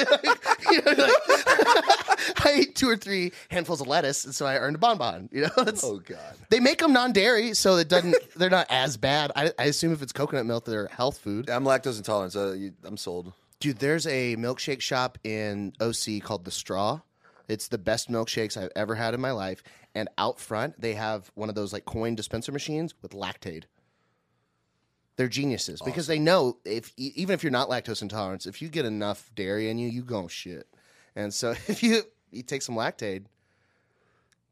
you 0.71 0.81
know, 0.81 0.91
like, 0.91 1.11
I 2.45 2.51
ate 2.53 2.75
two 2.75 2.89
or 2.89 2.97
three 2.97 3.31
handfuls 3.49 3.79
of 3.79 3.87
lettuce, 3.87 4.25
and 4.25 4.35
so 4.35 4.45
I 4.45 4.57
earned 4.57 4.75
a 4.75 4.79
bonbon. 4.79 5.29
You 5.31 5.43
know, 5.43 5.49
it's, 5.59 5.85
Oh 5.85 5.99
God. 5.99 6.17
they 6.49 6.59
make 6.59 6.79
them 6.79 6.91
non-dairy, 6.91 7.53
so 7.53 7.77
it 7.77 7.87
doesn't. 7.87 8.13
They're 8.35 8.49
not 8.49 8.67
as 8.69 8.97
bad. 8.97 9.31
I, 9.37 9.53
I 9.57 9.65
assume 9.65 9.93
if 9.93 10.01
it's 10.01 10.11
coconut 10.11 10.45
milk, 10.45 10.65
they're 10.65 10.87
health 10.87 11.17
food. 11.19 11.49
I'm 11.49 11.63
lactose 11.63 11.95
intolerant, 11.95 12.33
so 12.33 12.51
you, 12.51 12.73
I'm 12.83 12.97
sold. 12.97 13.31
Dude, 13.63 13.79
there's 13.79 14.05
a 14.07 14.35
milkshake 14.35 14.81
shop 14.81 15.17
in 15.23 15.71
OC 15.79 16.21
called 16.21 16.43
The 16.43 16.51
Straw. 16.51 16.99
It's 17.47 17.69
the 17.69 17.77
best 17.77 18.11
milkshakes 18.11 18.61
I've 18.61 18.73
ever 18.75 18.95
had 18.95 19.13
in 19.13 19.21
my 19.21 19.31
life. 19.31 19.63
And 19.95 20.09
out 20.17 20.37
front, 20.37 20.81
they 20.81 20.95
have 20.95 21.31
one 21.35 21.47
of 21.47 21.55
those 21.55 21.71
like 21.71 21.85
coin 21.85 22.13
dispenser 22.13 22.51
machines 22.51 22.93
with 23.01 23.13
Lactaid. 23.13 23.63
They're 25.15 25.29
geniuses 25.29 25.81
because 25.81 26.07
they 26.07 26.19
know 26.19 26.57
if 26.65 26.91
e- 26.97 27.13
even 27.15 27.35
if 27.35 27.41
you're 27.41 27.53
not 27.53 27.69
lactose 27.69 28.01
intolerant, 28.01 28.45
if 28.47 28.61
you 28.61 28.67
get 28.67 28.83
enough 28.83 29.31
dairy 29.33 29.69
in 29.69 29.77
you, 29.77 29.87
you 29.87 30.03
go 30.03 30.27
shit. 30.27 30.67
And 31.15 31.33
so 31.33 31.51
if 31.69 31.81
you 31.81 32.01
you 32.31 32.43
take 32.43 32.63
some 32.63 32.75
Lactaid, 32.75 33.27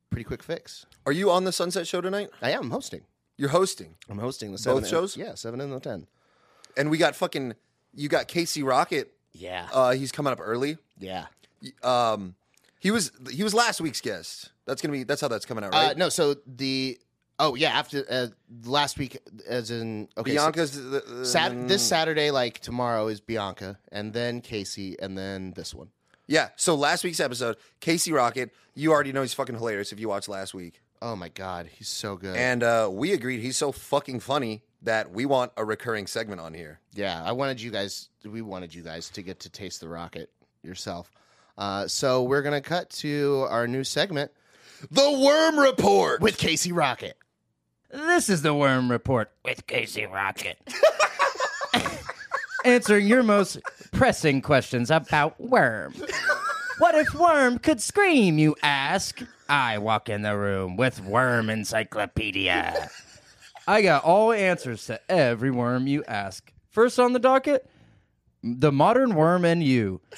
pretty 0.10 0.24
quick 0.24 0.42
fix. 0.42 0.86
Are 1.06 1.12
you 1.12 1.32
on 1.32 1.44
the 1.44 1.52
Sunset 1.52 1.86
Show 1.86 2.00
tonight? 2.00 2.30
I 2.42 2.52
am 2.52 2.70
hosting. 2.70 3.02
You're 3.36 3.50
hosting, 3.50 3.96
I'm 4.10 4.20
hosting 4.20 4.54
the 4.54 4.58
seven 4.58 4.86
shows? 4.86 5.18
Yeah, 5.18 5.36
seven 5.36 5.60
and 5.60 5.74
the 5.74 5.82
ten. 5.82 6.08
and 6.78 6.90
we 6.90 6.98
got 6.98 7.14
fucking. 7.14 7.56
You 7.94 8.10
got 8.10 8.28
Casey 8.28 8.64
Rocket. 8.64 9.12
Yeah, 9.34 9.68
Uh, 9.74 9.92
he's 9.92 10.12
coming 10.12 10.34
up 10.34 10.40
early. 10.42 10.78
yeah. 11.00 11.26
Um, 11.84 12.36
he 12.80 12.90
was 12.92 13.12
he 13.32 13.44
was 13.44 13.54
last 13.54 13.80
week's 13.82 14.02
guest. 14.02 14.52
That's 14.66 14.82
gonna 14.82 14.92
be 14.94 15.04
that's 15.04 15.22
how 15.22 15.28
that's 15.28 15.46
coming 15.46 15.64
out, 15.64 15.74
Uh, 15.74 15.78
right? 15.78 15.98
no, 15.98 16.10
so 16.10 16.36
the 16.48 17.00
oh 17.40 17.56
yeah, 17.56 17.70
after 17.70 18.04
uh, 18.10 18.28
last 18.66 18.98
week, 18.98 19.18
as 19.48 19.70
in 19.72 20.08
okay, 20.18 20.36
so 20.36 20.42
Bianca's 20.42 20.72
the, 20.74 21.00
the- 21.08 21.26
Sat- 21.26 21.68
this 21.68 21.82
Saturday, 21.88 22.32
like 22.32 22.60
tomorrow, 22.60 23.08
is 23.08 23.20
Bianca, 23.22 23.78
and 23.92 24.14
then 24.14 24.42
Casey, 24.42 24.98
and 25.00 25.18
then 25.18 25.54
this 25.56 25.74
one. 25.74 25.90
Yeah. 26.28 26.50
So 26.56 26.76
last 26.76 27.04
week's 27.04 27.20
episode, 27.20 27.58
Casey 27.80 28.12
Rocket. 28.12 28.52
You 28.74 28.92
already 28.92 29.12
know 29.12 29.22
he's 29.22 29.34
fucking 29.34 29.56
hilarious 29.56 29.92
if 29.92 30.00
you 30.00 30.10
watched 30.10 30.30
last 30.30 30.54
week. 30.54 30.82
Oh 31.02 31.16
my 31.16 31.30
god, 31.30 31.68
he's 31.74 31.88
so 31.90 32.16
good. 32.16 32.36
And 32.36 32.64
uh, 32.64 32.90
we 32.92 33.12
agreed 33.14 33.42
he's 33.42 33.58
so 33.58 33.72
fucking 33.72 34.20
funny 34.22 34.62
that 34.84 35.12
we 35.12 35.26
want 35.26 35.52
a 35.58 35.64
recurring 35.66 36.08
segment 36.08 36.42
on 36.42 36.54
here. 36.54 36.80
yeah, 36.94 37.22
I 37.24 37.32
wanted 37.34 37.62
you 37.62 37.72
guys. 37.72 38.10
We 38.26 38.42
wanted 38.42 38.74
you 38.74 38.82
guys 38.82 39.10
to 39.12 39.22
get 39.22 39.40
to 39.42 39.50
taste 39.50 39.80
the 39.82 39.88
rocket 39.90 40.30
yourself. 40.64 41.12
Uh, 41.58 41.88
so 41.88 42.24
we're 42.24 42.42
gonna 42.42 42.62
cut 42.62 42.90
to 42.90 43.46
our 43.50 43.68
new 43.68 43.84
segment 43.84 44.32
The 44.90 45.12
Worm 45.24 45.60
Report. 45.60 46.22
with 46.22 46.38
Casey 46.38 46.72
Rocket. 46.72 47.18
This 47.92 48.30
is 48.30 48.42
the 48.42 48.54
Worm 48.54 48.90
Report 48.90 49.32
with 49.44 49.68
Casey 49.68 50.06
Rocket. 50.06 50.58
Answering 52.66 53.08
your 53.08 53.24
most 53.24 53.58
pressing 53.92 54.42
questions 54.42 54.92
about 54.92 55.40
Worm. 55.42 55.94
What 56.78 56.96
if 56.96 57.14
Worm 57.16 57.58
could 57.60 57.82
scream, 57.82 58.38
you 58.40 58.56
ask? 58.64 59.20
I 59.50 59.78
walk 59.80 60.10
in 60.10 60.22
the 60.22 60.38
room 60.38 60.78
with 60.78 61.04
Worm 61.04 61.50
Encyclopedia. 61.50 62.90
I 63.68 63.82
got 63.82 64.04
all 64.04 64.32
answers 64.32 64.86
to 64.88 65.00
every 65.10 65.52
worm 65.52 65.88
you 65.88 66.04
ask. 66.06 66.52
First 66.70 67.00
on 67.00 67.14
the 67.14 67.20
docket, 67.20 67.70
the 68.44 68.72
modern 68.72 69.16
worm 69.16 69.46
and 69.46 69.64
you. 69.64 70.02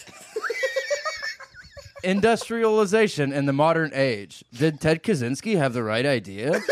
Industrialization 2.04 3.32
in 3.34 3.46
the 3.46 3.54
modern 3.54 3.92
age. 3.94 4.44
Did 4.54 4.82
Ted 4.82 5.04
Kaczynski 5.04 5.58
have 5.58 5.74
the 5.74 5.84
right 5.84 6.06
idea? 6.06 6.60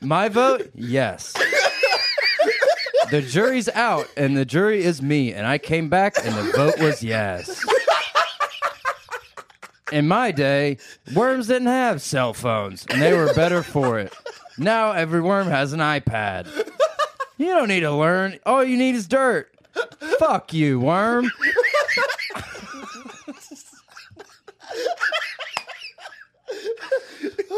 My 0.00 0.28
vote, 0.28 0.70
yes. 0.74 1.34
The 3.10 3.22
jury's 3.22 3.68
out, 3.70 4.08
and 4.16 4.36
the 4.36 4.44
jury 4.44 4.82
is 4.84 5.00
me, 5.00 5.32
and 5.32 5.46
I 5.46 5.58
came 5.58 5.88
back, 5.88 6.14
and 6.22 6.34
the 6.34 6.52
vote 6.54 6.78
was 6.78 7.02
yes. 7.02 7.64
In 9.90 10.06
my 10.06 10.30
day, 10.30 10.76
worms 11.14 11.46
didn't 11.46 11.68
have 11.68 12.02
cell 12.02 12.34
phones, 12.34 12.84
and 12.90 13.00
they 13.00 13.14
were 13.14 13.32
better 13.32 13.62
for 13.62 13.98
it. 13.98 14.14
Now 14.58 14.92
every 14.92 15.22
worm 15.22 15.48
has 15.48 15.72
an 15.72 15.80
iPad. 15.80 16.46
You 17.38 17.46
don't 17.46 17.68
need 17.68 17.80
to 17.80 17.92
learn. 17.92 18.38
All 18.44 18.62
you 18.62 18.76
need 18.76 18.94
is 18.96 19.06
dirt. 19.06 19.50
Fuck 20.18 20.52
you, 20.52 20.80
worm. 20.80 21.30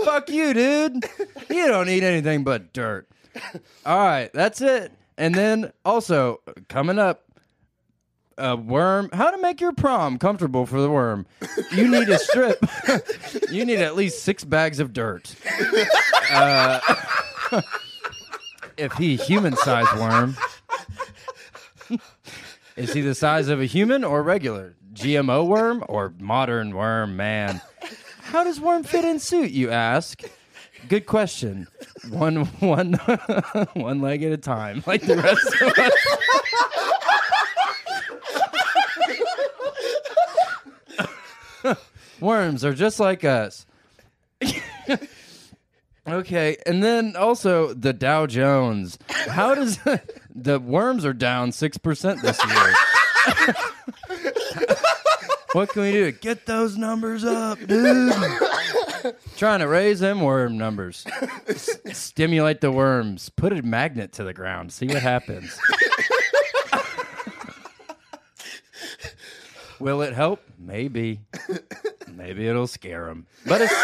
Fuck 0.05 0.29
you, 0.29 0.55
dude. 0.55 1.05
You 1.49 1.67
don't 1.67 1.87
need 1.87 2.05
anything 2.05 2.45
but 2.45 2.73
dirt. 2.73 3.09
All 3.87 3.99
right, 3.99 4.31
that's 4.33 4.61
it. 4.61 4.93
And 5.21 5.35
then 5.35 5.71
also 5.85 6.41
coming 6.71 6.99
up, 6.99 7.27
a 8.39 8.57
worm. 8.57 9.11
How 9.13 9.31
to 9.31 9.37
make 9.37 9.61
your 9.61 9.73
prom 9.73 10.19
comfortable 10.19 10.65
for 10.65 10.81
the 10.81 10.89
worm? 10.91 11.27
You 11.73 11.89
need 11.89 12.09
a 12.09 12.19
strip. 12.19 12.65
you 13.51 13.67
need 13.67 13.81
at 13.81 13.97
least 13.97 14.23
six 14.23 14.45
bags 14.45 14.81
of 14.81 14.95
dirt. 14.95 15.35
Uh, 16.33 16.81
if 18.79 18.95
he 18.95 19.17
human-sized 19.17 19.95
worm, 19.99 20.39
is 22.77 22.95
he 22.95 23.03
the 23.03 23.15
size 23.15 23.49
of 23.49 23.61
a 23.61 23.67
human 23.67 24.05
or 24.05 24.23
regular 24.23 24.75
GMO 24.95 25.47
worm 25.47 25.85
or 25.87 26.15
modern 26.19 26.75
worm? 26.75 27.19
Man, 27.19 27.61
how 28.23 28.43
does 28.43 28.59
worm 28.59 28.85
fit 28.85 29.05
in 29.05 29.19
suit? 29.19 29.51
You 29.51 29.71
ask. 29.71 30.23
Good 30.89 31.07
question. 31.07 31.69
One, 32.09 32.47
one, 32.61 32.93
one 33.75 34.01
leg 34.01 34.23
at 34.23 34.33
a 34.33 34.37
time, 34.37 34.83
like 34.87 35.03
the 35.03 35.17
rest 35.17 35.47
of 35.61 35.79
us. 35.79 35.93
Worms 42.21 42.65
are 42.65 42.75
just 42.75 43.01
like 43.01 43.25
us. 43.25 43.67
okay, 46.07 46.57
and 46.67 46.83
then 46.83 47.17
also 47.17 47.73
the 47.73 47.93
Dow 47.93 48.27
Jones. 48.27 48.99
How 49.09 49.55
does 49.55 49.79
the 50.35 50.61
worms 50.61 51.05
are 51.05 51.13
down 51.15 51.53
six 51.53 51.79
percent 51.79 52.21
this 52.23 52.39
year? 52.45 52.75
what 55.53 55.69
can 55.71 55.83
we 55.83 55.93
do? 55.93 56.13
Get 56.13 56.47
those 56.47 56.77
numbers 56.77 57.25
up, 57.25 57.59
dude. 57.67 58.13
Trying 59.37 59.61
to 59.61 59.69
raise 59.69 60.01
them 60.01 60.21
worm 60.21 60.59
numbers. 60.59 61.05
S- 61.49 61.79
stimulate 61.93 62.61
the 62.61 62.71
worms. 62.71 63.29
Put 63.31 63.53
a 63.53 63.63
magnet 63.63 64.13
to 64.15 64.25
the 64.25 64.35
ground. 64.35 64.73
See 64.73 64.87
what 64.87 65.03
happens. 65.03 65.59
Will 69.79 70.03
it 70.03 70.13
help? 70.13 70.43
Maybe. 70.59 71.21
Maybe 72.07 72.47
it'll 72.47 72.67
scare 72.67 73.07
them. 73.07 73.27
But 73.47 73.63
it's. 73.63 73.75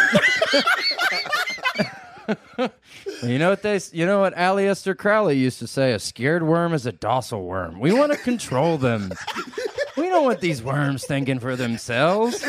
you 3.22 3.38
know 3.38 3.48
what 3.48 3.62
they? 3.62 3.80
You 3.92 4.04
know 4.04 4.20
what 4.20 4.34
Aleister 4.34 4.96
Crowley 4.96 5.38
used 5.38 5.58
to 5.60 5.66
say? 5.66 5.92
A 5.92 5.98
scared 5.98 6.42
worm 6.42 6.74
is 6.74 6.84
a 6.84 6.92
docile 6.92 7.44
worm. 7.44 7.80
We 7.80 7.92
want 7.92 8.12
to 8.12 8.18
control 8.18 8.76
them. 8.76 9.12
We 10.06 10.12
don't 10.12 10.24
want 10.24 10.40
these 10.40 10.62
worms 10.62 11.04
thinking 11.04 11.40
for 11.40 11.56
themselves. 11.56 12.48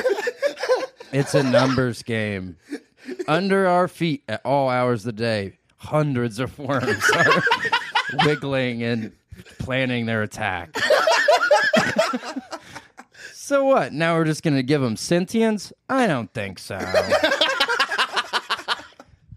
It's 1.11 1.33
a 1.33 1.41
numbers 1.41 2.03
game. 2.03 2.55
Under 3.27 3.65
our 3.65 3.87
feet 3.87 4.23
at 4.29 4.41
all 4.45 4.69
hours 4.69 5.07
of 5.07 5.15
the 5.15 5.23
day, 5.23 5.57
hundreds 5.77 6.37
of 6.37 6.59
worms 6.59 7.03
are 7.15 7.43
wiggling 8.25 8.83
and 8.83 9.11
planning 9.57 10.05
their 10.05 10.21
attack. 10.21 10.77
so 13.33 13.65
what? 13.65 13.91
Now 13.91 14.15
we're 14.15 14.25
just 14.25 14.43
going 14.43 14.55
to 14.55 14.61
give 14.63 14.81
them 14.81 14.95
sentience? 14.95 15.73
I 15.89 16.05
don't 16.05 16.31
think 16.31 16.59
so. 16.59 16.77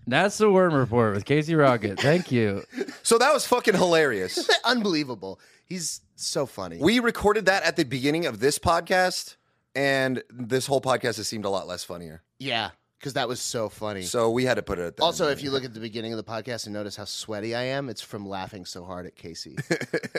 That's 0.06 0.36
the 0.36 0.50
Worm 0.50 0.74
Report 0.74 1.14
with 1.14 1.24
Casey 1.24 1.54
Rocket. 1.54 1.98
Thank 1.98 2.30
you. 2.30 2.64
So 3.02 3.16
that 3.16 3.32
was 3.32 3.46
fucking 3.46 3.76
hilarious. 3.76 4.46
Unbelievable. 4.66 5.40
He's 5.70 6.00
so 6.16 6.44
funny. 6.46 6.78
we 6.78 6.98
recorded 6.98 7.46
that 7.46 7.62
at 7.62 7.76
the 7.76 7.84
beginning 7.84 8.26
of 8.26 8.40
this 8.40 8.58
podcast, 8.58 9.36
and 9.74 10.22
this 10.28 10.66
whole 10.66 10.80
podcast 10.80 11.16
has 11.16 11.28
seemed 11.28 11.44
a 11.44 11.48
lot 11.50 11.66
less 11.68 11.84
funnier. 11.84 12.22
yeah, 12.38 12.70
because 12.98 13.12
that 13.14 13.28
was 13.28 13.40
so 13.40 13.68
funny. 13.70 14.02
So 14.02 14.30
we 14.30 14.44
had 14.44 14.54
to 14.54 14.62
put 14.62 14.78
it 14.78 14.82
at 14.82 14.96
that. 14.96 15.02
Also, 15.02 15.28
if 15.28 15.42
you 15.42 15.50
look 15.50 15.64
at 15.64 15.72
the 15.72 15.80
beginning 15.80 16.12
of 16.12 16.18
the 16.18 16.24
podcast 16.24 16.66
and 16.66 16.74
notice 16.74 16.96
how 16.96 17.04
sweaty 17.06 17.54
I 17.54 17.62
am, 17.62 17.88
it's 17.88 18.02
from 18.02 18.28
laughing 18.28 18.66
so 18.66 18.84
hard 18.84 19.06
at 19.06 19.14
Casey. 19.16 19.56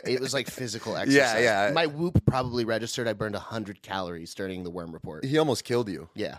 it 0.03 0.19
was 0.19 0.33
like 0.33 0.49
physical 0.49 0.95
exercise. 0.97 1.43
yeah. 1.43 1.67
yeah. 1.67 1.73
My 1.73 1.85
whoop 1.85 2.25
probably 2.25 2.65
registered. 2.65 3.07
I 3.07 3.13
burned 3.13 3.35
100 3.35 3.81
calories 3.83 4.33
during 4.33 4.63
the 4.63 4.71
worm 4.71 4.91
report. 4.93 5.25
he 5.25 5.37
almost 5.37 5.63
killed 5.63 5.89
you. 5.89 6.09
Yeah. 6.15 6.37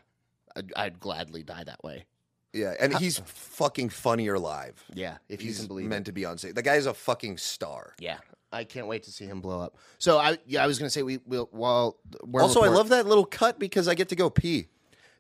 I'd, 0.57 0.73
I'd 0.75 1.01
gladly 1.01 1.43
die 1.45 1.63
that 1.65 1.85
way. 1.85 2.07
Yeah, 2.55 2.75
and 2.81 2.95
he's 2.97 3.19
fucking 3.25 3.89
funnier 3.89 4.39
live. 4.39 4.85
Yeah, 4.93 5.17
if 5.31 5.41
you 5.41 5.47
He's 5.49 5.61
can 5.61 5.69
believe 5.69 5.87
meant 5.89 6.03
it. 6.03 6.05
to 6.07 6.13
be 6.13 6.27
on 6.27 6.37
stage. 6.37 6.55
The 6.55 6.61
guy 6.61 6.75
is 6.75 6.85
a 6.85 6.93
fucking 6.93 7.39
star. 7.39 7.95
Yeah. 7.99 8.19
I 8.53 8.65
can't 8.65 8.87
wait 8.87 9.05
to 9.05 9.13
see 9.13 9.25
him 9.25 9.41
blow 9.41 9.61
up. 9.61 9.77
So 9.99 10.19
I 10.19 10.39
yeah, 10.47 10.63
I 10.63 10.67
was 10.67 10.79
gonna 10.79 10.91
say 10.91 11.03
we 11.03 11.19
will 11.27 11.49
while 11.53 11.99
Worm 12.25 12.45
Also, 12.45 12.63
I 12.63 12.69
love 12.69 12.91
that 12.91 13.07
little 13.07 13.25
cut 13.25 13.59
because 13.59 13.89
I 13.89 13.95
get 13.95 14.09
to 14.11 14.17
go 14.17 14.31
pee. 14.31 14.67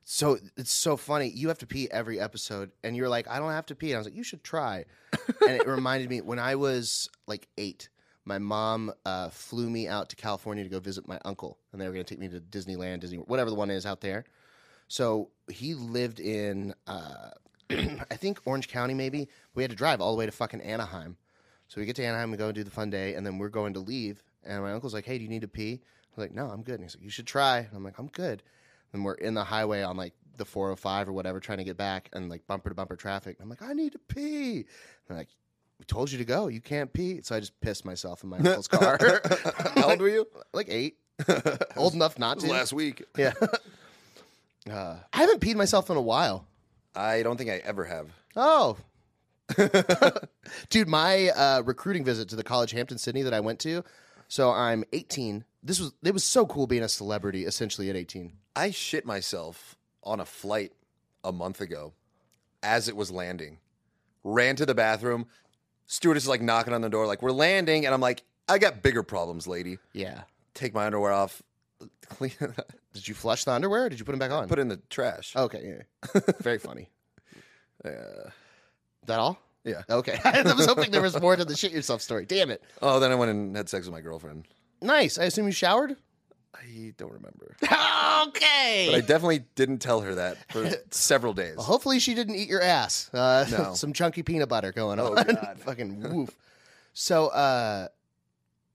So 0.04 0.38
it's 0.56 0.72
so 0.72 0.96
funny. 0.96 1.28
You 1.28 1.48
have 1.48 1.58
to 1.58 1.66
pee 1.66 1.88
every 1.90 2.18
episode, 2.18 2.72
and 2.82 2.96
you're 2.96 3.08
like, 3.08 3.28
I 3.28 3.38
don't 3.38 3.52
have 3.52 3.66
to 3.66 3.74
pee. 3.74 3.90
And 3.92 3.96
I 3.96 3.98
was 3.98 4.06
like, 4.06 4.16
you 4.16 4.24
should 4.24 4.42
try. 4.42 4.84
and 5.46 5.50
it 5.50 5.66
reminded 5.66 6.10
me 6.10 6.20
when 6.20 6.38
I 6.38 6.56
was 6.56 7.08
like 7.26 7.46
eight, 7.56 7.88
my 8.24 8.38
mom 8.38 8.92
uh, 9.06 9.28
flew 9.30 9.70
me 9.70 9.88
out 9.88 10.08
to 10.10 10.16
California 10.16 10.64
to 10.64 10.70
go 10.70 10.80
visit 10.80 11.06
my 11.06 11.20
uncle, 11.24 11.58
and 11.72 11.80
they 11.80 11.86
were 11.86 11.94
going 11.94 12.04
to 12.04 12.14
take 12.14 12.20
me 12.20 12.28
to 12.28 12.40
Disneyland, 12.40 13.00
Disney, 13.00 13.18
whatever 13.18 13.50
the 13.50 13.56
one 13.56 13.70
is 13.70 13.86
out 13.86 14.00
there. 14.00 14.24
So 14.88 15.30
he 15.50 15.74
lived 15.74 16.20
in, 16.20 16.74
uh, 16.86 17.30
I 17.70 18.16
think 18.16 18.40
Orange 18.44 18.68
County, 18.68 18.94
maybe. 18.94 19.28
We 19.54 19.62
had 19.62 19.70
to 19.70 19.76
drive 19.76 20.00
all 20.00 20.12
the 20.12 20.18
way 20.18 20.26
to 20.26 20.32
fucking 20.32 20.60
Anaheim. 20.60 21.16
So 21.72 21.80
we 21.80 21.86
get 21.86 21.96
to 21.96 22.04
Anaheim, 22.04 22.30
we 22.30 22.36
go 22.36 22.48
and 22.48 22.54
do 22.54 22.64
the 22.64 22.70
fun 22.70 22.90
day, 22.90 23.14
and 23.14 23.24
then 23.24 23.38
we're 23.38 23.48
going 23.48 23.72
to 23.72 23.80
leave. 23.80 24.22
And 24.44 24.62
my 24.62 24.74
uncle's 24.74 24.92
like, 24.92 25.06
"Hey, 25.06 25.16
do 25.16 25.24
you 25.24 25.30
need 25.30 25.40
to 25.40 25.48
pee?" 25.48 25.80
I 25.82 26.20
was 26.20 26.28
like, 26.28 26.34
"No, 26.34 26.48
I'm 26.48 26.62
good." 26.62 26.74
And 26.74 26.82
he's 26.82 26.94
like, 26.94 27.02
"You 27.02 27.08
should 27.08 27.26
try." 27.26 27.60
And 27.60 27.70
I'm 27.72 27.82
like, 27.82 27.98
"I'm 27.98 28.08
good." 28.08 28.42
And 28.92 29.02
we're 29.02 29.14
in 29.14 29.32
the 29.32 29.44
highway 29.44 29.80
on 29.82 29.96
like 29.96 30.12
the 30.36 30.44
405 30.44 31.08
or 31.08 31.14
whatever, 31.14 31.40
trying 31.40 31.56
to 31.58 31.64
get 31.64 31.78
back, 31.78 32.10
and 32.12 32.28
like 32.28 32.46
bumper 32.46 32.68
to 32.68 32.74
bumper 32.74 32.94
traffic. 32.94 33.38
And 33.38 33.44
I'm 33.44 33.48
like, 33.48 33.62
"I 33.62 33.72
need 33.72 33.92
to 33.92 33.98
pee." 33.98 34.56
And 34.56 34.66
they're 35.08 35.16
like, 35.16 35.30
"We 35.78 35.86
told 35.86 36.12
you 36.12 36.18
to 36.18 36.26
go. 36.26 36.48
You 36.48 36.60
can't 36.60 36.92
pee." 36.92 37.22
So 37.22 37.34
I 37.34 37.40
just 37.40 37.58
pissed 37.62 37.86
myself 37.86 38.22
in 38.22 38.28
my 38.28 38.36
uncle's 38.44 38.68
car. 38.68 38.98
How 39.74 39.88
old 39.92 40.00
were 40.02 40.10
you? 40.10 40.26
like 40.52 40.68
eight, 40.68 40.98
old 41.78 41.94
enough 41.94 42.18
not 42.18 42.40
to. 42.40 42.48
Last 42.48 42.74
week. 42.74 43.02
Yeah. 43.16 43.32
Uh, 44.70 44.96
I 45.12 45.22
haven't 45.22 45.40
peed 45.40 45.56
myself 45.56 45.90
in 45.90 45.96
a 45.96 46.00
while. 46.00 46.46
I 46.94 47.24
don't 47.24 47.36
think 47.36 47.50
I 47.50 47.56
ever 47.64 47.84
have. 47.84 48.06
Oh. 48.36 48.76
Dude, 50.70 50.88
my 50.88 51.28
uh, 51.30 51.62
recruiting 51.64 52.04
visit 52.04 52.28
to 52.30 52.36
the 52.36 52.44
college 52.44 52.72
Hampden 52.72 52.98
Sydney 52.98 53.22
that 53.22 53.34
I 53.34 53.40
went 53.40 53.58
to. 53.60 53.84
So 54.28 54.50
I'm 54.50 54.84
18. 54.92 55.44
This 55.62 55.78
was 55.78 55.92
it 56.02 56.12
was 56.12 56.24
so 56.24 56.46
cool 56.46 56.66
being 56.66 56.82
a 56.82 56.88
celebrity 56.88 57.44
essentially 57.44 57.90
at 57.90 57.96
18. 57.96 58.32
I 58.56 58.70
shit 58.70 59.04
myself 59.04 59.76
on 60.02 60.20
a 60.20 60.24
flight 60.24 60.72
a 61.24 61.32
month 61.32 61.60
ago 61.60 61.92
as 62.62 62.88
it 62.88 62.96
was 62.96 63.10
landing. 63.10 63.58
Ran 64.24 64.56
to 64.56 64.66
the 64.66 64.74
bathroom. 64.74 65.26
Stewardess 65.86 66.24
is 66.24 66.28
like 66.28 66.40
knocking 66.40 66.72
on 66.72 66.80
the 66.80 66.88
door, 66.88 67.06
like, 67.06 67.22
we're 67.22 67.32
landing. 67.32 67.84
And 67.84 67.94
I'm 67.94 68.00
like, 68.00 68.22
I 68.48 68.58
got 68.58 68.82
bigger 68.82 69.02
problems, 69.02 69.46
lady. 69.46 69.78
Yeah. 69.92 70.22
Take 70.54 70.74
my 70.74 70.86
underwear 70.86 71.12
off, 71.12 71.42
clean 72.08 72.32
Did 72.94 73.08
you 73.08 73.14
flush 73.14 73.44
the 73.44 73.52
underwear 73.52 73.86
or 73.86 73.88
did 73.88 73.98
you 73.98 74.04
put 74.04 74.12
them 74.12 74.18
back 74.18 74.30
on? 74.30 74.48
put 74.48 74.58
it 74.58 74.62
in 74.62 74.68
the 74.68 74.80
trash. 74.90 75.34
okay, 75.36 75.84
yeah. 76.14 76.20
Very 76.40 76.58
funny. 76.58 76.88
Uh, 77.84 78.30
That 79.06 79.18
all? 79.18 79.38
yeah. 79.64 79.82
Okay. 79.90 80.18
I 80.24 80.42
was 80.52 80.66
hoping 80.66 80.90
there 80.90 81.02
was 81.02 81.20
more 81.20 81.36
to 81.36 81.44
the 81.44 81.56
shit 81.56 81.72
yourself 81.72 82.02
story. 82.02 82.26
Damn 82.26 82.50
it. 82.50 82.62
Oh, 82.80 82.98
then 83.00 83.10
I 83.12 83.14
went 83.14 83.30
and 83.30 83.56
had 83.56 83.68
sex 83.68 83.86
with 83.86 83.92
my 83.94 84.00
girlfriend. 84.00 84.46
Nice. 84.80 85.18
I 85.18 85.24
assume 85.24 85.46
you 85.46 85.52
showered? 85.52 85.96
I 86.54 86.92
don't 86.96 87.12
remember. 87.12 87.56
Okay. 88.28 88.86
But 88.88 88.94
I 88.96 89.00
definitely 89.00 89.44
didn't 89.56 89.78
tell 89.78 90.00
her 90.02 90.14
that 90.14 90.36
for 90.52 90.68
several 90.90 91.32
days. 91.32 91.56
Well, 91.56 91.66
hopefully 91.66 91.98
she 91.98 92.14
didn't 92.14 92.36
eat 92.36 92.48
your 92.48 92.62
ass. 92.62 93.10
Uh, 93.12 93.44
No. 93.50 93.74
some 93.74 93.92
chunky 93.92 94.22
peanut 94.22 94.48
butter 94.48 94.70
going 94.70 95.00
Oh, 95.00 95.16
on. 95.16 95.24
God. 95.26 95.58
Fucking 95.58 96.00
woof. 96.00 96.30
So, 96.92 97.28
uh, 97.28 97.88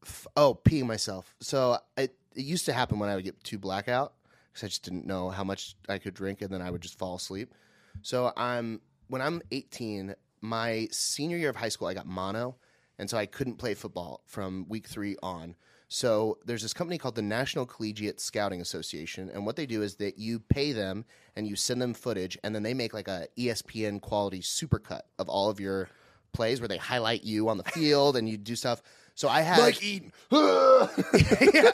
f- 0.05 0.27
oh, 0.35 0.59
peeing 0.65 0.85
myself. 0.85 1.33
So 1.39 1.77
it, 1.95 2.13
it 2.35 2.41
used 2.43 2.65
to 2.65 2.73
happen 2.73 2.99
when 2.99 3.09
I 3.09 3.15
would 3.15 3.23
get 3.23 3.41
too 3.43 3.57
blackout 3.57 4.13
because 4.51 4.65
I 4.65 4.67
just 4.67 4.83
didn't 4.83 5.05
know 5.05 5.29
how 5.29 5.45
much 5.45 5.75
I 5.87 5.97
could 5.97 6.13
drink, 6.13 6.41
and 6.41 6.51
then 6.51 6.61
I 6.61 6.69
would 6.71 6.81
just 6.81 6.97
fall 6.99 7.15
asleep. 7.15 7.53
So 8.01 8.33
I'm 8.35 8.81
when 9.07 9.21
I'm 9.21 9.41
18, 9.51 10.15
my 10.41 10.87
senior 10.91 11.37
year 11.37 11.49
of 11.49 11.55
high 11.55 11.69
school, 11.69 11.87
I 11.87 11.93
got 11.93 12.05
mono, 12.05 12.55
and 12.99 13.09
so 13.09 13.17
I 13.17 13.25
couldn't 13.25 13.55
play 13.55 13.73
football 13.73 14.21
from 14.25 14.65
week 14.67 14.87
three 14.87 15.15
on. 15.21 15.55
So 15.89 16.37
there's 16.45 16.63
this 16.63 16.73
company 16.73 16.97
called 16.97 17.15
the 17.15 17.21
National 17.21 17.65
Collegiate 17.65 18.19
Scouting 18.19 18.59
Association, 18.59 19.29
and 19.33 19.45
what 19.45 19.55
they 19.55 19.65
do 19.65 19.81
is 19.81 19.95
that 19.95 20.17
you 20.17 20.39
pay 20.39 20.73
them 20.73 21.05
and 21.35 21.47
you 21.47 21.55
send 21.55 21.81
them 21.81 21.93
footage, 21.93 22.37
and 22.43 22.53
then 22.53 22.63
they 22.63 22.73
make 22.73 22.93
like 22.93 23.07
a 23.07 23.27
ESPN 23.37 24.01
quality 24.01 24.41
supercut 24.41 25.01
of 25.17 25.29
all 25.29 25.49
of 25.49 25.59
your 25.59 25.89
plays 26.33 26.59
where 26.59 26.67
they 26.67 26.77
highlight 26.77 27.23
you 27.23 27.47
on 27.49 27.57
the 27.57 27.63
field 27.63 28.17
and 28.17 28.27
you 28.27 28.37
do 28.37 28.55
stuff. 28.55 28.81
So 29.15 29.29
I 29.29 29.41
had 29.41 29.59
Mike 29.59 29.81
Eaton. 29.81 30.11
yeah. 30.31 31.71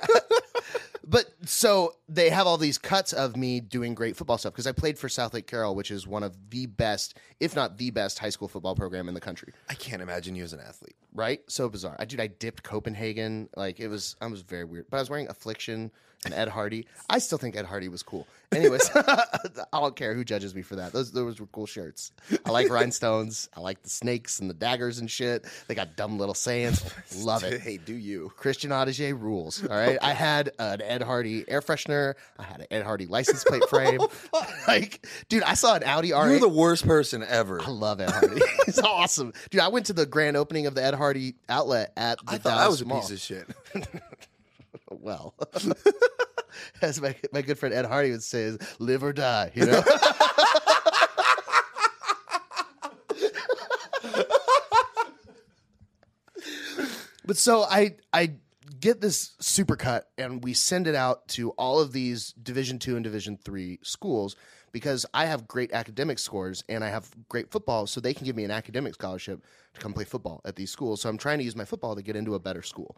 But 1.06 1.26
so 1.46 1.96
they 2.08 2.30
have 2.30 2.48
all 2.48 2.58
these 2.58 2.78
cuts 2.78 3.12
of 3.12 3.36
me 3.36 3.60
doing 3.60 3.94
great 3.94 4.16
football 4.16 4.38
stuff 4.38 4.54
because 4.54 4.68
I 4.68 4.72
played 4.72 4.98
for 4.98 5.08
Southlake 5.08 5.48
Carroll, 5.48 5.76
which 5.76 5.92
is 5.92 6.08
one 6.08 6.24
of 6.24 6.50
the 6.50 6.66
best, 6.66 7.18
if 7.40 7.56
not 7.56 7.78
the 7.78 7.90
best, 7.92 8.20
high 8.20 8.30
school 8.30 8.48
football 8.48 8.76
program 8.76 9.08
in 9.08 9.14
the 9.14 9.22
country. 9.22 9.54
I 9.70 9.74
can't 9.74 10.02
imagine 10.02 10.36
you 10.36 10.44
as 10.44 10.54
an 10.54 10.62
athlete. 10.62 10.96
Right? 11.14 11.42
So 11.48 11.68
bizarre. 11.70 11.96
I 12.00 12.06
dude, 12.06 12.22
I 12.22 12.28
dipped 12.28 12.64
Copenhagen. 12.64 13.50
Like 13.56 13.80
it 13.80 13.90
was, 13.90 14.16
I 14.22 14.28
was 14.28 14.42
very 14.42 14.64
weird. 14.64 14.86
But 14.90 14.98
I 14.98 15.00
was 15.02 15.10
wearing 15.10 15.28
Affliction 15.28 15.92
and 16.26 16.34
Ed 16.34 16.48
Hardy. 16.48 16.88
I 17.10 17.20
still 17.20 17.38
think 17.38 17.56
Ed 17.56 17.66
Hardy 17.66 17.90
was 17.90 18.04
cool. 18.04 18.28
Anyways, 18.52 18.90
I 18.96 19.50
don't 19.74 19.96
care 19.96 20.14
who 20.14 20.24
judges 20.24 20.54
me 20.54 20.62
for 20.62 20.76
that. 20.78 20.94
Those 20.94 21.12
those 21.12 21.40
were 21.40 21.48
cool 21.48 21.66
shirts. 21.66 22.12
I 22.46 22.52
like 22.52 22.70
rhinestones. 22.70 23.50
I 23.56 23.62
like 23.62 23.82
the 23.82 23.90
snakes 23.90 24.40
and 24.40 24.50
the 24.50 24.54
daggers 24.54 25.00
and 25.00 25.10
shit. 25.10 25.46
They 25.68 25.76
got 25.76 25.96
dumb 25.96 26.18
little 26.18 26.36
sayings. 26.36 26.84
Love 27.18 27.44
it. 27.44 27.62
Hey, 27.62 27.78
do 27.78 27.94
you? 27.94 28.32
Christian 28.38 28.72
Audigier 28.72 29.20
rules. 29.20 29.64
All 29.64 29.76
right. 29.76 29.98
I 30.02 30.14
had 30.14 30.52
an 30.60 30.82
Ed 30.94 31.02
Hardy 31.02 31.44
air 31.48 31.62
freshener. 31.62 32.14
I 32.38 32.44
had 32.44 32.62
an 32.62 32.68
Ed 32.70 32.84
Hardy 32.84 33.08
license 33.08 33.44
plate 33.44 33.68
frame. 33.70 34.00
like, 34.68 35.06
dude, 35.28 35.44
I 35.44 35.56
saw 35.56 35.76
an 35.76 35.84
Audi 35.84 36.12
R8. 36.12 36.30
You're 36.30 36.40
the 36.40 36.48
worst 36.48 36.86
person 36.86 37.24
ever. 37.24 37.60
I 37.62 37.70
love 37.70 38.00
Ed 38.00 38.12
Hardy. 38.12 38.42
it's 38.68 38.80
awesome. 38.80 39.34
Dude, 39.50 39.62
I 39.62 39.70
went 39.70 39.88
to 39.88 39.94
the 39.94 40.06
grand 40.06 40.38
opening 40.38 40.68
of 40.68 40.76
the 40.76 40.84
Ed 40.84 40.94
Hardy 40.94 41.36
outlet 41.50 41.94
at 41.98 42.20
the 42.20 42.34
I 42.34 42.38
thought 42.38 42.54
I 42.54 42.58
Dallas 42.64 42.72
was 42.72 42.82
a 42.82 42.86
Mall. 42.86 43.02
piece 43.02 43.12
of 43.12 43.20
shit. 43.20 43.48
Well, 45.00 45.34
as 46.82 47.02
my, 47.02 47.16
my 47.34 47.42
good 47.42 47.58
friend 47.58 47.74
Ed 47.74 47.86
Hardy 47.86 48.12
would 48.12 48.22
say, 48.22 48.44
is 48.44 48.58
live 48.78 49.04
or 49.04 49.12
die, 49.12 49.52
you 49.56 49.66
know? 49.66 49.82
but 57.26 57.38
so 57.38 57.64
I 57.64 57.96
I 58.12 58.34
get 58.80 59.02
this 59.02 59.36
supercut 59.42 60.04
and 60.18 60.44
we 60.44 60.54
send 60.54 60.88
it 60.88 60.96
out 60.96 61.28
to 61.30 61.52
all 61.52 61.80
of 61.80 61.92
these 61.92 62.34
Division 62.34 62.80
two 62.80 62.96
and 62.96 63.04
Division 63.04 63.38
three 63.38 63.80
schools 63.84 64.36
because 64.72 65.06
I 65.14 65.26
have 65.26 65.48
great 65.48 65.72
academic 65.72 66.20
scores 66.20 66.64
and 66.68 66.84
I 66.84 66.90
have 66.90 67.10
great 67.30 67.52
football, 67.52 67.86
so 67.88 68.02
they 68.02 68.14
can 68.14 68.26
give 68.26 68.36
me 68.36 68.44
an 68.44 68.52
academic 68.52 68.96
scholarship 68.96 69.44
to 69.74 69.80
come 69.80 69.94
play 69.94 70.04
football 70.04 70.42
at 70.46 70.56
these 70.56 70.72
schools. 70.72 71.02
So 71.02 71.10
I'm 71.10 71.18
trying 71.18 71.38
to 71.38 71.44
use 71.44 71.56
my 71.56 71.66
football 71.66 71.96
to 71.96 72.02
get 72.02 72.16
into 72.16 72.36
a 72.36 72.40
better 72.40 72.64
school. 72.64 72.98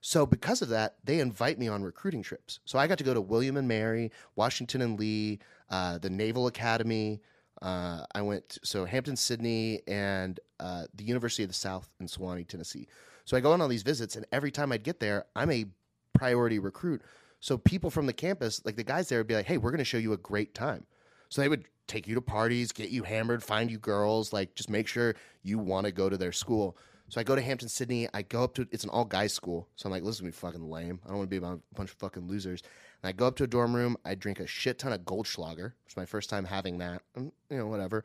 So 0.00 0.24
because 0.24 0.62
of 0.62 0.68
that, 0.68 0.96
they 1.02 1.18
invite 1.18 1.58
me 1.58 1.66
on 1.66 1.82
recruiting 1.82 2.22
trips. 2.22 2.60
So 2.64 2.78
I 2.78 2.86
got 2.86 2.98
to 2.98 3.04
go 3.04 3.14
to 3.14 3.20
William 3.20 3.56
and 3.56 3.66
Mary, 3.66 4.12
Washington 4.36 4.82
and 4.82 4.98
Lee, 5.00 5.40
uh, 5.68 5.98
the 5.98 6.10
Naval 6.10 6.46
Academy. 6.46 7.20
Uh, 7.60 8.04
I 8.14 8.22
went 8.22 8.48
to, 8.50 8.60
so 8.62 8.84
Hampden, 8.84 9.16
Sydney, 9.16 9.80
and 9.88 10.38
uh, 10.60 10.84
the 10.94 11.04
University 11.04 11.42
of 11.42 11.48
the 11.48 11.54
South 11.54 11.90
in 11.98 12.06
Sewanee, 12.06 12.46
Tennessee. 12.46 12.86
So 13.26 13.36
I 13.36 13.40
go 13.40 13.52
on 13.52 13.60
all 13.60 13.68
these 13.68 13.82
visits, 13.82 14.16
and 14.16 14.24
every 14.32 14.50
time 14.50 14.72
I'd 14.72 14.82
get 14.82 15.00
there, 15.00 15.26
I'm 15.34 15.50
a 15.50 15.66
priority 16.14 16.58
recruit. 16.58 17.02
So 17.40 17.58
people 17.58 17.90
from 17.90 18.06
the 18.06 18.12
campus, 18.12 18.64
like 18.64 18.76
the 18.76 18.84
guys 18.84 19.08
there, 19.08 19.18
would 19.18 19.26
be 19.26 19.34
like, 19.34 19.46
"Hey, 19.46 19.58
we're 19.58 19.70
going 19.70 19.78
to 19.78 19.84
show 19.84 19.98
you 19.98 20.14
a 20.14 20.16
great 20.16 20.54
time." 20.54 20.86
So 21.28 21.42
they 21.42 21.48
would 21.48 21.64
take 21.86 22.06
you 22.06 22.14
to 22.14 22.20
parties, 22.20 22.72
get 22.72 22.90
you 22.90 23.02
hammered, 23.02 23.42
find 23.42 23.70
you 23.70 23.78
girls, 23.78 24.32
like 24.32 24.54
just 24.54 24.70
make 24.70 24.88
sure 24.88 25.14
you 25.42 25.58
want 25.58 25.86
to 25.86 25.92
go 25.92 26.08
to 26.08 26.16
their 26.16 26.32
school. 26.32 26.76
So 27.08 27.20
I 27.20 27.24
go 27.24 27.36
to 27.36 27.42
Hampden, 27.42 27.68
Sydney. 27.68 28.08
I 28.14 28.22
go 28.22 28.42
up 28.42 28.54
to 28.54 28.66
it's 28.72 28.84
an 28.84 28.90
all 28.90 29.04
guys 29.04 29.32
school. 29.32 29.68
So 29.76 29.86
I'm 29.86 29.92
like, 29.92 30.02
listen 30.02 30.22
to 30.22 30.26
me, 30.26 30.32
fucking 30.32 30.68
lame. 30.68 31.00
I 31.04 31.08
don't 31.08 31.18
want 31.18 31.30
to 31.30 31.40
be 31.40 31.44
around 31.44 31.60
a 31.70 31.74
bunch 31.74 31.90
of 31.90 31.96
fucking 31.98 32.26
losers. 32.26 32.62
And 33.02 33.08
I 33.08 33.12
go 33.12 33.26
up 33.26 33.36
to 33.36 33.44
a 33.44 33.46
dorm 33.46 33.74
room. 33.74 33.96
I 34.04 34.14
drink 34.14 34.40
a 34.40 34.46
shit 34.46 34.78
ton 34.78 34.92
of 34.92 35.00
Goldschlager. 35.02 35.72
It's 35.84 35.96
my 35.96 36.06
first 36.06 36.30
time 36.30 36.44
having 36.44 36.78
that. 36.78 37.02
And, 37.14 37.30
you 37.50 37.58
know, 37.58 37.66
whatever. 37.66 38.04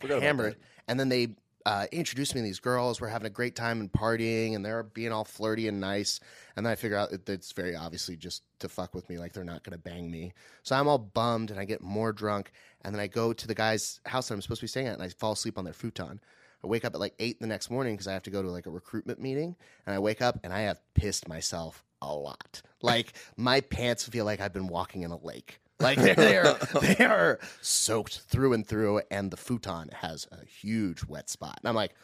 Forgot 0.00 0.14
about 0.14 0.22
Hammered. 0.24 0.56
And 0.88 0.98
then 0.98 1.08
they 1.08 1.36
uh, 1.66 1.86
introduced 1.92 2.34
me 2.34 2.40
to 2.40 2.44
these 2.44 2.60
girls. 2.60 3.00
We're 3.00 3.08
having 3.08 3.26
a 3.26 3.30
great 3.30 3.56
time 3.56 3.80
and 3.80 3.90
partying, 3.90 4.54
and 4.54 4.64
they're 4.64 4.82
being 4.82 5.12
all 5.12 5.24
flirty 5.24 5.68
and 5.68 5.80
nice. 5.80 6.20
And 6.56 6.66
then 6.66 6.72
I 6.72 6.76
figure 6.76 6.96
out 6.96 7.10
that 7.10 7.28
it's 7.28 7.52
very 7.52 7.76
obviously 7.76 8.16
just 8.16 8.42
to 8.60 8.68
fuck 8.68 8.94
with 8.94 9.08
me, 9.08 9.18
like 9.18 9.32
they're 9.32 9.44
not 9.44 9.62
going 9.62 9.76
to 9.76 9.82
bang 9.82 10.10
me. 10.10 10.32
So 10.62 10.76
I'm 10.76 10.88
all 10.88 10.98
bummed, 10.98 11.50
and 11.50 11.58
I 11.58 11.64
get 11.64 11.82
more 11.82 12.12
drunk. 12.12 12.52
And 12.82 12.94
then 12.94 13.00
I 13.00 13.06
go 13.06 13.32
to 13.32 13.46
the 13.46 13.54
guy's 13.54 14.00
house 14.06 14.28
that 14.28 14.34
I'm 14.34 14.42
supposed 14.42 14.60
to 14.60 14.64
be 14.64 14.68
staying 14.68 14.88
at, 14.88 14.94
and 14.94 15.02
I 15.02 15.08
fall 15.08 15.32
asleep 15.32 15.58
on 15.58 15.64
their 15.64 15.72
futon. 15.72 16.20
I 16.62 16.66
wake 16.66 16.84
up 16.84 16.94
at 16.94 17.00
like 17.00 17.14
eight 17.18 17.40
the 17.40 17.46
next 17.46 17.70
morning 17.70 17.94
because 17.94 18.06
I 18.06 18.12
have 18.12 18.22
to 18.24 18.30
go 18.30 18.42
to 18.42 18.48
like 18.48 18.66
a 18.66 18.70
recruitment 18.70 19.20
meeting. 19.20 19.56
And 19.86 19.94
I 19.94 19.98
wake 19.98 20.22
up 20.22 20.38
and 20.44 20.52
I 20.52 20.60
have 20.62 20.80
pissed 20.94 21.28
myself 21.28 21.84
a 22.00 22.14
lot. 22.14 22.62
Like 22.80 23.14
my 23.36 23.60
pants 23.60 24.06
feel 24.06 24.24
like 24.24 24.40
I've 24.40 24.52
been 24.52 24.68
walking 24.68 25.02
in 25.02 25.10
a 25.10 25.16
lake. 25.16 25.58
Like 25.82 25.98
they're, 26.00 26.14
they're 26.14 26.56
they 26.80 27.04
are 27.04 27.38
soaked 27.60 28.20
through 28.20 28.52
and 28.52 28.66
through, 28.66 29.02
and 29.10 29.30
the 29.30 29.36
futon 29.36 29.90
has 29.92 30.26
a 30.32 30.44
huge 30.44 31.04
wet 31.04 31.28
spot. 31.28 31.58
And 31.62 31.68
I'm 31.68 31.74
like, 31.74 31.94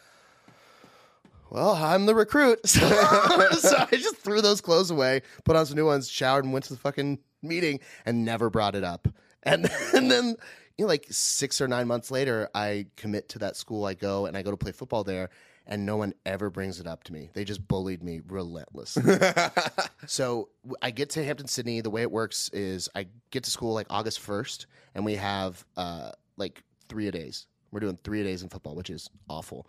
well, 1.49 1.71
I'm 1.71 2.05
the 2.05 2.15
recruit. 2.15 2.59
So, 2.67 2.87
so 3.51 3.77
I 3.91 3.95
just 3.95 4.17
threw 4.17 4.41
those 4.41 4.61
clothes 4.61 4.91
away, 4.91 5.21
put 5.43 5.55
on 5.55 5.65
some 5.65 5.75
new 5.75 5.85
ones, 5.85 6.09
showered, 6.09 6.43
and 6.43 6.53
went 6.53 6.65
to 6.65 6.73
the 6.73 6.79
fucking 6.79 7.19
meeting 7.41 7.79
and 8.05 8.23
never 8.25 8.49
brought 8.49 8.75
it 8.75 8.83
up. 8.83 9.07
And, 9.43 9.69
and 9.93 10.11
then, 10.11 10.35
you 10.77 10.85
know, 10.85 10.87
like 10.87 11.07
six 11.09 11.59
or 11.61 11.67
nine 11.67 11.87
months 11.87 12.11
later, 12.11 12.49
I 12.53 12.87
commit 12.95 13.29
to 13.29 13.39
that 13.39 13.55
school. 13.55 13.85
I 13.85 13.93
go 13.95 14.25
and 14.25 14.37
I 14.37 14.43
go 14.43 14.51
to 14.51 14.57
play 14.57 14.71
football 14.71 15.03
there. 15.03 15.29
And 15.71 15.85
no 15.85 15.97
one 15.97 16.15
ever 16.25 16.49
brings 16.49 16.79
it 16.79 16.87
up 16.87 17.03
to 17.05 17.13
me. 17.13 17.29
They 17.33 17.45
just 17.45 17.67
bullied 17.67 18.03
me 18.03 18.21
relentless. 18.27 18.97
so 20.07 20.49
I 20.81 20.89
get 20.89 21.11
to 21.11 21.23
Hampden, 21.23 21.47
Sydney. 21.47 21.81
The 21.81 21.91
way 21.91 22.01
it 22.01 22.11
works 22.11 22.49
is 22.49 22.89
I 22.95 23.05
get 23.29 23.43
to 23.43 23.51
school 23.51 23.75
like 23.75 23.85
August 23.89 24.19
1st, 24.19 24.65
and 24.95 25.05
we 25.05 25.15
have 25.15 25.63
uh, 25.77 26.11
like 26.37 26.63
three 26.89 27.07
a 27.07 27.11
days. 27.11 27.45
We're 27.71 27.81
doing 27.81 27.99
three 28.03 28.21
a 28.21 28.23
days 28.23 28.41
in 28.41 28.49
football, 28.49 28.75
which 28.75 28.89
is 28.89 29.11
awful. 29.29 29.67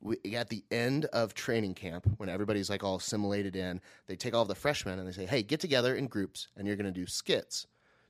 We, 0.00 0.18
at 0.34 0.48
the 0.48 0.64
end 0.72 1.04
of 1.06 1.32
training 1.32 1.74
camp, 1.74 2.06
when 2.16 2.28
everybody's 2.28 2.68
like 2.68 2.82
all 2.82 2.96
assimilated 2.96 3.54
in, 3.54 3.80
they 4.08 4.16
take 4.16 4.34
all 4.34 4.44
the 4.44 4.54
freshmen 4.56 4.98
and 4.98 5.06
they 5.06 5.12
say, 5.12 5.26
hey, 5.26 5.44
get 5.44 5.60
together 5.60 5.94
in 5.94 6.08
groups, 6.08 6.48
and 6.56 6.66
you're 6.66 6.76
going 6.76 6.92
to 6.92 7.00
do 7.00 7.06
skits 7.06 7.68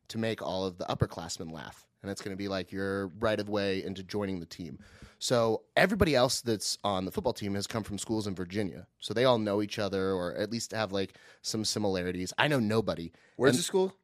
to 0.09 0.19
make 0.19 0.41
all 0.41 0.65
of 0.65 0.79
the 0.79 0.85
upperclassmen 0.87 1.53
laugh. 1.53 1.87
And 2.03 2.11
it's 2.11 2.23
going 2.23 2.33
to 2.33 2.39
be 2.39 2.49
like 2.49 2.73
your 2.73 3.09
right 3.19 3.39
of 3.39 3.49
way 3.49 3.85
into 3.85 4.03
joining 4.03 4.41
the 4.41 4.47
team. 4.47 4.79
So 5.19 5.63
everybody 5.77 6.15
else 6.15 6.41
that's 6.41 6.79
on 6.85 7.05
the 7.05 7.11
football 7.11 7.33
team 7.33 7.55
has 7.55 7.67
come 7.67 7.83
from 7.83 7.99
schools 7.99 8.27
in 8.27 8.35
Virginia. 8.35 8.87
So 9.01 9.15
they 9.15 9.25
all 9.25 9.39
know 9.39 9.63
each 9.63 9.79
other 9.79 10.13
or 10.13 10.35
at 10.35 10.51
least 10.51 10.73
have 10.73 10.93
like 10.93 11.15
some 11.43 11.65
similarities. 11.65 12.33
I 12.39 12.49
know 12.49 12.61
nobody. 12.61 13.13
Where's 13.37 13.57
the 13.57 13.63
school? 13.63 13.95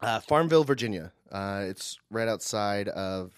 Uh, 0.00 0.20
Farmville, 0.20 0.64
Virginia. 0.64 1.12
Uh, 1.30 1.64
it's 1.66 1.98
right 2.10 2.28
outside 2.28 2.88
of, 2.88 3.32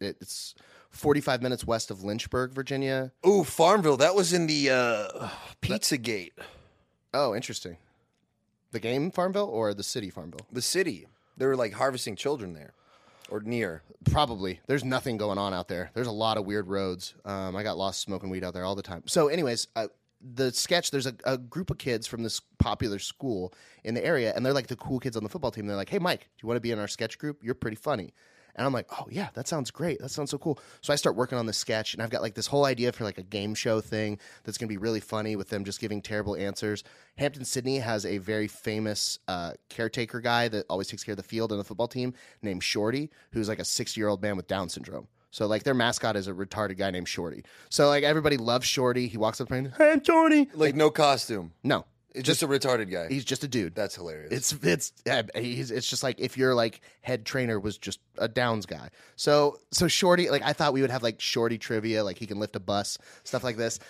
it, 0.00 0.16
it's 0.20 0.54
45 0.90 1.42
minutes 1.42 1.66
west 1.66 1.90
of 1.90 2.04
Lynchburg, 2.04 2.52
Virginia. 2.52 3.12
Ooh, 3.26 3.44
Farmville. 3.44 3.96
That 3.96 4.14
was 4.14 4.32
in 4.32 4.46
the 4.46 4.70
uh, 4.70 5.28
Pizzagate. 5.62 6.32
Oh, 7.12 7.34
interesting. 7.34 7.76
The 8.72 8.80
game 8.80 9.10
Farmville 9.10 9.48
or 9.48 9.72
the 9.74 9.82
city 9.82 10.10
Farmville? 10.10 10.46
The 10.52 10.62
city. 10.62 11.06
They 11.36 11.46
were 11.46 11.56
like 11.56 11.72
harvesting 11.72 12.16
children 12.16 12.52
there, 12.54 12.72
or 13.30 13.40
near. 13.40 13.82
Probably. 14.10 14.60
There's 14.66 14.84
nothing 14.84 15.16
going 15.16 15.38
on 15.38 15.54
out 15.54 15.68
there. 15.68 15.90
There's 15.94 16.06
a 16.06 16.12
lot 16.12 16.36
of 16.36 16.44
weird 16.44 16.68
roads. 16.68 17.14
Um, 17.24 17.56
I 17.56 17.62
got 17.62 17.76
lost 17.78 18.00
smoking 18.00 18.30
weed 18.30 18.44
out 18.44 18.54
there 18.54 18.64
all 18.64 18.74
the 18.74 18.82
time. 18.82 19.02
So, 19.06 19.28
anyways, 19.28 19.68
uh, 19.76 19.88
the 20.34 20.52
sketch. 20.52 20.90
There's 20.90 21.06
a, 21.06 21.14
a 21.24 21.38
group 21.38 21.70
of 21.70 21.78
kids 21.78 22.06
from 22.06 22.22
this 22.22 22.40
popular 22.58 22.98
school 22.98 23.52
in 23.84 23.94
the 23.94 24.04
area, 24.04 24.32
and 24.34 24.44
they're 24.44 24.52
like 24.52 24.68
the 24.68 24.76
cool 24.76 24.98
kids 24.98 25.16
on 25.16 25.22
the 25.22 25.28
football 25.28 25.50
team. 25.50 25.66
They're 25.66 25.76
like, 25.76 25.90
"Hey, 25.90 25.98
Mike, 25.98 26.20
do 26.20 26.42
you 26.42 26.46
want 26.46 26.56
to 26.56 26.62
be 26.62 26.70
in 26.70 26.78
our 26.78 26.88
sketch 26.88 27.18
group? 27.18 27.42
You're 27.42 27.54
pretty 27.54 27.76
funny." 27.76 28.14
And 28.56 28.66
I'm 28.66 28.72
like, 28.72 28.86
"Oh 28.92 29.06
yeah, 29.10 29.28
that 29.34 29.48
sounds 29.48 29.70
great. 29.70 30.00
That 30.00 30.10
sounds 30.10 30.30
so 30.30 30.38
cool." 30.38 30.58
So 30.80 30.92
I 30.92 30.96
start 30.96 31.16
working 31.16 31.38
on 31.38 31.46
this 31.46 31.58
sketch, 31.58 31.94
and 31.94 32.02
I've 32.02 32.10
got 32.10 32.22
like 32.22 32.34
this 32.34 32.46
whole 32.46 32.64
idea 32.64 32.92
for 32.92 33.04
like 33.04 33.18
a 33.18 33.22
game 33.22 33.54
show 33.54 33.80
thing 33.80 34.18
that's 34.44 34.58
going 34.58 34.68
to 34.68 34.72
be 34.72 34.78
really 34.78 35.00
funny 35.00 35.36
with 35.36 35.48
them 35.48 35.64
just 35.64 35.80
giving 35.80 36.00
terrible 36.02 36.36
answers. 36.36 36.84
Hampden 37.16 37.44
Sydney 37.44 37.78
has 37.78 38.04
a 38.04 38.18
very 38.18 38.48
famous 38.48 39.18
uh, 39.28 39.52
caretaker 39.68 40.20
guy 40.20 40.48
that 40.48 40.66
always 40.68 40.88
takes 40.88 41.04
care 41.04 41.12
of 41.12 41.16
the 41.16 41.22
field 41.22 41.52
and 41.52 41.60
the 41.60 41.64
football 41.64 41.88
team 41.88 42.14
named 42.42 42.62
Shorty, 42.62 43.10
who's 43.32 43.48
like 43.48 43.58
a 43.58 43.64
60 43.64 44.00
year 44.00 44.08
old 44.08 44.22
man 44.22 44.36
with 44.36 44.46
Down 44.46 44.68
syndrome. 44.68 45.08
So 45.34 45.46
like 45.48 45.64
their 45.64 45.74
mascot 45.74 46.14
is 46.14 46.28
a 46.28 46.32
retarded 46.32 46.78
guy 46.78 46.92
named 46.92 47.08
Shorty. 47.08 47.42
So 47.68 47.88
like 47.88 48.04
everybody 48.04 48.36
loves 48.36 48.66
Shorty. 48.66 49.08
He 49.08 49.16
walks 49.16 49.40
up 49.40 49.50
and 49.50 49.72
hey, 49.76 49.90
I'm 49.90 50.04
Shorty. 50.04 50.48
Like 50.54 50.76
no 50.76 50.90
costume. 50.90 51.52
No, 51.64 51.86
It's 52.14 52.26
just 52.26 52.44
a 52.44 52.48
retarded 52.48 52.90
guy. 52.90 53.08
he's 53.08 53.24
just 53.24 53.42
a 53.42 53.48
dude. 53.48 53.74
That's 53.74 53.96
hilarious. 53.96 54.32
It's 54.32 54.52
it's 54.64 54.92
yeah, 55.04 55.22
he's, 55.34 55.72
it's 55.72 55.88
just 55.88 56.04
like 56.04 56.20
if 56.20 56.38
your 56.38 56.54
like 56.54 56.80
head 57.02 57.26
trainer 57.26 57.58
was 57.58 57.76
just 57.76 57.98
a 58.18 58.28
Downs 58.28 58.66
guy. 58.66 58.90
So 59.16 59.58
so 59.72 59.88
Shorty, 59.88 60.30
like 60.30 60.42
I 60.42 60.52
thought 60.52 60.72
we 60.72 60.80
would 60.80 60.90
have 60.90 61.02
like 61.02 61.20
Shorty 61.20 61.58
trivia, 61.58 62.04
like 62.04 62.16
he 62.16 62.26
can 62.26 62.38
lift 62.38 62.54
a 62.54 62.60
bus, 62.60 62.98
stuff 63.24 63.42
like 63.42 63.56
this. 63.56 63.80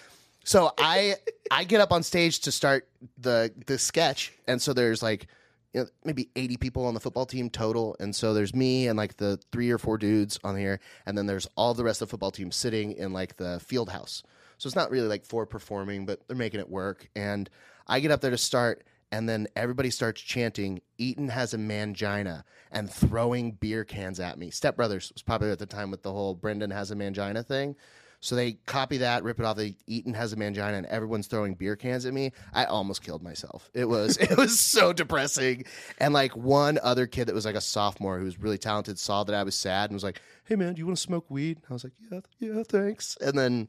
So 0.44 0.72
I 0.78 1.16
I 1.50 1.64
get 1.64 1.82
up 1.82 1.92
on 1.92 2.02
stage 2.02 2.40
to 2.40 2.52
start 2.52 2.88
the 3.18 3.52
the 3.66 3.78
sketch, 3.78 4.32
and 4.48 4.60
so 4.60 4.72
there's 4.72 5.02
like 5.02 5.26
you 5.74 5.80
know, 5.80 5.86
maybe 6.04 6.30
80 6.36 6.56
people 6.58 6.86
on 6.86 6.94
the 6.94 7.00
football 7.00 7.26
team 7.26 7.50
total, 7.50 7.96
and 8.00 8.14
so 8.14 8.32
there's 8.32 8.54
me 8.54 8.86
and 8.88 8.96
like 8.96 9.18
the 9.18 9.38
three 9.52 9.70
or 9.70 9.78
four 9.78 9.98
dudes 9.98 10.38
on 10.44 10.56
here, 10.56 10.80
and 11.04 11.18
then 11.18 11.26
there's 11.26 11.48
all 11.56 11.74
the 11.74 11.84
rest 11.84 12.00
of 12.00 12.08
the 12.08 12.10
football 12.10 12.30
team 12.30 12.50
sitting 12.52 12.92
in 12.92 13.12
like 13.12 13.36
the 13.36 13.60
field 13.60 13.90
house. 13.90 14.22
So 14.56 14.68
it's 14.68 14.76
not 14.76 14.90
really 14.90 15.08
like 15.08 15.26
for 15.26 15.46
performing, 15.46 16.06
but 16.06 16.26
they're 16.26 16.36
making 16.36 16.60
it 16.60 16.70
work. 16.70 17.08
And 17.16 17.50
I 17.86 18.00
get 18.00 18.10
up 18.10 18.20
there 18.20 18.30
to 18.30 18.38
start, 18.38 18.84
and 19.12 19.28
then 19.28 19.46
everybody 19.56 19.90
starts 19.90 20.20
chanting, 20.20 20.80
Eaton 20.98 21.28
has 21.28 21.54
a 21.54 21.58
mangina, 21.58 22.44
and 22.72 22.90
throwing 22.90 23.52
beer 23.52 23.84
cans 23.84 24.20
at 24.20 24.38
me. 24.38 24.50
Step 24.50 24.76
Brothers 24.76 25.12
was 25.14 25.22
popular 25.22 25.52
at 25.52 25.58
the 25.58 25.66
time 25.66 25.90
with 25.90 26.02
the 26.02 26.12
whole 26.12 26.34
Brendan 26.34 26.70
has 26.70 26.90
a 26.90 26.96
mangina 26.96 27.44
thing. 27.44 27.76
So 28.24 28.36
they 28.36 28.52
copy 28.64 28.96
that, 28.98 29.22
rip 29.22 29.38
it 29.38 29.44
off. 29.44 29.58
They 29.58 29.76
Eaton 29.86 30.14
has 30.14 30.32
a 30.32 30.36
mangina, 30.36 30.78
and 30.78 30.86
everyone's 30.86 31.26
throwing 31.26 31.52
beer 31.52 31.76
cans 31.76 32.06
at 32.06 32.14
me. 32.14 32.32
I 32.54 32.64
almost 32.64 33.02
killed 33.02 33.22
myself. 33.22 33.70
It 33.74 33.84
was 33.84 34.16
it 34.20 34.38
was 34.38 34.58
so 34.58 34.94
depressing. 34.94 35.66
And 35.98 36.14
like 36.14 36.34
one 36.34 36.78
other 36.82 37.06
kid 37.06 37.26
that 37.26 37.34
was 37.34 37.44
like 37.44 37.54
a 37.54 37.60
sophomore 37.60 38.18
who 38.18 38.24
was 38.24 38.40
really 38.40 38.56
talented 38.56 38.98
saw 38.98 39.24
that 39.24 39.34
I 39.34 39.42
was 39.42 39.54
sad 39.54 39.90
and 39.90 39.94
was 39.94 40.04
like, 40.04 40.22
"Hey 40.44 40.56
man, 40.56 40.72
do 40.72 40.78
you 40.78 40.86
want 40.86 40.96
to 40.96 41.02
smoke 41.02 41.30
weed?" 41.30 41.60
I 41.68 41.74
was 41.74 41.84
like, 41.84 41.92
"Yeah, 42.10 42.20
yeah, 42.38 42.62
thanks." 42.66 43.18
And 43.20 43.38
then 43.38 43.68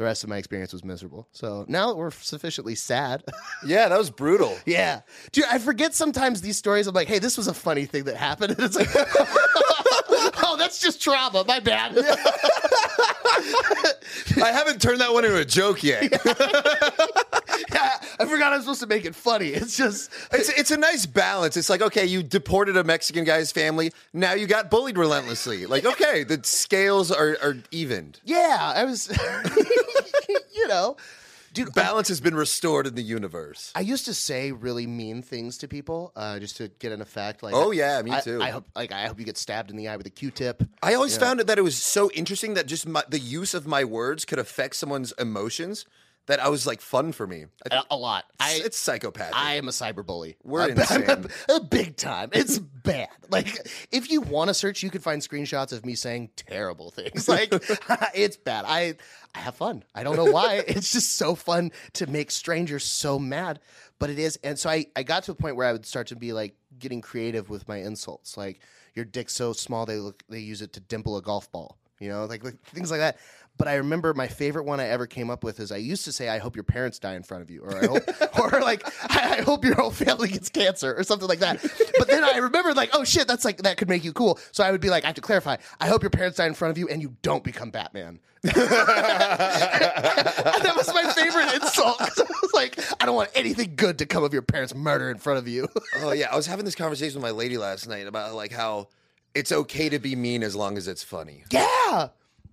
the 0.00 0.06
rest 0.06 0.24
of 0.24 0.30
my 0.30 0.38
experience 0.38 0.72
was 0.72 0.82
miserable. 0.82 1.28
So 1.30 1.66
now 1.68 1.88
that 1.88 1.96
we're 1.98 2.10
sufficiently 2.10 2.74
sad. 2.74 3.22
yeah, 3.66 3.86
that 3.86 3.98
was 3.98 4.08
brutal. 4.08 4.56
Yeah. 4.64 5.02
Dude, 5.30 5.44
I 5.44 5.58
forget 5.58 5.92
sometimes 5.94 6.40
these 6.40 6.56
stories. 6.56 6.86
I'm 6.86 6.94
like, 6.94 7.06
hey, 7.06 7.18
this 7.18 7.36
was 7.36 7.48
a 7.48 7.52
funny 7.52 7.84
thing 7.84 8.04
that 8.04 8.16
happened. 8.16 8.52
And 8.52 8.60
it's 8.64 8.76
like, 8.76 8.88
oh, 10.42 10.56
that's 10.58 10.80
just 10.80 11.02
trauma. 11.02 11.44
My 11.46 11.60
bad. 11.60 11.98
I 14.42 14.52
haven't 14.52 14.80
turned 14.80 15.02
that 15.02 15.12
one 15.12 15.26
into 15.26 15.36
a 15.36 15.44
joke 15.44 15.82
yet. 15.84 16.10
Yeah, 17.72 17.96
I 18.18 18.24
forgot 18.26 18.52
I 18.52 18.56
was 18.56 18.64
supposed 18.64 18.80
to 18.80 18.86
make 18.86 19.04
it 19.04 19.14
funny. 19.14 19.48
It's 19.48 19.76
just, 19.76 20.10
It's 20.32 20.48
it's 20.48 20.70
a 20.70 20.76
nice 20.76 21.06
balance. 21.06 21.56
It's 21.56 21.70
like 21.70 21.82
okay, 21.82 22.06
you 22.06 22.22
deported 22.22 22.76
a 22.76 22.84
Mexican 22.84 23.24
guy's 23.24 23.52
family. 23.52 23.92
Now 24.12 24.32
you 24.34 24.46
got 24.46 24.70
bullied 24.70 24.96
relentlessly. 24.98 25.66
Like 25.66 25.84
okay, 25.84 26.24
the 26.24 26.40
scales 26.42 27.10
are 27.10 27.36
are 27.42 27.56
evened. 27.70 28.20
yeah, 28.24 28.72
I 28.74 28.84
was, 28.84 29.08
you 30.54 30.68
know, 30.68 30.96
dude, 31.52 31.72
Balance 31.74 32.08
has 32.08 32.20
been 32.20 32.34
restored 32.34 32.86
in 32.86 32.94
the 32.94 33.02
universe. 33.02 33.72
I 33.74 33.80
used 33.80 34.04
to 34.06 34.14
say 34.14 34.52
really 34.52 34.86
mean 34.86 35.22
things 35.22 35.58
to 35.58 35.68
people 35.68 36.12
uh, 36.16 36.38
just 36.38 36.56
to 36.58 36.68
get 36.78 36.92
an 36.92 37.00
effect. 37.00 37.42
Like, 37.42 37.54
Oh, 37.54 37.70
yeah, 37.70 38.00
me 38.02 38.12
I- 38.12 38.20
too. 38.20 38.40
I 38.42 38.50
hope, 38.50 38.66
like, 38.74 38.92
I 38.92 39.06
hope 39.06 39.18
you 39.18 39.24
get 39.24 39.36
stabbed 39.38 39.70
in 39.70 39.76
the 39.76 39.88
eye 39.88 39.96
with 39.96 40.06
a 40.06 40.10
Q-tip. 40.10 40.62
I 40.82 40.94
always 40.94 41.16
found 41.16 41.40
it 41.40 41.46
that 41.48 41.58
it 41.58 41.62
was 41.62 41.76
so 41.76 42.10
interesting 42.12 42.54
that 42.54 42.66
just 42.66 42.86
my, 42.86 43.02
the 43.08 43.18
use 43.18 43.54
of 43.54 43.66
my 43.66 43.84
words 43.84 44.24
could 44.24 44.38
affect 44.38 44.76
someone's 44.76 45.12
emotions. 45.12 45.84
That 46.30 46.38
I 46.38 46.48
was 46.48 46.64
like 46.64 46.80
fun 46.80 47.10
for 47.10 47.26
me. 47.26 47.46
a 47.90 47.96
lot. 47.96 48.24
I, 48.38 48.60
it's 48.64 48.78
psychopathic. 48.78 49.34
I 49.36 49.54
am 49.54 49.66
a 49.66 49.72
cyberbully. 49.72 50.36
We're 50.44 50.60
I'm- 50.60 50.70
insane. 50.78 51.10
I'm 51.10 51.26
a, 51.48 51.54
a 51.56 51.60
big 51.60 51.96
time. 51.96 52.30
It's 52.32 52.60
bad. 52.60 53.08
Like 53.30 53.66
if 53.90 54.12
you 54.12 54.20
want 54.20 54.46
to 54.46 54.54
search, 54.54 54.84
you 54.84 54.90
could 54.90 55.02
find 55.02 55.20
screenshots 55.20 55.72
of 55.72 55.84
me 55.84 55.96
saying 55.96 56.30
terrible 56.36 56.92
things. 56.92 57.28
Like 57.28 57.52
it's 58.14 58.36
bad. 58.36 58.64
I 58.68 58.94
I 59.34 59.38
have 59.40 59.56
fun. 59.56 59.82
I 59.92 60.04
don't 60.04 60.14
know 60.14 60.30
why. 60.30 60.62
it's 60.68 60.92
just 60.92 61.16
so 61.16 61.34
fun 61.34 61.72
to 61.94 62.06
make 62.06 62.30
strangers 62.30 62.84
so 62.84 63.18
mad, 63.18 63.58
but 63.98 64.08
it 64.08 64.20
is. 64.20 64.38
And 64.44 64.56
so 64.56 64.70
I 64.70 64.86
I 64.94 65.02
got 65.02 65.24
to 65.24 65.32
a 65.32 65.34
point 65.34 65.56
where 65.56 65.66
I 65.66 65.72
would 65.72 65.84
start 65.84 66.06
to 66.08 66.16
be 66.16 66.32
like 66.32 66.54
getting 66.78 67.00
creative 67.00 67.50
with 67.50 67.66
my 67.66 67.78
insults. 67.78 68.36
Like 68.36 68.60
your 68.94 69.04
dick's 69.04 69.34
so 69.34 69.52
small 69.52 69.84
they 69.84 69.96
look 69.96 70.22
they 70.28 70.38
use 70.38 70.62
it 70.62 70.72
to 70.74 70.80
dimple 70.80 71.16
a 71.16 71.22
golf 71.22 71.50
ball. 71.50 71.76
You 71.98 72.08
know, 72.08 72.24
like, 72.24 72.42
like 72.42 72.58
things 72.62 72.90
like 72.90 73.00
that. 73.00 73.18
But 73.60 73.68
I 73.68 73.74
remember 73.74 74.14
my 74.14 74.26
favorite 74.26 74.64
one 74.64 74.80
I 74.80 74.86
ever 74.86 75.06
came 75.06 75.28
up 75.28 75.44
with 75.44 75.60
is 75.60 75.70
I 75.70 75.76
used 75.76 76.06
to 76.06 76.12
say, 76.12 76.30
"I 76.30 76.38
hope 76.38 76.56
your 76.56 76.62
parents 76.62 76.98
die 76.98 77.12
in 77.12 77.22
front 77.22 77.42
of 77.42 77.50
you," 77.50 77.60
or 77.60 77.76
"I 77.76 77.86
hope," 77.86 78.02
or 78.38 78.58
like, 78.62 78.82
I, 79.02 79.36
"I 79.36 79.42
hope 79.42 79.66
your 79.66 79.74
whole 79.74 79.90
family 79.90 80.28
gets 80.28 80.48
cancer," 80.48 80.94
or 80.96 81.04
something 81.04 81.28
like 81.28 81.40
that. 81.40 81.60
But 81.98 82.08
then 82.08 82.24
I 82.24 82.38
remembered, 82.38 82.78
like, 82.78 82.88
"Oh 82.94 83.04
shit, 83.04 83.28
that's 83.28 83.44
like 83.44 83.58
that 83.58 83.76
could 83.76 83.90
make 83.90 84.02
you 84.02 84.14
cool." 84.14 84.38
So 84.52 84.64
I 84.64 84.70
would 84.70 84.80
be 84.80 84.88
like, 84.88 85.04
"I 85.04 85.08
have 85.08 85.16
to 85.16 85.20
clarify. 85.20 85.58
I 85.78 85.88
hope 85.88 86.02
your 86.02 86.08
parents 86.08 86.38
die 86.38 86.46
in 86.46 86.54
front 86.54 86.70
of 86.70 86.78
you, 86.78 86.88
and 86.88 87.02
you 87.02 87.16
don't 87.20 87.44
become 87.44 87.70
Batman." 87.70 88.20
and 88.44 88.52
that 88.54 90.72
was 90.74 90.88
my 90.94 91.12
favorite 91.12 91.52
insult. 91.62 92.00
I 92.00 92.08
was 92.16 92.54
like, 92.54 92.78
"I 92.98 93.04
don't 93.04 93.14
want 93.14 93.28
anything 93.34 93.74
good 93.76 93.98
to 93.98 94.06
come 94.06 94.24
of 94.24 94.32
your 94.32 94.40
parents' 94.40 94.74
murder 94.74 95.10
in 95.10 95.18
front 95.18 95.38
of 95.38 95.46
you." 95.46 95.68
oh 95.96 96.12
yeah, 96.12 96.30
I 96.32 96.36
was 96.36 96.46
having 96.46 96.64
this 96.64 96.74
conversation 96.74 97.20
with 97.20 97.30
my 97.30 97.36
lady 97.36 97.58
last 97.58 97.86
night 97.86 98.06
about 98.06 98.34
like 98.34 98.52
how 98.52 98.88
it's 99.34 99.52
okay 99.52 99.90
to 99.90 99.98
be 99.98 100.16
mean 100.16 100.42
as 100.42 100.56
long 100.56 100.78
as 100.78 100.88
it's 100.88 101.02
funny. 101.02 101.44
yeah. 101.50 102.08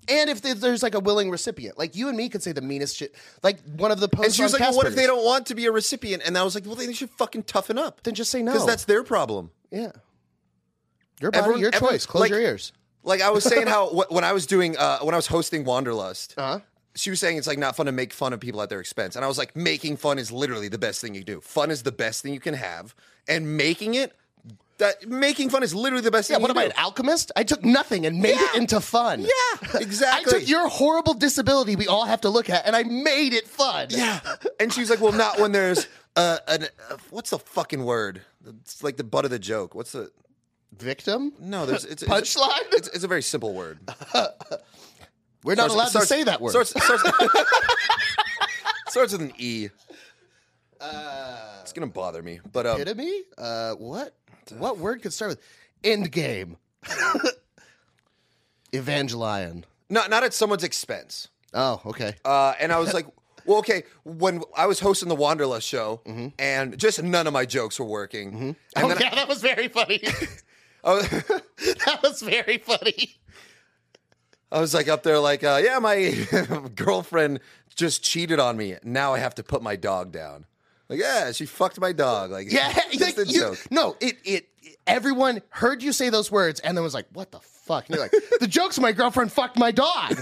And 0.09 0.29
if 0.29 0.41
there's 0.41 0.81
like 0.83 0.95
a 0.95 0.99
willing 0.99 1.29
recipient, 1.29 1.77
like 1.77 1.95
you 1.95 2.07
and 2.07 2.15
me 2.17 2.29
could 2.29 2.41
say 2.41 2.51
the 2.53 2.61
meanest 2.61 2.95
shit. 2.95 3.13
Like 3.43 3.59
one 3.75 3.91
of 3.91 3.99
the 3.99 4.07
posts 4.07 4.25
And 4.27 4.33
she 4.35 4.43
was 4.43 4.53
like, 4.53 4.61
"Well, 4.61 4.75
what 4.75 4.87
if 4.87 4.95
they 4.95 5.05
don't 5.05 5.25
want 5.25 5.47
to 5.47 5.55
be 5.55 5.65
a 5.65 5.71
recipient?" 5.71 6.23
And 6.25 6.37
I 6.37 6.43
was 6.43 6.55
like, 6.55 6.65
"Well, 6.65 6.75
they 6.75 6.91
should 6.93 7.09
fucking 7.11 7.43
toughen 7.43 7.77
up." 7.77 8.03
Then 8.03 8.13
just 8.13 8.31
say 8.31 8.41
no. 8.41 8.53
because 8.53 8.65
that's 8.65 8.85
their 8.85 9.03
problem. 9.03 9.51
Yeah. 9.71 9.91
Your 11.21 11.31
body, 11.31 11.39
Everyone- 11.39 11.61
your 11.61 11.71
everyone- 11.73 11.93
choice. 11.95 12.05
Close 12.05 12.21
like- 12.21 12.29
your 12.29 12.39
ears. 12.39 12.71
Like 13.03 13.21
I 13.21 13.29
was 13.31 13.43
saying, 13.43 13.67
how 13.75 13.89
when 14.09 14.23
I 14.23 14.33
was 14.33 14.45
doing 14.45 14.77
uh, 14.77 14.99
when 14.99 15.13
I 15.13 15.17
was 15.17 15.27
hosting 15.27 15.63
Wanderlust, 15.65 16.33
Uh-huh. 16.37 16.59
she 16.95 17.09
was 17.09 17.19
saying 17.19 17.37
it's 17.37 17.47
like 17.47 17.57
not 17.59 17.75
fun 17.75 17.85
to 17.87 17.91
make 17.91 18.11
fun 18.13 18.33
of 18.33 18.39
people 18.39 18.61
at 18.61 18.69
their 18.69 18.79
expense, 18.79 19.15
and 19.15 19.23
I 19.23 19.27
was 19.27 19.37
like, 19.37 19.55
making 19.55 19.97
fun 19.97 20.19
is 20.19 20.31
literally 20.31 20.67
the 20.67 20.77
best 20.77 21.01
thing 21.01 21.15
you 21.15 21.23
do. 21.23 21.41
Fun 21.41 21.71
is 21.71 21.83
the 21.83 21.91
best 21.91 22.21
thing 22.21 22.33
you 22.33 22.39
can 22.39 22.53
have, 22.53 22.93
and 23.27 23.55
making 23.57 23.95
it. 23.95 24.13
That 24.79 25.07
making 25.07 25.49
fun 25.49 25.63
is 25.63 25.73
literally 25.73 26.03
the 26.03 26.11
best 26.11 26.29
Yeah, 26.29 26.35
thing. 26.35 26.43
what 26.43 26.51
am 26.51 26.57
I, 26.59 26.65
an 26.65 26.73
alchemist? 26.77 27.31
I 27.35 27.43
took 27.43 27.65
nothing 27.65 28.05
and 28.05 28.19
made 28.19 28.37
it 28.37 28.55
into 28.55 28.79
fun. 28.79 29.21
Yeah, 29.21 29.69
exactly. 29.79 30.35
I 30.35 30.39
took 30.39 30.47
your 30.47 30.67
horrible 30.67 31.15
disability 31.15 31.75
we 31.75 31.87
all 31.87 32.05
have 32.05 32.21
to 32.21 32.29
look 32.29 32.47
at 32.49 32.65
and 32.67 32.75
I 32.75 32.83
made 32.83 33.33
it 33.33 33.47
fun. 33.47 33.87
Yeah. 33.89 34.19
And 34.59 34.71
she's 34.71 34.91
like, 34.91 35.01
well, 35.01 35.13
not 35.13 35.39
when 35.39 35.51
there's 35.51 35.87
uh, 36.15 36.37
an, 36.47 36.65
uh, 36.91 36.97
what's 37.09 37.31
the 37.31 37.39
fucking 37.39 37.83
word? 37.85 38.21
It's 38.45 38.83
like 38.83 38.97
the 38.97 39.03
butt 39.03 39.25
of 39.25 39.31
the 39.31 39.39
joke. 39.39 39.73
What's 39.73 39.93
the, 39.93 40.11
Victim? 40.77 41.33
no, 41.39 41.65
there's, 41.65 41.83
it's, 41.83 42.03
Punchline? 42.03 42.49
it's, 42.73 42.87
it's 42.89 43.03
a 43.03 43.07
very 43.07 43.23
simple 43.23 43.55
word. 43.55 43.79
We're 45.43 45.55
not 45.55 45.71
Starts- 45.71 45.73
allowed 45.73 45.87
starts- 45.89 46.07
to 46.09 46.13
say 46.13 46.23
that 46.23 46.39
word. 46.41 46.51
Starts, 46.51 46.69
starts, 46.71 47.03
with 49.13 49.21
an 49.21 49.31
E. 49.39 49.69
it's 51.61 51.73
gonna 51.73 51.87
bother 51.87 52.21
me, 52.21 52.39
but 52.51 52.67
um, 52.67 52.79
Epitome? 52.81 53.21
Uh, 53.37 53.73
what? 53.75 54.13
What 54.51 54.77
word 54.77 55.01
could 55.01 55.13
start 55.13 55.29
with 55.29 55.41
end 55.83 56.11
game? 56.11 56.57
Evangelion. 58.71 59.63
not 59.89 60.09
not 60.09 60.23
at 60.23 60.33
someone's 60.33 60.63
expense. 60.63 61.29
Oh, 61.53 61.81
okay. 61.85 62.15
Uh, 62.25 62.53
and 62.59 62.71
I 62.71 62.79
was 62.79 62.93
like, 62.93 63.07
well, 63.45 63.59
okay. 63.59 63.83
When 64.03 64.41
I 64.55 64.65
was 64.65 64.79
hosting 64.79 65.09
the 65.09 65.15
Wanderlust 65.15 65.67
show, 65.67 66.01
and 66.37 66.77
just 66.77 67.01
none 67.01 67.27
of 67.27 67.33
my 67.33 67.45
jokes 67.45 67.79
were 67.79 67.85
working, 67.85 68.55
and 68.75 68.85
oh, 68.85 68.87
then 68.89 68.97
yeah, 68.99 69.15
that 69.15 69.27
was 69.27 69.41
very 69.41 69.67
funny. 69.67 70.01
I, 70.83 70.93
was, 70.93 71.09
that 71.85 71.99
was 72.03 72.21
very 72.21 72.57
funny. 72.57 73.15
I 74.51 74.61
was 74.61 74.73
like 74.73 74.87
up 74.87 75.03
there, 75.03 75.19
like, 75.19 75.43
uh, 75.43 75.59
yeah, 75.61 75.79
my 75.79 76.69
girlfriend 76.75 77.41
just 77.75 78.03
cheated 78.03 78.39
on 78.39 78.55
me. 78.55 78.75
Now 78.83 79.13
I 79.13 79.19
have 79.19 79.35
to 79.35 79.43
put 79.43 79.61
my 79.61 79.75
dog 79.75 80.11
down. 80.11 80.45
Like, 80.89 80.99
yeah, 80.99 81.31
she 81.31 81.45
fucked 81.45 81.79
my 81.79 81.91
dog. 81.91 82.31
Like, 82.31 82.51
Yeah, 82.51 82.71
just 82.91 83.17
like, 83.17 83.27
a 83.27 83.29
you- 83.29 83.39
joke. 83.39 83.59
No, 83.71 83.95
it 83.99 84.17
it 84.23 84.47
everyone 84.85 85.41
heard 85.49 85.83
you 85.83 85.91
say 85.91 86.09
those 86.09 86.31
words 86.31 86.59
and 86.61 86.75
then 86.77 86.83
was 86.83 86.93
like, 86.93 87.07
"What 87.13 87.31
the 87.31 87.39
fuck?" 87.39 87.87
And 87.87 87.95
you're 87.95 88.03
like, 88.03 88.13
"The 88.39 88.47
joke's 88.47 88.79
my 88.79 88.91
girlfriend 88.93 89.31
fucked 89.31 89.57
my 89.57 89.71
dog." 89.71 90.17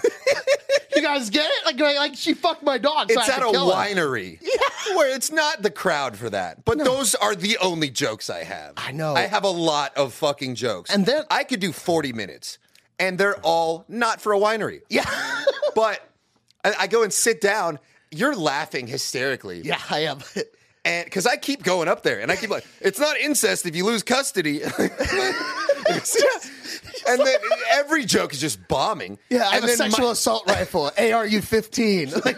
you 0.95 1.01
guys 1.01 1.30
get 1.30 1.49
it? 1.51 1.66
Like, 1.66 1.80
like, 1.80 2.16
she 2.16 2.34
fucked 2.34 2.63
my 2.63 2.78
dog. 2.78 3.11
So 3.11 3.20
It's 3.20 3.30
at 3.30 3.41
a 3.41 3.45
winery 3.45 4.39
where 4.95 5.13
it's 5.16 5.32
not 5.32 5.61
the 5.61 5.70
crowd 5.72 6.18
for 6.18 6.30
that. 6.30 6.63
But 6.66 6.80
those 6.80 7.16
are 7.16 7.36
the 7.36 7.57
only 7.59 7.89
jokes 7.89 8.30
I 8.30 8.43
have. 8.43 8.74
I 8.78 8.91
know. 8.91 9.13
I 9.13 9.22
have 9.22 9.43
a 9.43 9.49
lot 9.49 9.95
of 9.97 10.13
fucking 10.13 10.55
jokes. 10.55 10.89
And 10.89 11.05
then- 11.05 11.24
I 11.30 11.43
could 11.43 11.59
do 11.59 11.72
40 11.74 12.13
minutes, 12.13 12.57
and 12.97 13.18
they're 13.18 13.38
all 13.41 13.84
not 13.89 14.22
for 14.22 14.34
a 14.34 14.39
winery. 14.39 14.82
Yeah, 14.89 15.03
But 15.76 15.99
I, 16.63 16.74
I 16.82 16.88
go 16.88 17.03
and 17.03 17.11
sit 17.11 17.41
down. 17.41 17.80
You're 18.16 18.36
laughing 18.36 18.88
hysterically. 18.88 19.61
yeah, 19.63 19.80
I 19.89 19.99
am. 20.05 20.20
And 20.88 21.03
because 21.03 21.26
I 21.26 21.36
keep 21.36 21.63
going 21.63 21.88
up 21.88 22.03
there 22.03 22.20
and 22.20 22.32
I 22.32 22.36
keep 22.36 22.51
like, 22.51 22.63
it's 22.80 22.99
not 22.99 23.18
incest 23.18 23.66
if 23.66 23.76
you 23.76 23.84
lose 23.86 24.03
custody. 24.03 24.61
and 27.07 27.20
then 27.20 27.38
every 27.72 28.05
joke 28.05 28.34
is 28.34 28.39
just 28.39 28.68
bombing. 28.68 29.18
Yeah, 29.32 29.47
I 29.47 29.55
have 29.55 29.55
and 29.55 29.63
a 29.63 29.68
then 29.68 29.78
sexual 29.78 30.05
my- 30.05 30.11
assault 30.11 30.43
rifle, 30.47 30.91
ARU 30.95 31.41
15. 31.41 32.11
Like, 32.26 32.38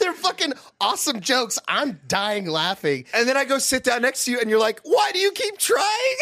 they're 0.00 0.14
fucking 0.14 0.54
awesome 0.80 1.20
jokes. 1.20 1.58
I'm 1.68 2.00
dying 2.08 2.46
laughing. 2.46 3.04
And 3.14 3.28
then 3.28 3.36
I 3.36 3.44
go 3.44 3.58
sit 3.58 3.84
down 3.84 4.02
next 4.02 4.24
to 4.24 4.30
you, 4.32 4.40
and 4.40 4.48
you're 4.48 4.58
like, 4.58 4.80
"Why 4.84 5.10
do 5.12 5.18
you 5.18 5.30
keep 5.32 5.58
trying?" 5.58 6.16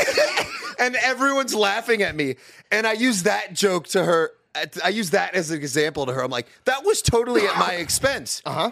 and 0.78 0.96
everyone's 0.96 1.54
laughing 1.54 2.02
at 2.02 2.16
me. 2.16 2.34
And 2.72 2.84
I 2.86 2.92
use 2.94 3.22
that 3.22 3.52
joke 3.54 3.86
to 3.88 4.04
her. 4.04 4.32
I 4.84 4.88
use 4.88 5.10
that 5.10 5.34
as 5.34 5.50
an 5.50 5.58
example 5.58 6.06
to 6.06 6.12
her. 6.12 6.22
I'm 6.22 6.30
like, 6.30 6.46
"That 6.64 6.84
was 6.84 7.02
totally 7.02 7.46
at 7.46 7.56
my 7.58 7.72
expense." 7.84 8.42
Uh 8.44 8.52
huh. 8.52 8.70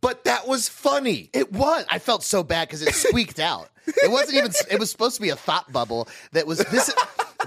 But 0.00 0.24
that 0.24 0.46
was 0.46 0.68
funny. 0.68 1.30
It 1.32 1.52
was. 1.52 1.84
I 1.88 1.98
felt 1.98 2.22
so 2.22 2.42
bad 2.42 2.68
because 2.68 2.82
it 2.82 2.94
squeaked 2.94 3.40
out. 3.40 3.70
It 3.86 4.10
wasn't 4.10 4.38
even. 4.38 4.52
It 4.70 4.78
was 4.78 4.90
supposed 4.90 5.16
to 5.16 5.22
be 5.22 5.30
a 5.30 5.36
thought 5.36 5.72
bubble. 5.72 6.08
That 6.32 6.46
was 6.46 6.58
this. 6.58 6.94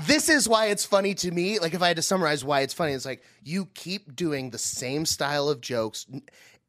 This 0.08 0.30
is 0.30 0.48
why 0.48 0.68
it's 0.68 0.86
funny 0.86 1.14
to 1.16 1.32
me. 1.32 1.60
Like 1.60 1.74
if 1.74 1.82
I 1.82 1.88
had 1.88 1.98
to 1.98 2.02
summarize 2.02 2.44
why 2.44 2.62
it's 2.62 2.74
funny, 2.74 2.94
it's 2.94 3.06
like 3.06 3.24
you 3.44 3.68
keep 3.74 4.16
doing 4.16 4.50
the 4.50 4.58
same 4.58 5.06
style 5.06 5.50
of 5.50 5.62
jokes, 5.62 6.06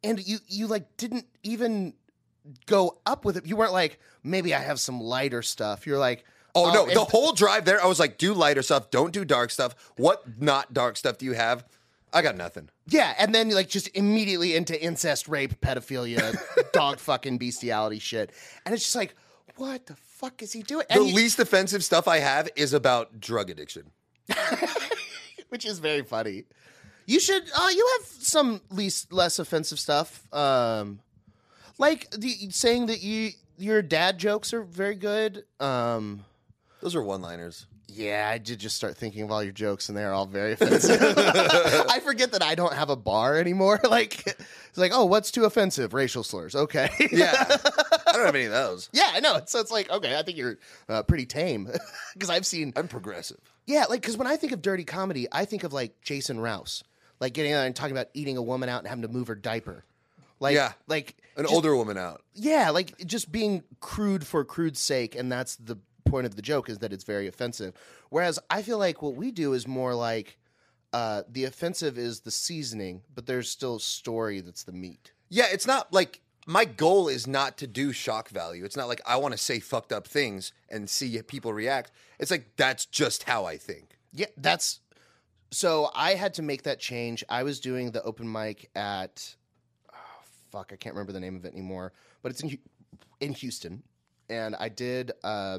and 0.02 0.26
you 0.26 0.38
you 0.48 0.66
like 0.66 0.96
didn't 0.96 1.26
even 1.42 1.94
go 2.66 2.98
up 3.06 3.24
with 3.24 3.36
it. 3.36 3.46
You 3.46 3.56
weren't 3.56 3.72
like 3.72 3.98
maybe 4.22 4.54
I 4.54 4.60
have 4.60 4.80
some 4.80 5.00
lighter 5.00 5.42
stuff. 5.42 5.86
You're 5.86 5.98
like. 5.98 6.24
Oh, 6.54 6.72
no! 6.72 6.92
The 6.92 7.04
whole 7.04 7.32
drive 7.32 7.64
there, 7.64 7.82
I 7.82 7.86
was 7.86 8.00
like, 8.00 8.18
"Do 8.18 8.34
lighter 8.34 8.62
stuff. 8.62 8.90
Don't 8.90 9.12
do 9.12 9.24
dark 9.24 9.50
stuff. 9.50 9.74
What 9.96 10.40
not 10.40 10.72
dark 10.74 10.96
stuff 10.96 11.18
do 11.18 11.26
you 11.26 11.32
have?" 11.32 11.64
I 12.12 12.22
got 12.22 12.36
nothing. 12.36 12.68
Yeah, 12.88 13.14
and 13.18 13.32
then 13.34 13.50
like 13.50 13.68
just 13.68 13.88
immediately 13.94 14.56
into 14.56 14.80
incest, 14.80 15.28
rape, 15.28 15.60
pedophilia, 15.60 16.36
dog 16.72 16.98
fucking 16.98 17.38
bestiality 17.38 18.00
shit, 18.00 18.32
and 18.66 18.74
it's 18.74 18.82
just 18.82 18.96
like, 18.96 19.14
what 19.56 19.86
the 19.86 19.94
fuck 19.94 20.42
is 20.42 20.52
he 20.52 20.62
doing? 20.62 20.86
The 20.88 20.96
And 20.96 21.08
you- 21.08 21.14
least 21.14 21.38
offensive 21.38 21.84
stuff 21.84 22.08
I 22.08 22.18
have 22.18 22.48
is 22.56 22.72
about 22.72 23.20
drug 23.20 23.48
addiction. 23.48 23.92
which 25.50 25.64
is 25.66 25.78
very 25.78 26.02
funny. 26.02 26.44
You 27.06 27.20
should. 27.20 27.42
Uh, 27.56 27.68
you 27.74 27.98
have 27.98 28.06
some 28.06 28.60
least 28.70 29.12
less 29.12 29.38
offensive 29.38 29.78
stuff, 29.80 30.22
um, 30.32 31.00
like 31.78 32.10
the, 32.10 32.50
saying 32.50 32.86
that 32.86 33.02
you 33.02 33.30
your 33.58 33.82
dad 33.82 34.18
jokes 34.18 34.52
are 34.54 34.62
very 34.62 34.94
good. 34.94 35.44
Um, 35.58 36.24
Those 36.82 36.94
are 36.94 37.02
one-liners. 37.02 37.66
yeah, 37.88 38.30
I 38.32 38.38
did 38.38 38.58
just 38.60 38.76
start 38.76 38.96
thinking 38.96 39.22
of 39.22 39.30
all 39.30 39.42
your 39.42 39.52
jokes, 39.52 39.88
and 39.88 39.98
they're 39.98 40.12
all 40.12 40.26
very 40.26 40.52
offensive. 40.52 41.00
I 41.18 42.00
forget 42.02 42.32
that 42.32 42.42
I 42.42 42.54
don't 42.54 42.72
have 42.72 42.88
a 42.90 42.96
bar 42.96 43.36
anymore. 43.36 43.80
Like 43.90 44.24
it's 44.26 44.78
like, 44.78 44.92
oh, 44.94 45.04
what's 45.06 45.30
too 45.32 45.44
offensive? 45.44 45.92
Racial 45.92 46.22
slurs. 46.22 46.54
Okay. 46.54 46.88
Yeah, 47.10 47.32
I 48.06 48.12
don't 48.12 48.24
have 48.26 48.34
any 48.36 48.44
of 48.44 48.52
those. 48.52 48.88
Yeah, 48.92 49.10
I 49.12 49.18
know. 49.20 49.40
So 49.46 49.58
it's 49.58 49.72
like, 49.72 49.90
okay, 49.90 50.16
I 50.16 50.22
think 50.22 50.38
you're 50.38 50.58
uh, 50.88 51.02
pretty 51.02 51.26
tame 51.26 51.68
because 52.14 52.30
I've 52.30 52.46
seen. 52.46 52.72
I'm 52.76 52.86
progressive. 52.88 53.40
Yeah, 53.66 53.86
like 53.90 54.00
because 54.00 54.16
when 54.16 54.26
I 54.28 54.36
think 54.36 54.52
of 54.52 54.62
dirty 54.62 54.84
comedy, 54.84 55.26
I 55.32 55.44
think 55.44 55.64
of 55.64 55.72
like 55.72 56.00
Jason 56.02 56.38
Rouse, 56.40 56.84
like 57.18 57.34
getting 57.34 57.52
out 57.52 57.66
and 57.66 57.74
talking 57.74 57.96
about 57.96 58.06
eating 58.14 58.36
a 58.36 58.42
woman 58.42 58.68
out 58.68 58.78
and 58.78 58.86
having 58.88 59.02
to 59.02 59.08
move 59.08 59.26
her 59.28 59.34
diaper. 59.34 59.84
Like, 60.38 60.54
Yeah. 60.54 60.72
like 60.86 61.16
An 61.36 61.42
just- 61.44 61.54
older 61.54 61.74
woman 61.76 61.98
out. 61.98 62.22
Yeah, 62.34 62.70
like 62.70 62.96
just 63.04 63.30
being 63.32 63.62
crude 63.80 64.24
for 64.26 64.44
crude's 64.44 64.80
sake, 64.80 65.14
and 65.16 65.30
that's 65.32 65.56
the 65.56 65.76
point 66.04 66.26
of 66.26 66.36
the 66.36 66.42
joke 66.42 66.68
is 66.68 66.78
that 66.78 66.92
it's 66.92 67.04
very 67.04 67.26
offensive. 67.26 67.74
Whereas 68.10 68.38
I 68.48 68.62
feel 68.62 68.78
like 68.78 69.02
what 69.02 69.14
we 69.14 69.30
do 69.30 69.52
is 69.52 69.66
more 69.66 69.94
like 69.94 70.38
uh, 70.92 71.22
the 71.28 71.44
offensive 71.44 71.98
is 71.98 72.20
the 72.20 72.30
seasoning, 72.30 73.02
but 73.14 73.26
there's 73.26 73.48
still 73.48 73.78
story 73.78 74.40
that's 74.40 74.64
the 74.64 74.72
meat. 74.72 75.12
Yeah, 75.28 75.46
it's 75.50 75.66
not 75.66 75.92
like 75.92 76.20
my 76.46 76.64
goal 76.64 77.08
is 77.08 77.26
not 77.26 77.56
to 77.58 77.66
do 77.66 77.92
shock 77.92 78.28
value. 78.28 78.64
It's 78.64 78.76
not 78.76 78.88
like 78.88 79.00
I 79.06 79.16
want 79.16 79.32
to 79.32 79.38
say 79.38 79.60
fucked 79.60 79.92
up 79.92 80.06
things 80.06 80.52
and 80.68 80.90
see 80.90 81.20
people 81.22 81.52
react. 81.52 81.92
It's 82.18 82.30
like 82.30 82.56
that's 82.56 82.86
just 82.86 83.24
how 83.24 83.44
I 83.44 83.56
think. 83.56 83.96
Yeah, 84.12 84.26
that's 84.36 84.80
so 85.52 85.90
I 85.94 86.14
had 86.14 86.34
to 86.34 86.42
make 86.42 86.64
that 86.64 86.80
change. 86.80 87.24
I 87.28 87.42
was 87.42 87.60
doing 87.60 87.92
the 87.92 88.02
open 88.02 88.30
mic 88.30 88.70
at 88.74 89.34
oh, 89.92 90.22
fuck, 90.50 90.70
I 90.72 90.76
can't 90.76 90.94
remember 90.94 91.12
the 91.12 91.20
name 91.20 91.36
of 91.36 91.44
it 91.44 91.52
anymore, 91.52 91.92
but 92.22 92.32
it's 92.32 92.42
in 92.42 92.58
in 93.20 93.32
Houston, 93.34 93.82
and 94.28 94.56
I 94.56 94.68
did 94.68 95.12
uh, 95.22 95.58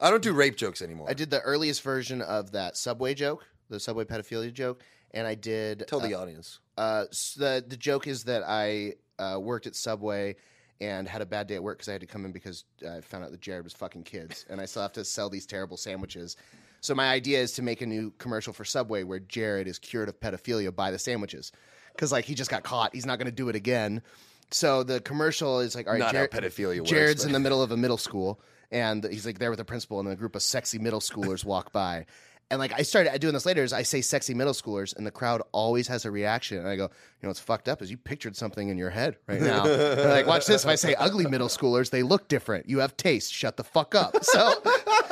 I 0.00 0.10
don't 0.10 0.22
do 0.22 0.32
rape 0.32 0.56
jokes 0.56 0.80
anymore. 0.82 1.06
I 1.10 1.14
did 1.14 1.30
the 1.30 1.40
earliest 1.40 1.82
version 1.82 2.22
of 2.22 2.52
that 2.52 2.76
subway 2.76 3.14
joke, 3.14 3.44
the 3.68 3.78
subway 3.80 4.04
pedophilia 4.04 4.52
joke, 4.52 4.82
and 5.12 5.26
I 5.26 5.34
did 5.34 5.84
Tell 5.88 6.00
uh, 6.00 6.06
the 6.08 6.14
audience. 6.14 6.58
uh, 6.78 7.04
s- 7.10 7.34
the 7.38 7.64
the 7.66 7.76
joke 7.76 8.06
is 8.06 8.24
that 8.24 8.42
I 8.46 8.94
uh, 9.18 9.38
worked 9.38 9.66
at 9.66 9.76
Subway 9.76 10.36
and 10.80 11.06
had 11.06 11.20
a 11.20 11.26
bad 11.26 11.46
day 11.46 11.56
at 11.56 11.62
work 11.62 11.76
because 11.76 11.88
I 11.88 11.92
had 11.92 12.00
to 12.00 12.06
come 12.06 12.24
in 12.24 12.32
because 12.32 12.64
I 12.88 13.02
found 13.02 13.22
out 13.24 13.32
that 13.32 13.40
Jared 13.42 13.64
was 13.64 13.74
fucking 13.74 14.04
kids, 14.04 14.46
and 14.48 14.60
I 14.60 14.64
still 14.64 14.80
have 14.82 14.94
to 14.94 15.04
sell 15.04 15.28
these 15.28 15.44
terrible 15.44 15.76
sandwiches. 15.76 16.36
So 16.80 16.94
my 16.94 17.10
idea 17.10 17.38
is 17.40 17.52
to 17.52 17.62
make 17.62 17.82
a 17.82 17.86
new 17.86 18.12
commercial 18.16 18.54
for 18.54 18.64
Subway 18.64 19.02
where 19.02 19.18
Jared 19.18 19.68
is 19.68 19.78
cured 19.78 20.08
of 20.08 20.18
pedophilia 20.18 20.74
by 20.74 20.90
the 20.90 20.98
sandwiches, 20.98 21.52
because 21.94 22.10
like 22.12 22.24
he 22.24 22.34
just 22.34 22.50
got 22.50 22.62
caught, 22.62 22.94
he's 22.94 23.04
not 23.04 23.18
going 23.18 23.26
to 23.26 23.32
do 23.32 23.50
it 23.50 23.56
again. 23.56 24.00
So 24.50 24.82
the 24.82 25.00
commercial 25.02 25.60
is 25.60 25.74
like, 25.74 25.86
all 25.86 25.92
right, 25.92 25.98
Not 25.98 26.06
how 26.06 26.12
Jared, 26.12 26.30
pedophilia 26.30 26.78
works, 26.78 26.88
Jared's 26.90 27.22
but- 27.24 27.26
in 27.28 27.32
the 27.34 27.40
middle 27.40 27.62
of 27.62 27.70
a 27.72 27.76
middle 27.76 27.98
school, 27.98 28.40
and 28.70 29.04
he's 29.04 29.26
like 29.26 29.38
there 29.38 29.50
with 29.50 29.58
the 29.58 29.64
principal, 29.64 30.00
and 30.00 30.08
a 30.08 30.16
group 30.16 30.36
of 30.36 30.42
sexy 30.42 30.78
middle 30.78 31.00
schoolers 31.00 31.44
walk 31.44 31.72
by. 31.72 32.06
And 32.50 32.58
like 32.58 32.72
I 32.72 32.82
started 32.82 33.16
doing 33.20 33.32
this 33.32 33.46
later, 33.46 33.62
is 33.62 33.72
I 33.72 33.82
say 33.82 34.00
sexy 34.00 34.34
middle 34.34 34.52
schoolers, 34.52 34.96
and 34.96 35.06
the 35.06 35.12
crowd 35.12 35.40
always 35.52 35.86
has 35.86 36.04
a 36.04 36.10
reaction. 36.10 36.58
And 36.58 36.66
I 36.66 36.74
go, 36.74 36.84
you 36.84 36.88
know, 37.22 37.28
what's 37.28 37.38
fucked 37.38 37.68
up 37.68 37.80
is 37.80 37.92
you 37.92 37.96
pictured 37.96 38.36
something 38.36 38.68
in 38.68 38.76
your 38.76 38.90
head 38.90 39.16
right 39.28 39.40
now. 39.40 39.64
Like, 40.10 40.26
watch 40.26 40.46
this. 40.46 40.64
If 40.64 40.68
I 40.68 40.74
say 40.74 40.94
ugly 40.94 41.26
middle 41.26 41.46
schoolers, 41.46 41.90
they 41.90 42.02
look 42.02 42.26
different. 42.26 42.68
You 42.68 42.78
have 42.80 42.96
taste. 42.96 43.32
Shut 43.32 43.56
the 43.56 43.62
fuck 43.62 43.94
up. 43.94 44.16
So, 44.24 44.52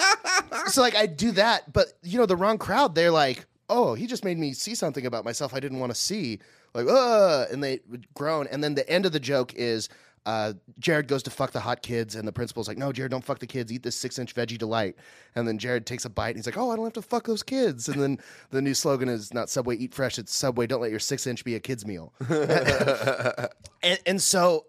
so 0.66 0.80
like 0.80 0.96
I 0.96 1.06
do 1.06 1.30
that, 1.32 1.72
but 1.72 1.86
you 2.02 2.18
know, 2.18 2.26
the 2.26 2.36
wrong 2.36 2.58
crowd. 2.58 2.96
They're 2.96 3.12
like, 3.12 3.46
oh, 3.68 3.94
he 3.94 4.08
just 4.08 4.24
made 4.24 4.38
me 4.38 4.52
see 4.52 4.74
something 4.74 5.06
about 5.06 5.24
myself 5.24 5.54
I 5.54 5.60
didn't 5.60 5.78
want 5.78 5.92
to 5.92 5.98
see. 5.98 6.40
Like, 6.74 6.88
uh, 6.88 7.46
and 7.52 7.62
they 7.62 7.80
would 7.88 8.12
groan. 8.14 8.48
And 8.50 8.64
then 8.64 8.74
the 8.74 8.88
end 8.88 9.06
of 9.06 9.12
the 9.12 9.20
joke 9.20 9.54
is. 9.54 9.88
Uh, 10.26 10.54
Jared 10.78 11.08
goes 11.08 11.22
to 11.24 11.30
fuck 11.30 11.52
the 11.52 11.60
hot 11.60 11.82
kids, 11.82 12.14
and 12.14 12.26
the 12.26 12.32
principal's 12.32 12.68
like, 12.68 12.78
"No, 12.78 12.92
Jared, 12.92 13.10
don't 13.10 13.24
fuck 13.24 13.38
the 13.38 13.46
kids. 13.46 13.72
Eat 13.72 13.82
this 13.82 13.96
six-inch 13.96 14.34
veggie 14.34 14.58
delight." 14.58 14.96
And 15.34 15.46
then 15.46 15.58
Jared 15.58 15.86
takes 15.86 16.04
a 16.04 16.10
bite, 16.10 16.30
and 16.30 16.36
he's 16.36 16.46
like, 16.46 16.56
"Oh, 16.56 16.70
I 16.70 16.76
don't 16.76 16.84
have 16.84 16.92
to 16.94 17.02
fuck 17.02 17.26
those 17.26 17.42
kids." 17.42 17.88
And 17.88 18.00
then 18.00 18.18
the 18.50 18.62
new 18.62 18.74
slogan 18.74 19.08
is 19.08 19.32
not 19.32 19.50
Subway 19.50 19.76
Eat 19.76 19.94
Fresh; 19.94 20.18
it's 20.18 20.34
Subway 20.34 20.66
Don't 20.66 20.80
Let 20.80 20.90
Your 20.90 21.00
Six-Inch 21.00 21.44
Be 21.44 21.54
a 21.54 21.60
Kid's 21.60 21.86
Meal. 21.86 22.12
and, 22.28 23.98
and 24.06 24.22
so, 24.22 24.66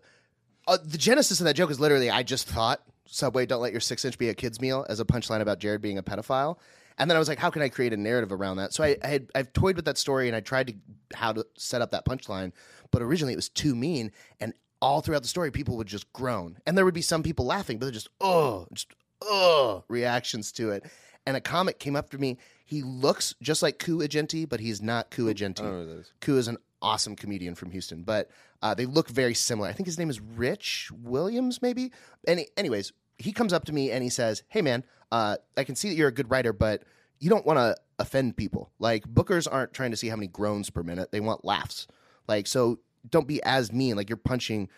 uh, 0.68 0.78
the 0.84 0.98
genesis 0.98 1.40
of 1.40 1.46
that 1.46 1.56
joke 1.56 1.72
is 1.72 1.80
literally, 1.80 2.10
I 2.10 2.24
just 2.24 2.48
thought 2.48 2.82
Subway 3.06 3.46
Don't 3.46 3.62
Let 3.62 3.72
Your 3.72 3.82
Six-Inch 3.82 4.18
Be 4.18 4.30
a 4.30 4.34
Kid's 4.34 4.62
Meal 4.62 4.86
as 4.90 5.00
a 5.00 5.06
punchline 5.06 5.42
about 5.42 5.60
Jared 5.60 5.82
being 5.82 5.98
a 5.98 6.04
pedophile. 6.04 6.58
And 7.00 7.10
then 7.10 7.16
I 7.16 7.20
was 7.20 7.30
like, 7.30 7.40
how 7.40 7.50
can 7.50 7.62
I 7.62 7.70
create 7.70 7.94
a 7.94 7.98
narrative 7.98 8.34
around 8.34 8.58
that? 8.58 8.74
So 8.74 8.84
I, 8.84 8.98
I 9.02 9.08
had 9.08 9.32
I've 9.34 9.54
toyed 9.54 9.78
with 9.78 9.86
that 9.86 9.98
story 9.98 10.28
and 10.28 10.36
I 10.36 10.42
tried 10.42 10.68
to 10.68 10.74
how 11.16 11.32
to 11.32 11.46
set 11.58 11.82
up 11.82 11.92
that 11.92 12.06
punchline, 12.06 12.52
but 12.92 13.02
originally 13.02 13.34
it 13.34 13.38
was 13.38 13.48
too 13.48 13.74
mean. 13.74 14.12
And 14.42 14.54
all 14.82 15.02
throughout 15.02 15.22
the 15.22 15.28
story, 15.28 15.52
people 15.52 15.78
would 15.78 15.88
just 15.88 16.12
groan, 16.14 16.58
and 16.66 16.78
there 16.78 16.86
would 16.86 16.94
be 16.94 17.02
some 17.02 17.24
people 17.24 17.46
laughing, 17.46 17.78
but 17.78 17.86
they're 17.86 17.94
just 17.94 18.10
oh, 18.22 18.68
just 18.74 18.94
oh 19.22 19.84
reactions 19.88 20.52
to 20.54 20.72
it. 20.72 20.86
and 21.26 21.36
a 21.38 21.42
comic 21.42 21.80
came 21.80 21.96
up 21.96 22.10
to 22.12 22.18
me. 22.18 22.38
He 22.66 22.82
looks 22.82 23.36
just 23.42 23.64
like 23.64 23.80
Ku 23.80 24.00
Agenti, 24.00 24.48
but 24.48 24.60
he's 24.60 24.82
not 24.82 25.10
Ku 25.10 25.26
Agenti. 25.26 25.64
know 25.64 25.72
who 25.72 25.86
that 25.86 26.00
is. 26.00 26.14
Ku 26.22 26.38
is 26.38 26.48
an 26.48 26.58
awesome 26.82 27.16
comedian 27.16 27.56
from 27.56 27.72
Houston, 27.72 28.04
but 28.04 28.30
uh, 28.62 28.74
they 28.74 28.86
look 28.86 29.10
very 29.10 29.34
similar. 29.34 29.68
I 29.68 29.74
think 29.74 29.88
his 29.88 29.98
name 29.98 30.10
is 30.10 30.20
Rich 30.20 30.92
Williams, 31.04 31.62
maybe. 31.62 31.92
Any, 32.28 32.48
anyways, 32.58 32.94
he 33.18 33.32
comes 33.32 33.54
up 33.54 33.66
to 33.66 33.74
me 33.74 33.92
and 33.92 34.04
he 34.04 34.10
says, 34.10 34.44
"Hey, 34.48 34.62
man, 34.62 34.84
uh, 35.12 35.38
I 35.58 35.64
can 35.64 35.76
see 35.76 35.90
that 35.90 35.96
you're 35.96 36.08
a 36.08 36.14
good 36.14 36.30
writer, 36.30 36.54
but 36.54 36.84
you 37.20 37.30
don't 37.30 37.46
want 37.46 37.58
to 37.58 37.76
offend 37.98 38.38
people. 38.38 38.72
Like 38.80 39.08
bookers 39.08 39.48
aren't 39.52 39.74
trying 39.74 39.92
to 39.92 39.98
see 39.98 40.08
how 40.08 40.16
many 40.16 40.28
groans 40.28 40.70
per 40.70 40.84
minute; 40.84 41.12
they 41.12 41.20
want 41.20 41.46
laughs. 41.46 41.88
Like 42.28 42.48
so, 42.48 42.80
don't 43.12 43.28
be 43.28 43.42
as 43.44 43.72
mean. 43.72 43.96
Like 43.96 44.10
you're 44.10 44.18
punching 44.18 44.70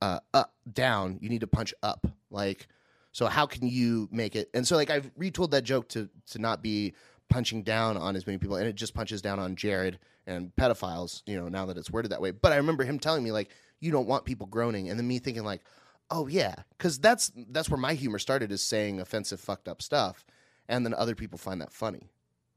uh, 0.00 0.20
up 0.34 0.54
down. 0.72 1.18
You 1.20 1.28
need 1.28 1.40
to 1.40 1.46
punch 1.46 1.74
up. 1.82 2.06
Like 2.30 2.68
so, 3.12 3.26
how 3.26 3.46
can 3.46 3.66
you 3.66 4.08
make 4.12 4.36
it? 4.36 4.50
And 4.54 4.66
so, 4.66 4.76
like 4.76 4.90
I've 4.90 5.10
retooled 5.16 5.50
that 5.50 5.62
joke 5.62 5.88
to 5.90 6.08
to 6.30 6.38
not 6.38 6.62
be 6.62 6.94
punching 7.28 7.62
down 7.62 7.96
on 7.96 8.16
as 8.16 8.26
many 8.26 8.38
people, 8.38 8.56
and 8.56 8.66
it 8.66 8.74
just 8.74 8.94
punches 8.94 9.22
down 9.22 9.38
on 9.38 9.56
Jared 9.56 9.98
and 10.26 10.54
pedophiles. 10.56 11.22
You 11.26 11.36
know, 11.36 11.48
now 11.48 11.66
that 11.66 11.76
it's 11.76 11.90
worded 11.90 12.12
that 12.12 12.20
way. 12.20 12.30
But 12.30 12.52
I 12.52 12.56
remember 12.56 12.84
him 12.84 12.98
telling 12.98 13.24
me 13.24 13.32
like, 13.32 13.50
you 13.80 13.90
don't 13.90 14.06
want 14.06 14.24
people 14.24 14.46
groaning, 14.46 14.88
and 14.88 14.98
then 14.98 15.08
me 15.08 15.18
thinking 15.18 15.44
like, 15.44 15.62
oh 16.10 16.26
yeah, 16.26 16.54
because 16.76 16.98
that's 16.98 17.32
that's 17.50 17.70
where 17.70 17.78
my 17.78 17.94
humor 17.94 18.18
started 18.18 18.52
is 18.52 18.62
saying 18.62 19.00
offensive, 19.00 19.40
fucked 19.40 19.68
up 19.68 19.82
stuff, 19.82 20.24
and 20.68 20.84
then 20.84 20.94
other 20.94 21.14
people 21.14 21.38
find 21.38 21.60
that 21.60 21.72
funny. 21.72 22.10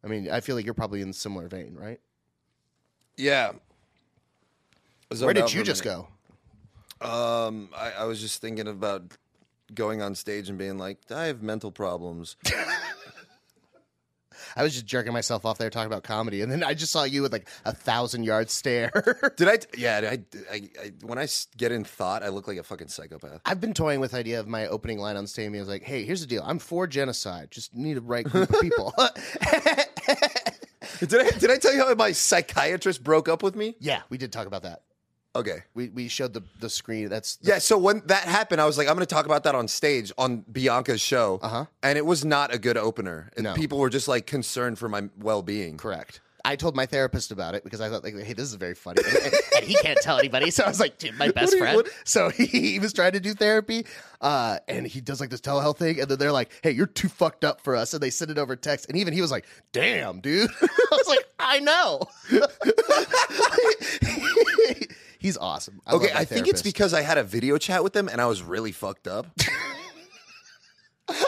I 0.03 0.07
mean, 0.07 0.29
I 0.29 0.41
feel 0.41 0.55
like 0.55 0.65
you're 0.65 0.73
probably 0.73 1.01
in 1.01 1.09
a 1.09 1.13
similar 1.13 1.47
vein, 1.47 1.75
right? 1.75 1.99
Yeah. 3.17 3.53
Where 5.19 5.33
did 5.33 5.53
you 5.53 5.63
just 5.63 5.83
go? 5.83 6.07
Um, 7.01 7.69
I, 7.75 7.91
I 7.99 8.03
was 8.05 8.21
just 8.21 8.41
thinking 8.41 8.67
about 8.67 9.03
going 9.73 10.01
on 10.01 10.15
stage 10.15 10.49
and 10.49 10.57
being 10.57 10.77
like, 10.77 10.99
I 11.09 11.25
have 11.25 11.41
mental 11.41 11.71
problems. 11.71 12.35
I 14.55 14.63
was 14.63 14.73
just 14.73 14.85
jerking 14.85 15.13
myself 15.13 15.45
off 15.45 15.57
there 15.57 15.69
talking 15.69 15.87
about 15.91 16.03
comedy, 16.03 16.41
and 16.41 16.51
then 16.51 16.61
I 16.63 16.73
just 16.73 16.91
saw 16.91 17.03
you 17.03 17.21
with 17.21 17.31
like 17.31 17.47
a 17.63 17.73
thousand 17.73 18.23
yard 18.23 18.49
stare. 18.49 18.91
Did 19.37 19.47
I? 19.47 19.59
Yeah, 19.77 19.99
I, 20.11 20.19
I, 20.51 20.69
I. 20.81 20.91
When 21.03 21.17
I 21.17 21.23
s- 21.23 21.47
get 21.57 21.71
in 21.71 21.85
thought, 21.85 22.21
I 22.21 22.27
look 22.29 22.47
like 22.49 22.57
a 22.57 22.63
fucking 22.63 22.89
psychopath. 22.89 23.39
I've 23.45 23.61
been 23.61 23.73
toying 23.73 24.01
with 24.01 24.11
the 24.11 24.17
idea 24.17 24.39
of 24.41 24.47
my 24.47 24.67
opening 24.67 24.97
line 24.99 25.15
on 25.15 25.25
stage. 25.25 25.55
I 25.55 25.59
was 25.59 25.69
like, 25.69 25.83
"Hey, 25.83 26.03
here's 26.03 26.19
the 26.21 26.27
deal. 26.27 26.43
I'm 26.45 26.59
for 26.59 26.85
genocide. 26.85 27.49
Just 27.51 27.73
need 27.73 27.97
a 27.97 28.01
right 28.01 28.25
group 28.25 28.49
of 28.49 28.59
people." 28.61 28.93
did 28.97 29.07
I? 31.15 31.31
Did 31.31 31.49
I 31.51 31.57
tell 31.57 31.73
you 31.73 31.85
how 31.85 31.93
my 31.95 32.11
psychiatrist 32.11 33.03
broke 33.03 33.29
up 33.29 33.43
with 33.43 33.55
me? 33.55 33.75
yeah, 33.79 34.01
we 34.09 34.17
did 34.17 34.33
talk 34.33 34.47
about 34.47 34.63
that. 34.63 34.81
Okay. 35.35 35.63
We 35.73 35.87
we 35.89 36.07
showed 36.09 36.33
the 36.33 36.43
the 36.59 36.69
screen. 36.69 37.07
That's 37.09 37.37
Yeah, 37.41 37.59
so 37.59 37.77
when 37.77 38.01
that 38.07 38.23
happened, 38.23 38.59
I 38.59 38.65
was 38.65 38.77
like, 38.77 38.87
I'm 38.89 38.95
going 38.95 39.05
to 39.07 39.13
talk 39.15 39.25
about 39.25 39.43
that 39.45 39.55
on 39.55 39.67
stage 39.69 40.11
on 40.17 40.43
Bianca's 40.51 40.99
show. 41.01 41.39
Uh-huh. 41.41 41.65
And 41.81 41.97
it 41.97 42.05
was 42.05 42.25
not 42.25 42.53
a 42.53 42.59
good 42.59 42.77
opener. 42.77 43.31
And 43.37 43.45
No. 43.45 43.53
people 43.53 43.77
were 43.79 43.89
just 43.89 44.09
like 44.09 44.27
concerned 44.27 44.77
for 44.77 44.89
my 44.89 45.07
well 45.17 45.41
being. 45.41 45.77
correct. 45.77 46.19
I 46.43 46.55
told 46.55 46.75
my 46.75 46.87
therapist 46.87 47.31
about 47.31 47.53
it 47.53 47.63
because 47.63 47.81
I 47.81 47.89
thought, 47.89 48.03
like, 48.03 48.17
hey, 48.17 48.33
this 48.33 48.45
is 48.47 48.55
very 48.55 48.73
funny, 48.73 49.03
and, 49.07 49.33
and 49.57 49.63
he 49.63 49.75
can't 49.75 49.99
tell 50.01 50.17
anybody. 50.17 50.49
So 50.49 50.63
I 50.63 50.69
was 50.69 50.79
like, 50.79 50.97
dude, 50.97 51.15
my 51.15 51.29
best 51.29 51.55
friend. 51.55 51.75
what- 51.75 51.89
So 52.03 52.29
he, 52.29 52.47
he 52.47 52.79
was 52.79 52.93
trying 52.93 53.11
to 53.11 53.19
do 53.19 53.35
therapy, 53.35 53.85
uh, 54.21 54.57
and 54.67 54.87
he 54.87 55.01
does 55.01 55.21
like 55.21 55.29
this 55.29 55.39
telehealth 55.39 55.77
thing, 55.77 55.99
and 56.01 56.09
then 56.09 56.17
they're 56.17 56.31
like, 56.31 56.49
hey, 56.63 56.71
you're 56.71 56.87
too 56.87 57.09
fucked 57.09 57.45
up 57.45 57.61
for 57.61 57.75
us, 57.75 57.93
and 57.93 58.01
they 58.01 58.09
send 58.09 58.31
it 58.31 58.39
over 58.39 58.55
text, 58.55 58.87
and 58.89 58.97
even 58.97 59.13
he 59.13 59.21
was 59.21 59.29
like, 59.29 59.45
damn, 59.71 60.19
dude. 60.19 60.49
I 60.63 60.67
was 60.97 61.07
like, 61.07 61.25
I 61.37 61.59
know. 61.59 62.01
He's 65.21 65.37
awesome. 65.37 65.79
I 65.85 65.93
Okay, 65.93 66.11
I 66.13 66.25
think 66.25 66.47
it's 66.47 66.61
because 66.63 66.93
I 66.93 67.01
had 67.01 67.17
a 67.19 67.23
video 67.23 67.57
chat 67.59 67.83
with 67.83 67.95
him 67.95 68.09
and 68.09 68.19
I 68.19 68.25
was 68.25 68.41
really 68.41 68.71
fucked 68.71 69.07
up. 69.07 69.27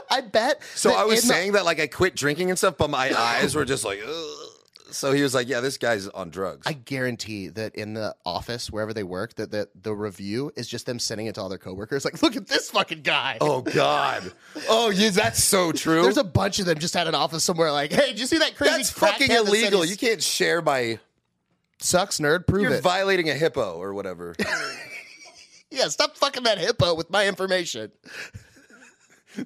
I 0.10 0.22
bet. 0.22 0.62
So 0.76 0.91
I 0.94 1.04
was 1.04 1.22
in 1.24 1.28
the- 1.28 1.34
saying 1.34 1.52
that 1.54 1.66
like 1.66 1.80
I 1.80 1.88
quit 1.88 2.16
drinking 2.16 2.50
and 2.50 2.58
stuff, 2.58 2.76
but 2.78 2.89
my 2.89 3.14
eyes 3.18 3.54
were 3.56 3.66
just 3.66 3.84
like, 3.84 4.00
Ugh. 4.06 4.48
so 4.91 5.12
he 5.12 5.22
was 5.22 5.34
like, 5.36 5.48
yeah, 5.50 5.60
this 5.60 5.78
guy's 5.78 6.08
on 6.08 6.30
drugs. 6.30 6.66
I 6.66 6.74
guarantee 6.74 7.50
that 7.50 7.76
in 7.76 7.94
the 7.94 8.16
office, 8.26 8.72
wherever 8.72 8.94
they 8.94 9.04
work, 9.04 9.36
that 9.36 9.52
the, 9.52 9.68
the 9.80 9.94
review 9.94 10.52
is 10.56 10.68
just 10.68 10.86
them 10.86 11.00
sending 11.00 11.28
it 11.28 11.36
to 11.36 11.41
all 11.41 11.50
their 11.50 11.58
coworkers. 11.58 12.06
Like, 12.06 12.22
look 12.24 12.36
at 12.36 12.48
this 12.48 12.70
fucking 12.72 13.02
guy. 13.02 13.38
oh 13.41 13.62
God. 13.62 14.32
Oh, 14.70 14.89
yeah, 14.89 15.10
that's 15.10 15.44
so 15.44 15.72
true. 15.74 16.04
There's 16.04 16.18
a 16.18 16.24
bunch 16.24 16.60
of 16.60 16.66
them 16.66 16.78
just 16.80 16.96
at 16.96 17.08
an 17.08 17.16
office 17.16 17.44
somewhere. 17.44 17.72
Like, 17.72 17.91
hey, 17.91 18.08
did 18.12 18.20
you 18.20 18.26
see 18.28 18.38
that 18.38 18.56
crazy? 18.56 18.76
that's 18.78 18.91
fucking 18.91 19.30
illegal. 19.32 19.84
You 19.86 19.98
can't 19.98 20.22
share 20.24 20.62
my. 20.62 21.00
Sucks, 21.84 22.20
nerd. 22.20 22.48
Prove 22.48 22.64
You're 22.64 22.74
it. 22.74 22.84
violating 22.84 23.30
a 23.30 23.34
hippo 23.34 23.78
or 23.78 23.94
whatever. 23.94 24.36
yeah, 25.72 25.88
stop 25.90 26.18
fucking 26.18 26.44
that 26.44 26.58
hippo 26.58 26.96
with 26.96 27.10
my 27.10 27.28
information. 27.28 27.92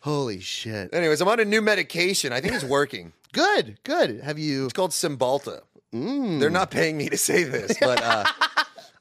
Holy 0.00 0.40
shit! 0.40 0.94
Anyways, 0.94 1.20
I'm 1.20 1.28
on 1.28 1.40
a 1.40 1.44
new 1.44 1.60
medication. 1.60 2.32
I 2.32 2.40
think 2.40 2.54
it's 2.54 2.64
working. 2.64 3.12
Good, 3.32 3.78
good. 3.84 4.20
Have 4.22 4.38
you? 4.38 4.64
It's 4.64 4.72
called 4.72 4.92
Cymbalta. 4.92 5.60
Mm. 5.92 6.40
They're 6.40 6.48
not 6.48 6.70
paying 6.70 6.96
me 6.96 7.10
to 7.10 7.18
say 7.18 7.44
this, 7.44 7.76
but 7.78 8.02
uh, 8.02 8.24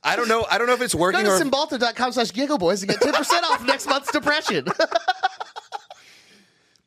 I 0.03 0.17
don't 0.17 0.27
know. 0.27 0.45
I 0.51 0.57
don't 0.57 0.67
know 0.67 0.73
if 0.73 0.81
it's 0.81 0.93
working. 0.93 1.23
Go 1.23 1.39
to 1.39 1.43
or 1.43 1.49
Cymbalta.com 1.49 2.11
slash 2.11 2.33
Giggle 2.33 2.57
Boys 2.57 2.81
to 2.81 2.87
get 2.87 2.99
10% 2.99 3.13
off 3.43 3.65
next 3.65 3.87
month's 3.87 4.11
depression. 4.11 4.65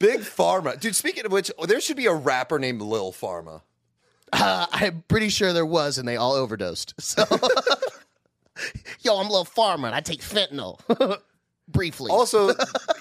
Big 0.01 0.20
Pharma. 0.20 0.80
Dude, 0.80 0.96
speaking 0.96 1.26
of 1.26 1.30
which, 1.30 1.53
there 1.68 1.80
should 1.80 1.96
be 1.96 2.07
a 2.07 2.14
rapper 2.14 2.59
named 2.59 2.82
Lil 2.82 3.12
Pharma. 3.12 3.61
Uh, 4.32 4.66
I'm 4.72 5.05
pretty 5.07 5.28
sure 5.28 5.53
there 5.53 5.66
was, 5.66 5.98
and 5.98 6.09
they 6.09 6.16
all 6.16 6.34
overdosed. 6.34 6.94
So, 7.01 7.24
yo, 9.01 9.18
I'm 9.18 9.26
a 9.26 9.30
little 9.30 9.44
farmer, 9.44 9.86
and 9.86 9.94
I 9.94 10.01
take 10.01 10.20
fentanyl. 10.20 10.80
Briefly. 11.68 12.11
Also, 12.11 12.53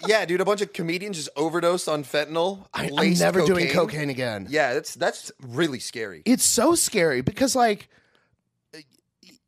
yeah, 0.08 0.26
dude, 0.26 0.42
a 0.42 0.46
bunch 0.46 0.62
of 0.62 0.74
comedians 0.74 1.18
just 1.18 1.30
overdosed 1.36 1.90
on 1.90 2.04
fentanyl. 2.04 2.68
I, 2.74 2.86
am 2.86 3.14
never 3.14 3.44
doing 3.44 3.68
cocaine 3.70 4.12
again. 4.12 4.46
Yeah, 4.48 4.76
that's 4.76 4.94
that's 4.94 5.32
really 5.42 5.80
scary. 5.80 6.22
It's 6.26 6.44
so 6.44 6.76
scary 6.76 7.22
because, 7.22 7.56
like, 7.56 7.90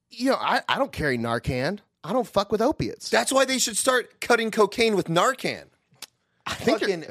you 0.09 0.31
know, 0.31 0.37
I, 0.39 0.61
I 0.67 0.79
don't 0.79 0.91
carry 0.91 1.19
Narcan. 1.19 1.79
I 2.03 2.13
don't 2.13 2.25
fuck 2.25 2.51
with 2.51 2.61
opiates. 2.61 3.11
That's 3.11 3.31
why 3.31 3.45
they 3.45 3.59
should 3.59 3.77
start 3.77 4.21
cutting 4.21 4.49
cocaine 4.49 4.95
with 4.95 5.07
Narcan. 5.07 5.65
I 6.47 6.55
think 6.55 6.79
Fucking 6.79 7.05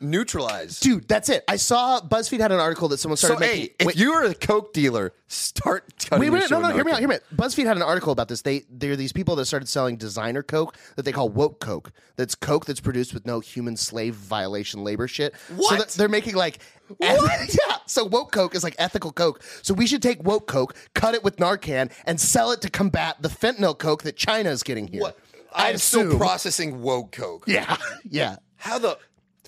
neutralize. 0.00 0.80
dude, 0.80 1.08
that's 1.08 1.28
it. 1.28 1.44
I 1.48 1.56
saw 1.56 2.00
BuzzFeed 2.00 2.40
had 2.40 2.52
an 2.52 2.60
article 2.60 2.88
that 2.88 2.98
someone 2.98 3.16
so 3.16 3.28
started 3.28 3.44
hey, 3.46 3.52
making. 3.60 3.76
if 3.80 3.86
wait, 3.86 3.96
you're 3.96 4.24
a 4.24 4.34
coke 4.34 4.72
dealer, 4.72 5.12
start 5.28 5.84
cutting. 5.98 6.20
wait, 6.20 6.30
wait, 6.30 6.50
no, 6.50 6.60
no, 6.60 6.68
hear 6.72 6.84
me 6.84 6.92
out, 6.92 6.98
hear 6.98 7.08
me 7.08 7.16
out. 7.16 7.22
BuzzFeed 7.34 7.64
had 7.66 7.76
an 7.76 7.82
article 7.82 8.12
about 8.12 8.28
this. 8.28 8.42
They 8.42 8.64
there 8.70 8.92
are 8.92 8.96
these 8.96 9.12
people 9.12 9.36
that 9.36 9.46
started 9.46 9.68
selling 9.68 9.96
designer 9.96 10.42
coke 10.42 10.76
that 10.96 11.04
they 11.04 11.12
call 11.12 11.28
woke 11.28 11.60
coke. 11.60 11.92
That's 12.16 12.34
coke 12.34 12.66
that's 12.66 12.80
produced 12.80 13.14
with 13.14 13.26
no 13.26 13.40
human 13.40 13.76
slave 13.76 14.14
violation 14.14 14.84
labor 14.84 15.08
shit. 15.08 15.34
So 15.48 15.54
What? 15.54 15.78
that- 15.78 15.88
they're 15.90 16.08
making 16.08 16.34
like 16.34 16.58
what? 16.98 17.48
yeah. 17.68 17.76
So 17.86 18.04
woke 18.04 18.32
coke 18.32 18.54
is 18.54 18.62
like 18.62 18.76
ethical 18.78 19.12
coke. 19.12 19.42
So 19.62 19.74
we 19.74 19.86
should 19.86 20.02
take 20.02 20.22
woke 20.22 20.46
coke, 20.46 20.76
cut 20.94 21.14
it 21.14 21.24
with 21.24 21.36
Narcan, 21.36 21.90
and 22.04 22.20
sell 22.20 22.52
it 22.52 22.60
to 22.62 22.70
combat 22.70 23.16
the 23.22 23.28
fentanyl 23.28 23.76
coke 23.76 24.02
that 24.04 24.16
China 24.16 24.50
is 24.50 24.62
getting 24.62 24.86
here. 24.86 25.00
What? 25.00 25.18
I'm 25.54 25.78
still 25.78 26.18
processing 26.18 26.82
woke 26.82 27.12
coke. 27.12 27.44
Yeah, 27.46 27.76
yeah. 28.10 28.36
How 28.56 28.78
the 28.78 28.98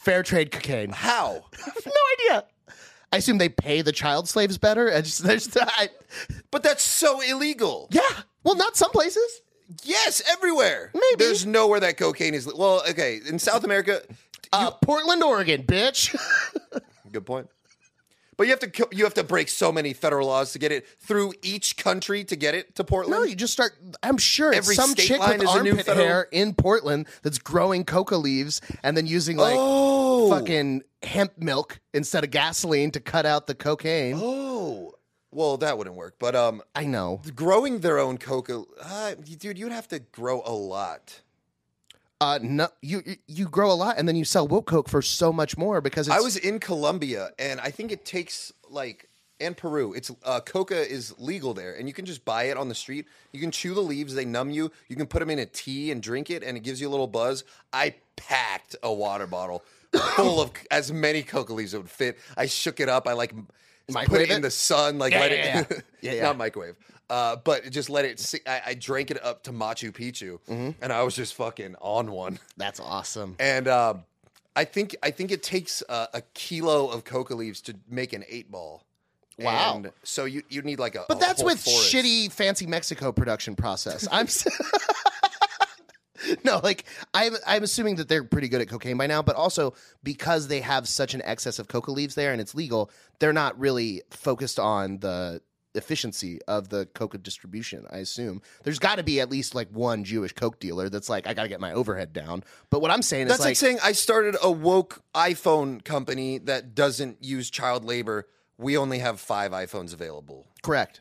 Fair 0.01 0.23
trade 0.23 0.51
cocaine. 0.51 0.91
how? 0.91 1.45
No 1.87 1.93
idea. 2.35 2.45
I 3.13 3.17
assume 3.19 3.39
they 3.39 3.49
pay 3.49 3.81
the 3.83 3.93
child 3.93 4.29
slaves 4.29 4.59
better. 4.59 4.93
I 4.93 5.01
just, 5.01 5.23
there's, 5.25 5.57
I, 5.57 5.89
But 6.51 6.63
that's 6.63 6.83
so 6.85 7.21
illegal. 7.21 7.89
yeah. 7.91 8.03
Well, 8.45 8.55
not 8.57 8.77
some 8.77 8.91
places. 8.91 9.41
Yes, 9.83 10.23
everywhere. 10.31 10.91
Maybe. 10.95 11.17
There's 11.19 11.45
nowhere 11.45 11.81
that 11.81 11.97
cocaine 11.99 12.35
is. 12.35 12.47
Well, 12.53 12.83
okay, 12.89 13.21
in 13.27 13.39
South 13.39 13.65
America. 13.65 14.01
Uh, 14.53 14.71
Portland, 14.71 15.23
Oregon, 15.23 15.63
bitch. 15.65 16.15
Good 17.13 17.27
point. 17.27 17.49
But 18.39 18.47
you 18.47 18.53
have 18.53 18.61
to 18.61 18.89
you 18.93 19.03
have 19.05 19.15
to 19.15 19.25
break 19.25 19.49
so 19.49 19.71
many 19.73 19.93
federal 19.93 20.29
laws 20.29 20.53
to 20.53 20.59
get 20.61 20.71
it 20.73 20.87
through 21.01 21.35
each 21.43 21.77
country 21.77 22.23
to 22.25 22.37
get 22.37 22.55
it 22.55 22.77
to 22.77 22.85
Portland. 22.85 23.21
no, 23.21 23.25
you 23.27 23.35
just 23.35 23.53
start. 23.53 23.73
I'm 24.03 24.17
sure 24.17 24.55
Every 24.55 24.77
some 24.77 24.91
state 24.93 25.09
chick 25.09 25.19
line 25.19 25.41
with 25.41 25.49
is 25.49 25.55
a 25.57 25.63
new 25.65 25.71
armpit 25.73 25.87
hair 25.89 26.29
in 26.31 26.55
Portland 26.55 27.09
that's 27.23 27.39
growing 27.39 27.85
coca 27.85 28.17
leaves 28.17 28.61
and 28.85 28.97
then 28.97 29.07
using 29.09 29.37
like 29.37 29.57
Oh. 29.59 30.31
fucking 30.31 30.83
hemp 31.03 31.33
milk 31.37 31.81
instead 31.93 32.23
of 32.25 32.31
gasoline 32.31 32.93
to 32.93 33.01
cut 33.01 33.27
out 33.27 33.49
the 33.49 33.55
cocaine. 33.57 34.17
oh, 34.21 34.95
well, 35.33 35.57
that 35.59 35.77
wouldn't 35.77 35.97
work. 35.97 36.15
But 36.21 36.35
um, 36.37 36.63
I 36.77 36.85
know. 36.85 37.21
growing 37.35 37.81
their 37.81 37.99
own 37.99 38.19
coca, 38.19 38.63
uh, 38.81 39.15
dude, 39.15 39.59
you'd 39.59 39.73
have 39.73 39.89
to 39.89 39.99
grow 39.99 40.43
a 40.47 40.53
lot. 40.53 41.23
Uh, 42.21 42.39
no, 42.43 42.69
you 42.83 43.03
you- 43.29 43.47
grow 43.49 43.71
a 43.71 43.75
lot 43.75 43.97
and 43.97 44.09
then 44.09 44.17
you 44.17 44.25
sell 44.25 44.47
woke 44.49 44.67
coke 44.67 44.89
for 44.89 45.01
so 45.03 45.33
much 45.33 45.57
more 45.57 45.81
because 45.81 46.09
it's, 46.09 46.17
I 46.17 46.21
was 46.21 46.37
in 46.37 46.59
Colombia, 46.59 47.31
and 47.39 47.61
I 47.61 47.71
think 47.71 47.93
it 47.93 48.05
takes 48.05 48.53
like 48.69 49.09
and 49.41 49.57
Peru. 49.57 49.93
It's 49.95 50.11
uh, 50.25 50.41
coca 50.41 50.77
is 50.77 51.15
legal 51.19 51.55
there, 51.55 51.75
and 51.75 51.87
you 51.87 51.95
can 51.95 52.05
just 52.05 52.25
buy 52.25 52.45
it 52.45 52.57
on 52.57 52.69
the 52.69 52.75
street. 52.75 53.07
You 53.33 53.41
can 53.41 53.51
chew 53.53 53.73
the 53.75 53.81
leaves; 53.83 54.15
they 54.15 54.25
numb 54.25 54.51
you. 54.51 54.73
You 54.89 54.97
can 54.97 55.07
put 55.07 55.21
them 55.21 55.31
in 55.31 55.39
a 55.39 55.47
tea 55.47 55.91
and 55.93 56.03
drink 56.03 56.29
it, 56.31 56.43
and 56.43 56.57
it 56.57 56.61
gives 56.65 56.81
you 56.81 56.89
a 56.89 56.91
little 56.91 57.07
buzz. 57.07 57.45
I 57.73 57.95
packed 58.17 58.75
a 58.83 58.93
water 58.93 59.29
bottle 59.29 59.63
full 60.17 60.41
of 60.41 60.51
as 60.73 60.93
many 60.93 61.23
coca 61.23 61.53
leaves 61.53 61.73
as 61.73 61.79
would 61.79 61.91
fit. 61.91 62.19
I 62.37 62.47
shook 62.47 62.81
it 62.81 62.89
up. 62.89 63.07
I 63.07 63.13
like 63.13 63.33
put 63.35 63.95
Microwave 63.95 64.31
it 64.31 64.35
in 64.35 64.43
the 64.43 64.51
sun, 64.51 64.99
like 64.99 65.13
Yeah, 65.13 65.21
let 65.21 65.31
yeah, 65.31 65.61
it, 65.61 65.67
yeah. 65.71 65.79
Yeah, 66.01 66.13
yeah. 66.17 66.23
not 66.25 66.37
microwave, 66.37 66.75
uh, 67.11 67.37
but 67.37 67.71
just 67.71 67.89
let 67.91 68.05
it. 68.05 68.21
Si- 68.21 68.41
I, 68.47 68.63
I 68.67 68.75
drank 68.75 69.11
it 69.11 69.23
up 69.25 69.43
to 69.45 69.53
Machu 69.53 69.93
Picchu, 69.93 70.39
Mm-hmm. 70.49 70.83
and 70.83 70.93
I 70.93 71.03
was 71.03 71.15
just 71.17 71.35
fucking 71.35 71.77
on 71.81 72.11
one. 72.13 72.39
That's 72.57 72.81
awesome. 72.81 73.37
And 73.39 73.67
um, 73.69 74.05
I 74.57 74.65
think 74.65 74.97
I 75.03 75.11
think 75.11 75.31
it 75.31 75.43
takes 75.43 75.83
uh, 75.89 76.07
a 76.15 76.21
kilo 76.35 76.89
of 76.89 77.05
coca 77.05 77.35
leaves 77.35 77.61
to 77.63 77.75
make 77.89 78.13
an 78.13 78.25
eight 78.29 78.51
ball. 78.51 78.85
Wow. 79.39 79.77
And 79.77 79.93
so 80.03 80.25
you 80.25 80.43
you 80.49 80.63
need 80.63 80.79
like 80.81 80.97
a 80.97 81.05
But 81.09 81.19
a 81.19 81.21
that's 81.21 81.43
with 81.45 81.61
forest. 81.61 81.95
shitty 81.95 82.33
fancy 82.33 82.67
Mexico 82.67 83.13
production 83.13 83.55
process. 83.55 84.09
I'm 84.11 84.27
s- 84.27 84.47
No, 86.45 86.61
like 86.65 86.85
I'm 87.15 87.35
I'm 87.47 87.63
assuming 87.63 87.97
that 87.97 88.09
they're 88.09 88.25
pretty 88.25 88.49
good 88.49 88.61
at 88.61 88.69
cocaine 88.69 88.99
by 88.99 89.07
now, 89.07 89.23
but 89.23 89.37
also 89.37 89.75
because 90.03 90.49
they 90.49 90.61
have 90.61 90.89
such 90.89 91.15
an 91.15 91.23
excess 91.23 91.61
of 91.61 91.69
coca 91.69 91.93
leaves 91.93 92.17
there 92.17 92.33
and 92.33 92.41
it's 92.41 92.57
legal, 92.57 92.91
they're 93.21 93.33
not 93.33 93.57
really 93.59 94.03
focused 94.11 94.59
on 94.59 94.99
the 94.99 95.41
efficiency 95.79 96.41
of 96.47 96.69
the 96.69 96.87
coca 96.95 97.17
distribution, 97.17 97.87
I 97.91 97.99
assume. 97.99 98.43
There's 98.65 98.79
got 98.79 98.97
to 98.97 99.03
be 99.03 99.21
at 99.21 99.31
least 99.31 99.55
like 99.55 99.69
one 99.71 100.05
Jewish 100.05 100.33
coke 100.33 100.61
dealer 100.61 100.89
that's 100.91 101.09
like 101.09 101.27
I 101.27 101.35
got 101.35 101.45
to 101.45 101.49
get 101.49 101.61
my 101.61 101.73
overhead 101.73 102.13
down. 102.13 102.45
But 102.71 102.83
what 102.83 102.91
I'm 102.91 103.03
saying 103.03 103.29
That's 103.29 103.41
is 103.41 103.45
like, 103.45 103.51
like, 103.51 103.57
saying 103.57 103.79
I 103.83 103.93
started 103.93 104.37
a 104.43 104.51
woke 104.51 105.03
iPhone 105.15 105.83
company 105.83 106.39
that 106.39 106.75
doesn't 106.75 107.25
use 107.25 107.49
child 107.49 107.85
labor. 107.85 108.29
We 108.59 108.77
only 108.77 108.99
have 108.99 109.21
five 109.21 109.53
iPhones 109.53 109.95
available. 109.95 110.47
Correct. 110.63 111.01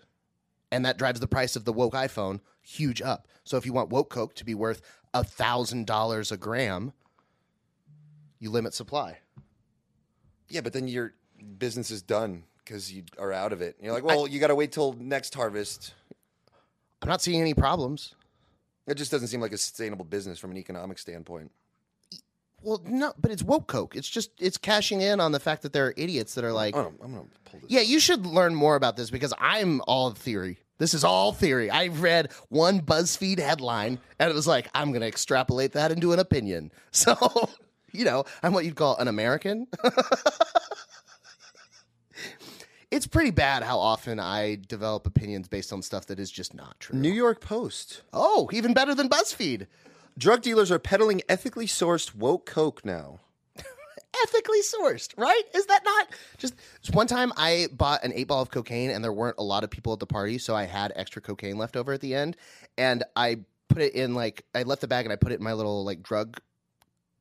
And 0.72 0.86
that 0.86 0.98
drives 0.98 1.20
the 1.20 1.28
price 1.28 1.56
of 1.56 1.66
the 1.66 1.74
woke 1.74 1.94
iPhone 1.94 2.40
huge 2.62 3.02
up. 3.02 3.28
So 3.44 3.58
if 3.58 3.66
you 3.66 3.74
want 3.74 3.90
woke 3.90 4.10
Coke 4.10 4.36
to 4.36 4.46
be 4.46 4.54
worth 4.54 4.82
a 5.14 5.24
thousand 5.24 5.88
dollars 5.88 6.32
a 6.32 6.38
gram, 6.38 6.94
you 8.40 8.52
limit 8.52 8.74
supply. 8.74 9.20
Yeah, 10.50 10.62
but 10.62 10.74
then 10.74 10.88
your 10.88 11.14
business 11.58 11.92
is 11.92 12.02
done 12.02 12.44
because 12.68 12.92
you 12.92 13.04
are 13.18 13.32
out 13.32 13.54
of 13.54 13.62
it. 13.62 13.78
You're 13.82 13.94
like, 13.94 14.04
well, 14.04 14.28
you 14.28 14.40
got 14.40 14.48
to 14.48 14.56
wait 14.56 14.72
till 14.72 14.94
next 14.94 15.34
harvest. 15.34 15.94
I'm 17.02 17.10
not 17.10 17.22
seeing 17.22 17.40
any 17.42 17.54
problems. 17.54 18.14
It 18.88 18.96
just 18.96 19.12
doesn't 19.12 19.28
seem 19.28 19.42
like 19.42 19.54
a 19.54 19.58
sustainable 19.58 20.06
business 20.06 20.40
from 20.40 20.52
an 20.52 20.58
economic 20.58 20.98
standpoint. 21.00 21.52
Well, 22.64 22.82
no, 22.86 23.14
but 23.20 23.32
it's 23.32 23.44
woke 23.44 23.68
Coke. 23.68 23.96
It's 23.96 24.10
just 24.10 24.32
it's 24.40 24.58
cashing 24.58 25.02
in 25.02 25.20
on 25.20 25.32
the 25.32 25.40
fact 25.40 25.62
that 25.62 25.74
there 25.74 25.86
are 25.86 25.94
idiots 25.96 26.34
that 26.36 26.44
are 26.44 26.52
like, 26.52 26.76
Oh, 26.76 26.92
I'm 27.04 27.12
gonna 27.12 27.26
pull 27.46 27.60
this. 27.60 27.70
yeah, 27.70 27.82
you 27.82 28.00
should 28.00 28.26
learn 28.26 28.56
more 28.56 28.76
about 28.76 28.98
this 28.98 29.10
because 29.12 29.34
I'm 29.40 29.82
all 29.88 30.12
theory. 30.12 30.58
This 30.80 30.94
is 30.94 31.04
all 31.04 31.32
theory. 31.34 31.70
I 31.70 31.88
read 31.88 32.32
one 32.50 32.82
BuzzFeed 32.82 33.40
headline 33.40 34.00
and 34.20 34.30
it 34.30 34.34
was 34.36 34.48
like, 34.48 34.70
I'm 34.76 34.90
going 34.92 35.02
to 35.02 35.08
extrapolate 35.08 35.72
that 35.74 35.92
into 35.92 36.14
an 36.14 36.20
opinion. 36.20 36.72
So, 36.92 37.16
you 37.92 38.06
know, 38.06 38.26
I'm 38.44 38.54
what 38.54 38.64
you'd 38.66 38.76
call 38.76 38.96
an 38.98 39.08
American. 39.08 39.68
it's 42.92 43.08
pretty 43.08 43.32
bad 43.32 43.64
how 43.64 43.80
often 43.80 44.20
I 44.20 44.58
develop 44.68 45.06
opinions 45.06 45.48
based 45.48 45.74
on 45.74 45.82
stuff 45.82 46.06
that 46.08 46.20
is 46.20 46.32
just 46.32 46.54
not 46.54 46.80
true. 46.80 46.98
New 46.98 47.12
York 47.12 47.42
Post. 47.42 48.02
Oh, 48.14 48.50
even 48.54 48.74
better 48.74 48.96
than 48.96 49.10
BuzzFeed. 49.10 49.68
Drug 50.18 50.42
dealers 50.42 50.72
are 50.72 50.80
peddling 50.80 51.22
ethically 51.30 51.68
sourced 51.68 52.16
woke 52.16 52.46
coke 52.46 52.84
now. 52.86 53.20
ethically 54.24 54.62
sourced, 54.62 55.14
right? 55.18 55.44
Is 55.54 55.66
that 55.68 55.82
not 55.84 56.08
just 56.38 56.56
one 56.94 57.08
time 57.08 57.34
I 57.38 57.68
bought 57.72 58.04
an 58.04 58.14
eight 58.16 58.28
ball 58.28 58.42
of 58.42 58.50
cocaine 58.50 58.90
and 58.90 59.04
there 59.04 59.14
weren't 59.14 59.38
a 59.38 59.44
lot 59.44 59.64
of 59.64 59.70
people 59.70 59.94
at 59.94 60.00
the 60.00 60.08
party, 60.08 60.38
so 60.38 60.56
I 60.56 60.64
had 60.64 60.94
extra 60.96 61.22
cocaine 61.22 61.58
left 61.58 61.76
over 61.76 61.94
at 61.94 62.02
the 62.02 62.16
end, 62.16 62.38
and 62.78 63.04
I 63.16 63.40
put 63.68 63.82
it 63.82 63.94
in 63.94 64.16
like 64.16 64.46
I 64.56 64.64
left 64.64 64.82
the 64.82 64.88
bag 64.88 65.06
and 65.06 65.14
I 65.14 65.18
put 65.18 65.32
it 65.32 65.40
in 65.40 65.44
my 65.44 65.54
little 65.54 65.84
like 65.84 66.02
drug 66.02 66.40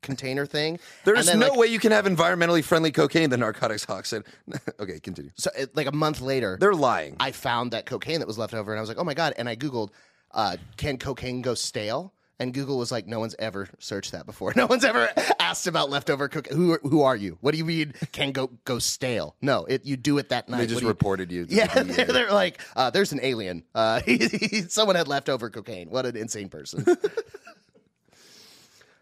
container 0.07 0.47
thing. 0.47 0.79
There's 1.05 1.27
then, 1.27 1.39
no 1.39 1.49
like, 1.49 1.59
way 1.59 1.67
you 1.67 1.79
can 1.79 1.93
have 1.93 2.07
environmentally 2.07 2.65
friendly 2.65 2.93
cocaine, 2.93 3.29
the 3.29 3.37
narcotics 3.37 3.85
hawk 3.85 4.07
said. 4.07 4.23
okay, 4.81 4.99
continue. 5.01 5.31
So 5.37 5.51
it, 5.59 5.77
like 5.77 5.87
a 5.87 5.93
month 5.95 6.23
later, 6.23 6.57
They're 6.59 6.73
lying. 6.73 7.17
I 7.21 7.33
found 7.33 7.73
that 7.73 7.85
cocaine 7.85 8.21
that 8.21 8.27
was 8.27 8.39
left 8.39 8.55
over, 8.55 8.73
and 8.73 8.79
I 8.79 8.81
was 8.81 8.89
like, 8.89 8.99
oh 8.99 9.05
my 9.05 9.15
god! 9.15 9.35
And 9.37 9.49
I 9.49 9.57
googled, 9.57 9.91
uh, 10.33 10.57
can 10.79 10.97
cocaine 10.97 11.43
go 11.43 11.55
stale? 11.55 12.13
And 12.39 12.53
Google 12.53 12.77
was 12.77 12.93
like, 12.93 13.07
no 13.07 13.19
one's 13.19 13.35
ever 13.39 13.67
searched 13.79 14.13
that 14.13 14.27
before. 14.27 14.53
No 14.57 14.67
one's 14.67 14.85
ever 14.85 15.09
asked 15.41 15.67
about 15.67 15.89
leftover 15.89 16.29
cocaine. 16.29 16.55
Who 16.55 16.77
who 16.83 17.01
are 17.01 17.17
you? 17.17 17.39
What 17.41 17.53
do 17.53 17.59
you 17.59 17.65
mean 17.65 17.95
can 18.13 18.33
go 18.33 18.49
go 18.67 18.79
stale? 18.79 19.37
No, 19.41 19.65
it 19.65 19.87
you 19.87 19.97
do 19.97 20.19
it 20.19 20.29
that 20.29 20.47
night. 20.47 20.59
they 20.59 20.63
What 20.65 20.69
just 20.69 20.81
do 20.81 20.85
you- 20.85 20.89
reported 20.91 21.33
you. 21.33 21.47
to 21.47 21.55
Yeah, 21.55 21.67
the 21.73 21.85
they're, 21.85 22.05
DEA. 22.07 22.13
they're 22.13 22.31
like, 22.33 22.61
uh, 22.77 22.91
there's 22.91 23.13
an 23.13 23.21
alien. 23.23 23.63
Uh, 23.75 24.01
someone 24.69 24.97
had 24.97 25.09
leftover 25.09 25.49
cocaine. 25.49 25.89
What 25.89 26.05
an 26.05 26.15
insane 26.15 26.51
person. 26.51 26.85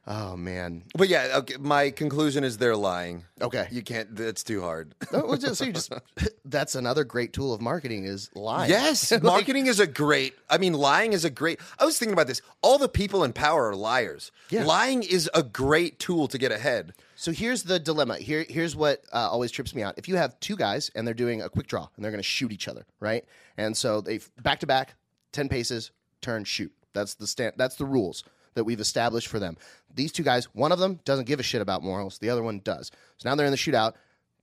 Oh 0.07 0.37
man. 0.37 0.85
But 0.97 1.09
yeah, 1.09 1.33
okay, 1.39 1.57
my 1.59 1.91
conclusion 1.91 2.45
is 2.45 2.59
they're 2.59 2.77
lying. 2.77 3.25
Okay. 3.41 3.69
You 3.71 3.83
can't. 3.83 4.15
That's 4.15 4.43
too 4.43 4.61
hard. 4.61 4.95
Well, 5.13 5.37
just- 5.37 5.57
so 5.57 5.65
you 5.65 5.73
just 5.73 5.93
that's 6.45 6.75
another 6.75 7.05
great 7.05 7.33
tool 7.33 7.53
of 7.55 7.61
marketing 7.61 8.05
is 8.05 8.31
lying. 8.35 8.71
Yes, 8.71 9.11
Like, 9.13 9.23
marketing 9.23 9.67
is 9.67 9.81
a 9.81 9.87
great. 9.87 10.35
I 10.49 10.59
mean, 10.59 10.73
lying 10.75 11.13
is 11.13 11.25
a 11.25 11.31
great. 11.31 11.61
I 11.79 11.85
was 11.85 11.99
thinking 11.99 12.13
about 12.13 12.27
this. 12.27 12.43
All 12.63 12.79
the 12.79 12.89
people 12.89 13.25
in 13.25 13.33
power 13.33 13.69
are 13.71 13.77
liars. 13.77 14.31
Yeah. 14.51 14.65
Lying 14.65 15.03
is 15.03 15.29
a 15.35 15.43
great 15.43 15.99
tool 15.99 16.29
to 16.29 16.39
get 16.39 16.53
ahead. 16.53 16.95
So 17.17 17.31
here's 17.33 17.63
the 17.63 17.79
dilemma. 17.79 18.17
Here, 18.19 18.45
here's 18.49 18.75
what 18.75 19.05
uh, 19.13 19.29
always 19.31 19.51
trips 19.53 19.75
me 19.75 19.83
out. 19.83 19.95
If 19.97 20.09
you 20.09 20.17
have 20.17 20.39
two 20.41 20.57
guys 20.57 20.91
and 20.95 21.07
they're 21.07 21.15
doing 21.15 21.43
a 21.43 21.49
quick 21.49 21.69
draw 21.69 21.89
and 21.97 22.05
they're 22.05 22.11
going 22.13 22.19
to 22.19 22.29
shoot 22.29 22.51
each 22.53 22.67
other, 22.69 22.85
right? 23.01 23.25
And 23.57 23.77
so 23.77 24.01
they 24.01 24.19
back 24.43 24.61
to 24.61 24.67
back, 24.67 24.95
ten 25.33 25.49
paces, 25.49 25.91
turn, 26.21 26.45
shoot. 26.45 26.73
That's 26.93 27.15
the 27.15 27.27
stand. 27.27 27.55
That's 27.57 27.77
the 27.77 27.85
rules 27.87 28.25
that 28.55 28.65
we've 28.65 28.81
established 28.81 29.29
for 29.29 29.39
them. 29.39 29.57
These 29.95 30.13
two 30.13 30.23
guys, 30.23 30.47
one 30.55 30.73
of 30.73 30.79
them 30.79 31.01
doesn't 31.05 31.27
give 31.27 31.41
a 31.41 31.45
shit 31.45 31.63
about 31.63 31.83
morals. 31.83 32.19
The 32.19 32.31
other 32.31 32.43
one 32.43 32.61
does. 32.61 32.91
So 33.19 33.29
now 33.29 33.35
they're 33.35 33.47
in 33.47 33.53
the 33.53 33.59
shootout. 33.59 33.95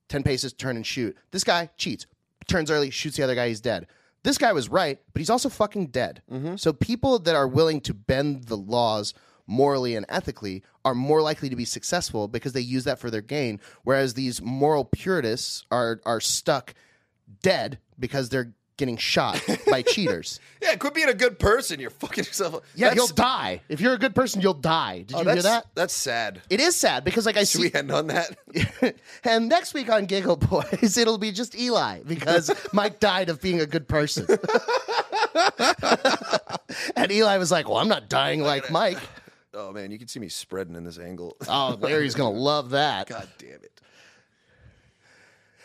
Ten 0.08 0.22
paces, 0.22 0.52
turn 0.52 0.76
and 0.76 0.86
shoot. 0.86 1.16
This 1.30 1.44
guy 1.44 1.70
cheats, 1.76 2.06
turns 2.48 2.70
early, 2.70 2.90
shoots 2.90 3.16
the 3.16 3.22
other 3.22 3.34
guy. 3.34 3.48
He's 3.48 3.60
dead. 3.60 3.86
This 4.24 4.38
guy 4.38 4.52
was 4.52 4.68
right, 4.68 5.00
but 5.12 5.20
he's 5.20 5.30
also 5.30 5.48
fucking 5.48 5.88
dead. 5.88 6.22
Mm-hmm. 6.30 6.56
So 6.56 6.72
people 6.72 7.18
that 7.20 7.34
are 7.34 7.48
willing 7.48 7.80
to 7.82 7.94
bend 7.94 8.44
the 8.44 8.56
laws 8.56 9.14
morally 9.46 9.96
and 9.96 10.06
ethically 10.08 10.62
are 10.84 10.94
more 10.94 11.22
likely 11.22 11.48
to 11.48 11.56
be 11.56 11.64
successful 11.64 12.28
because 12.28 12.52
they 12.52 12.60
use 12.60 12.84
that 12.84 12.98
for 12.98 13.10
their 13.10 13.20
gain 13.20 13.60
whereas 13.82 14.14
these 14.14 14.40
moral 14.40 14.84
purists 14.84 15.64
are 15.70 16.00
are 16.04 16.20
stuck 16.20 16.74
dead 17.42 17.78
because 17.98 18.28
they're 18.28 18.52
getting 18.82 18.96
shot 18.96 19.40
by 19.70 19.80
cheaters 19.82 20.40
Yeah, 20.60 20.74
quit 20.74 20.92
being 20.94 21.08
a 21.08 21.14
good 21.14 21.38
person. 21.38 21.78
You're 21.78 21.90
fucking 21.90 22.24
yourself. 22.24 22.54
up. 22.56 22.64
yeah 22.74 22.88
That's- 22.88 22.96
you'll 22.96 23.14
die 23.14 23.60
if 23.68 23.80
you're 23.80 23.94
a 23.94 23.98
good 23.98 24.14
person 24.14 24.40
you'll 24.40 24.54
die 24.54 25.04
did 25.06 25.14
oh, 25.14 25.18
you 25.20 25.24
hear 25.26 25.34
that's, 25.36 25.44
that 25.46 25.66
That's 25.76 25.94
sad. 25.94 26.42
it 26.50 26.58
is 26.60 26.74
sad 26.74 27.04
because 27.04 27.24
like 27.26 27.36
i 27.36 27.40
Should 27.44 27.60
see 27.60 27.68
we 27.68 27.72
end 27.74 27.92
on 27.92 28.08
that? 28.08 28.36
and 29.24 29.48
next 29.48 29.72
week 29.74 29.88
on 29.90 30.06
Giggle 30.06 30.36
Boys, 30.36 30.96
it'll 31.02 31.18
be 31.18 31.30
just 31.30 31.56
Eli 31.56 32.00
because 32.06 32.50
Mike 32.72 32.98
died 33.00 33.28
of 33.28 33.40
being 33.40 33.60
a 33.60 33.66
good 33.66 33.86
person. 33.88 34.26
and 36.96 37.10
Eli 37.12 37.36
was 37.38 37.50
like, 37.50 37.68
Well, 37.68 37.78
I'm 37.78 37.88
not 37.88 38.08
dying 38.08 38.42
like 38.42 38.70
Mike. 38.70 38.98
oh 39.54 39.72
man, 39.72 39.90
you 39.90 39.98
can 39.98 40.08
see 40.08 40.20
me 40.20 40.28
spreading 40.28 40.74
in 40.76 40.84
this 40.84 40.98
angle. 40.98 41.36
Oh, 41.48 41.76
Larry's 41.80 42.14
going 42.14 42.34
to 42.34 42.40
love 42.40 42.70
that. 42.70 43.08
God 43.08 43.28
damn 43.38 43.50
it. 43.62 43.80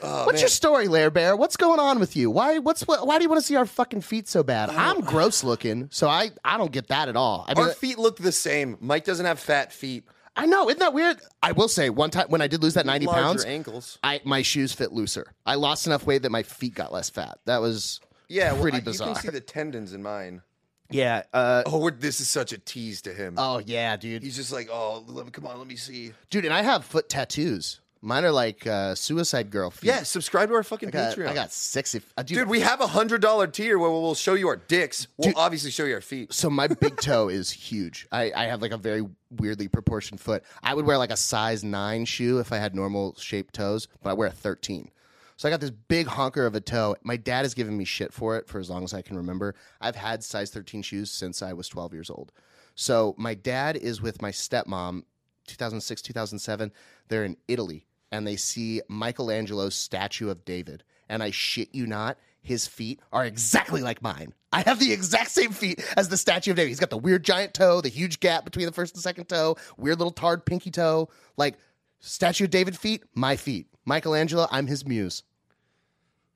Oh, 0.02 0.26
What's 0.26 0.36
man. 0.38 0.42
your 0.42 0.50
story, 0.50 0.88
Lair 0.88 1.10
Bear? 1.10 1.36
What's 1.36 1.58
going 1.58 1.80
on 1.80 2.00
with 2.00 2.16
you? 2.16 2.30
Why 2.30 2.60
what's 2.60 2.82
what, 2.88 3.08
why 3.08 3.18
do 3.18 3.24
you 3.24 3.30
want 3.30 3.42
to 3.42 3.46
see 3.48 3.56
our 3.56 3.66
fucking 3.66 4.02
feet 4.02 4.28
so 4.28 4.44
bad? 4.44 4.70
I'm 4.70 5.02
gross 5.02 5.44
looking, 5.44 5.88
so 5.92 6.08
I 6.08 6.30
I 6.46 6.58
don't 6.58 6.72
get 6.72 6.88
that 6.90 7.10
at 7.10 7.16
all. 7.16 7.46
I 7.48 7.54
mean 7.56 7.66
Our 7.68 7.74
feet 7.74 7.98
look 7.98 8.18
the 8.18 8.32
same. 8.32 8.78
Mike 8.80 9.06
doesn't 9.06 9.26
have 9.26 9.40
fat 9.40 9.74
feet. 9.74 10.06
I 10.36 10.46
know, 10.46 10.70
isn't 10.70 10.80
that 10.80 10.94
weird? 10.94 11.20
I 11.42 11.52
will 11.54 11.68
say 11.68 11.90
one 11.90 12.12
time 12.12 12.28
when 12.30 12.42
I 12.44 12.48
did 12.48 12.62
lose 12.62 12.76
that 12.76 12.86
90 12.86 13.08
Larger 13.08 13.22
pounds, 13.24 13.46
ankles. 13.46 13.98
I 14.04 14.22
my 14.24 14.44
shoes 14.44 14.72
fit 14.72 14.92
looser. 14.92 15.34
I 15.48 15.56
lost 15.56 15.88
enough 15.88 16.06
weight 16.06 16.22
that 16.22 16.32
my 16.32 16.44
feet 16.44 16.76
got 16.76 16.94
less 16.94 17.10
fat. 17.10 17.40
That 17.46 17.60
was 17.62 18.00
Yeah, 18.28 18.52
well, 18.54 18.62
pretty 18.62 18.78
I- 18.78 18.82
bizarre. 18.82 19.08
You 19.10 19.14
can 19.16 19.24
see 19.24 19.30
the 19.30 19.42
tendons 19.42 19.94
in 19.94 20.04
mine. 20.04 20.44
yeah, 20.92 21.24
uh, 21.34 21.64
Oh, 21.66 21.90
this 21.90 22.22
is 22.22 22.30
such 22.30 22.54
a 22.54 22.60
tease 22.60 23.02
to 23.02 23.14
him. 23.16 23.34
oh 23.40 23.58
yeah, 23.66 23.98
dude. 23.98 24.22
He's 24.22 24.36
just 24.36 24.54
like, 24.54 24.70
oh, 24.72 25.04
let 25.08 25.26
me, 25.26 25.32
come 25.32 25.48
on, 25.48 25.58
let 25.58 25.66
me 25.68 25.76
see. 25.76 26.14
Dude, 26.30 26.46
and 26.46 26.54
I 26.54 26.62
have 26.62 26.86
foot 26.86 27.10
tattoos. 27.10 27.82
Mine 28.02 28.26
are 28.26 28.32
like 28.32 28.66
uh, 28.68 28.96
suicide 28.96 29.50
girl 29.50 29.70
feet. 29.72 29.88
Yeah, 29.88 30.04
subscribe 30.04 30.50
to 30.50 30.56
our 30.56 30.64
fucking 30.64 30.90
I 30.90 30.92
got, 30.92 31.16
Patreon. 31.16 31.28
I 31.28 31.34
got 31.34 31.52
sexy. 31.52 32.02
Uh, 32.18 32.24
dude, 32.24 32.38
Dude, 32.40 32.48
we 32.50 32.60
have 32.62 32.82
a 32.82 32.88
hundred 32.88 33.22
dollar 33.22 33.48
tier 33.48 33.78
where 33.80 33.90
we'll 33.90 34.16
show 34.16 34.34
you 34.34 34.48
our 34.48 34.56
dicks. 34.56 35.08
We'll 35.18 35.38
obviously 35.38 35.72
show 35.72 35.86
you 35.86 35.96
our 35.96 36.02
feet. 36.02 36.34
so 36.34 36.50
my 36.50 36.68
big 36.68 36.98
toe 37.02 37.30
is 37.30 37.50
huge. 37.52 38.08
I, 38.12 38.32
I 38.36 38.46
have 38.46 38.62
like 38.62 38.72
a 38.72 38.78
very 38.78 39.04
weirdly 39.30 39.68
proportioned 39.68 40.20
foot. 40.22 40.44
I 40.64 40.74
would 40.74 40.86
wear 40.86 40.98
like 40.98 41.12
a 41.12 41.18
size 41.18 41.64
nine 41.64 42.06
shoe 42.06 42.40
if 42.40 42.52
I 42.52 42.58
had 42.58 42.76
normal 42.76 43.16
shaped 43.18 43.56
toes, 43.56 43.88
but 44.04 44.10
I 44.12 44.14
wear 44.14 44.28
a 44.30 44.32
13. 44.32 44.90
So 45.36 45.48
I 45.48 45.52
got 45.52 45.62
this 45.62 45.70
big 45.70 46.08
honker 46.08 46.48
of 46.48 46.56
a 46.56 46.62
toe. 46.62 46.96
My 47.04 47.16
dad 47.16 47.44
has 47.44 47.54
given 47.54 47.78
me 47.78 47.86
shit 47.86 48.12
for 48.12 48.38
it 48.38 48.48
for 48.48 48.60
as 48.60 48.70
long 48.72 48.84
as 48.84 48.94
I 48.94 49.04
can 49.04 49.18
remember. 49.18 49.54
I've 49.80 49.96
had 49.96 50.24
size 50.24 50.50
13 50.50 50.82
shoes 50.82 51.12
since 51.12 51.44
I 51.44 51.54
was 51.54 51.68
12 51.68 51.94
years 51.94 52.10
old. 52.10 52.32
So 52.74 53.14
my 53.18 53.36
dad 53.36 53.78
is 53.78 54.02
with 54.02 54.22
my 54.22 54.32
stepmom 54.32 55.04
2006, 55.48 56.02
2007. 56.02 56.72
They're 57.08 57.26
in 57.26 57.38
Italy 57.48 57.86
and 58.12 58.26
they 58.26 58.36
see 58.36 58.82
Michelangelo's 58.90 59.76
statue 59.76 60.30
of 60.30 60.46
David. 60.46 60.84
And 61.10 61.24
I 61.24 61.32
shit 61.32 61.74
you 61.74 61.88
not, 61.88 62.18
his 62.42 62.68
feet 62.68 63.00
are 63.12 63.26
exactly 63.26 63.82
like 63.82 64.02
mine. 64.02 64.34
I 64.54 64.62
have 64.62 64.80
the 64.80 64.94
exact 64.94 65.32
same 65.32 65.52
feet 65.52 65.84
as 65.98 66.10
the 66.10 66.18
statue 66.18 66.52
of 66.52 66.58
David. 66.58 66.70
He's 66.70 66.80
got 66.80 66.90
the 66.90 66.98
weird 66.98 67.24
giant 67.24 67.54
toe, 67.54 67.82
the 67.82 67.90
huge 67.90 68.20
gap 68.20 68.46
between 68.46 68.66
the 68.66 68.72
first 68.72 68.94
and 68.96 69.04
second 69.04 69.26
toe, 69.26 69.58
weird 69.78 70.00
little 70.00 70.12
tarred 70.12 70.46
pinky 70.46 70.72
toe. 70.72 71.10
Like 71.36 71.56
statue 72.00 72.46
of 72.46 72.50
David 72.50 72.78
feet, 72.78 73.04
my 73.14 73.36
feet. 73.36 73.68
Michelangelo, 73.86 74.48
I'm 74.52 74.68
his 74.68 74.86
muse. 74.86 75.24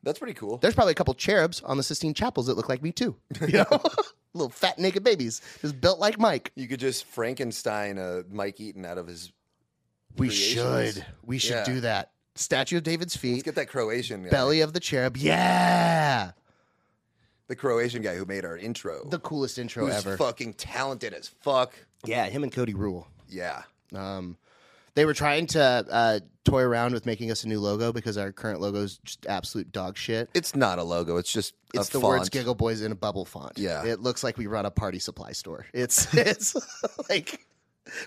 That's 0.04 0.20
pretty 0.20 0.34
cool. 0.34 0.58
There's 0.58 0.74
probably 0.74 0.92
a 0.92 0.96
couple 0.96 1.14
cherubs 1.14 1.62
on 1.62 1.78
the 1.78 1.84
Sistine 1.84 2.14
Chapels 2.14 2.48
that 2.48 2.58
look 2.58 2.70
like 2.70 2.82
me 2.82 2.92
too. 2.92 3.16
You 3.48 3.60
know, 3.60 3.82
little 4.34 4.50
fat 4.50 4.80
naked 4.80 5.04
babies, 5.04 5.42
just 5.62 5.80
built 5.82 6.00
like 6.00 6.20
Mike. 6.20 6.52
You 6.56 6.68
could 6.68 6.80
just 6.80 7.06
Frankenstein 7.06 7.98
a 7.98 8.24
Mike 8.30 8.60
Eaton 8.60 8.86
out 8.86 8.98
of 8.98 9.08
his. 9.08 9.32
We 10.18 10.28
Creations. 10.28 10.94
should, 10.96 11.06
we 11.24 11.38
should 11.38 11.52
Yeah. 11.52 11.64
do 11.66 11.80
that. 11.82 12.12
Statue 12.36 12.78
of 12.78 12.84
David's 12.84 13.16
feet. 13.16 13.32
Let's 13.34 13.44
get 13.44 13.56
that 13.56 13.70
Croatian 13.70 14.24
guy. 14.24 14.30
belly 14.30 14.62
of 14.62 14.74
the 14.74 14.80
cherub. 14.80 15.16
Yeah, 15.18 16.32
The 17.48 17.56
Croatian 17.56 18.02
guy 18.02 18.16
who 18.16 18.26
made 18.26 18.46
our 18.46 18.58
intro. 18.58 19.06
the 19.10 19.20
coolest 19.20 19.58
intro 19.60 19.86
who's 19.86 19.96
ever. 19.96 20.18
fucking 20.18 20.54
talented 20.56 21.14
as 21.14 21.28
fuck. 21.28 21.74
Yeah, 22.06 22.26
him 22.26 22.44
and 22.44 22.52
Cody 22.52 22.74
rule. 22.74 23.08
Yeah. 23.30 23.64
Um, 23.94 24.38
they 24.96 25.06
were 25.06 25.14
trying 25.14 25.48
to 25.48 25.62
uh, 25.62 26.20
toy 26.44 26.62
around 26.62 26.94
with 26.94 27.06
making 27.06 27.32
us 27.32 27.44
a 27.44 27.48
new 27.48 27.60
logo 27.60 27.92
because 27.92 28.18
our 28.18 28.32
current 28.32 28.60
logo 28.62 28.80
is 28.82 28.98
just 29.00 29.26
absolute 29.28 29.72
dog 29.72 29.98
shit. 29.98 30.30
It's 30.34 30.56
not 30.56 30.80
a 30.80 30.84
logo. 30.84 31.18
It's 31.18 31.32
just 31.32 31.54
It's 31.74 31.90
a 31.90 31.94
the 31.94 32.00
font. 32.02 32.20
words 32.20 32.30
"Giggle 32.30 32.56
Boys" 32.56 32.82
in 32.82 32.92
a 32.92 32.96
bubble 32.96 33.26
font. 33.26 33.58
Yeah. 33.58 33.86
it 33.86 34.00
looks 34.02 34.24
like 34.24 34.38
we 34.38 34.48
run 34.48 34.66
a 34.66 34.72
party 34.72 35.00
supply 35.00 35.32
store. 35.32 35.66
It's 35.74 36.14
it's 36.14 36.56
like 37.10 37.46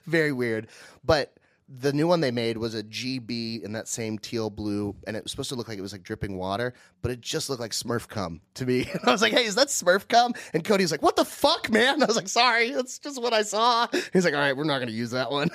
very 0.04 0.32
weird. 0.32 0.68
But 1.04 1.34
the 1.66 1.94
new 1.94 2.06
one 2.06 2.20
they 2.20 2.30
made 2.30 2.58
was 2.58 2.74
a 2.74 2.82
GB 2.82 3.62
in 3.62 3.72
that 3.72 3.88
same 3.88 4.18
teal 4.18 4.50
blue, 4.50 4.94
and 5.06 5.16
it 5.16 5.22
was 5.22 5.30
supposed 5.30 5.48
to 5.48 5.54
look 5.54 5.66
like 5.66 5.78
it 5.78 5.82
was 5.82 5.92
like 5.92 6.02
dripping 6.02 6.36
water, 6.36 6.74
but 7.00 7.10
it 7.10 7.22
just 7.22 7.48
looked 7.48 7.60
like 7.60 7.70
Smurf 7.70 8.06
cum 8.06 8.42
to 8.54 8.66
me. 8.66 8.80
And 8.92 9.00
I 9.06 9.10
was 9.12 9.22
like, 9.22 9.32
"Hey, 9.32 9.44
is 9.44 9.54
that 9.54 9.68
Smurf 9.68 10.06
cum?" 10.06 10.34
And 10.52 10.62
Cody's 10.62 10.90
like, 10.92 11.02
"What 11.02 11.16
the 11.16 11.24
fuck, 11.24 11.70
man?" 11.70 12.02
I 12.02 12.06
was 12.06 12.16
like, 12.16 12.28
"Sorry, 12.28 12.72
that's 12.72 12.98
just 12.98 13.20
what 13.22 13.32
I 13.32 13.42
saw." 13.42 13.86
He's 14.12 14.26
like, 14.26 14.34
"All 14.34 14.40
right, 14.40 14.54
we're 14.56 14.64
not 14.64 14.78
going 14.78 14.88
to 14.88 14.94
use 14.94 15.12
that 15.12 15.30
one." 15.30 15.48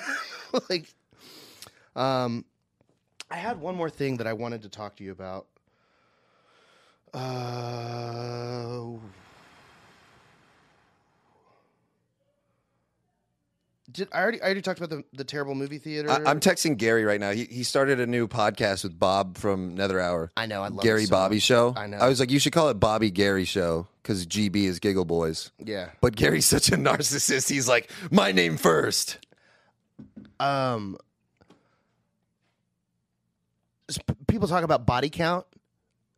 like, 0.68 0.92
um, 1.96 2.44
I 3.30 3.36
had 3.36 3.60
one 3.60 3.76
more 3.76 3.90
thing 3.90 4.16
that 4.18 4.26
I 4.26 4.32
wanted 4.32 4.62
to 4.62 4.68
talk 4.68 4.96
to 4.96 5.04
you 5.04 5.12
about. 5.12 5.46
Uh, 7.12 8.98
did 13.90 14.08
I 14.12 14.20
already? 14.20 14.40
I 14.40 14.44
already 14.44 14.62
talked 14.62 14.78
about 14.78 14.90
the, 14.90 15.04
the 15.12 15.24
terrible 15.24 15.54
movie 15.54 15.78
theater. 15.78 16.10
I, 16.10 16.22
I'm 16.24 16.38
texting 16.40 16.76
Gary 16.76 17.04
right 17.04 17.18
now. 17.18 17.32
He, 17.32 17.44
he 17.44 17.64
started 17.64 17.98
a 17.98 18.06
new 18.06 18.28
podcast 18.28 18.84
with 18.84 18.98
Bob 18.98 19.36
from 19.38 19.74
Nether 19.74 19.98
Hour. 20.00 20.30
I 20.36 20.46
know. 20.46 20.62
I 20.62 20.68
love 20.68 20.82
Gary 20.82 21.06
so 21.06 21.10
Bobby 21.10 21.36
much. 21.36 21.42
Show. 21.42 21.74
I 21.76 21.86
know. 21.86 21.98
I 21.98 22.08
was 22.08 22.20
like, 22.20 22.30
you 22.30 22.38
should 22.38 22.52
call 22.52 22.68
it 22.68 22.74
Bobby 22.74 23.10
Gary 23.10 23.44
Show 23.44 23.88
because 24.02 24.26
GB 24.26 24.56
is 24.64 24.78
Giggle 24.78 25.04
Boys. 25.04 25.50
Yeah. 25.58 25.88
But 26.00 26.14
Gary's 26.14 26.46
such 26.46 26.68
a 26.68 26.76
narcissist. 26.76 27.48
He's 27.48 27.68
like, 27.68 27.90
my 28.10 28.32
name 28.32 28.56
first. 28.56 29.18
Um. 30.38 30.96
People 34.26 34.48
talk 34.48 34.64
about 34.64 34.86
body 34.86 35.10
count. 35.10 35.46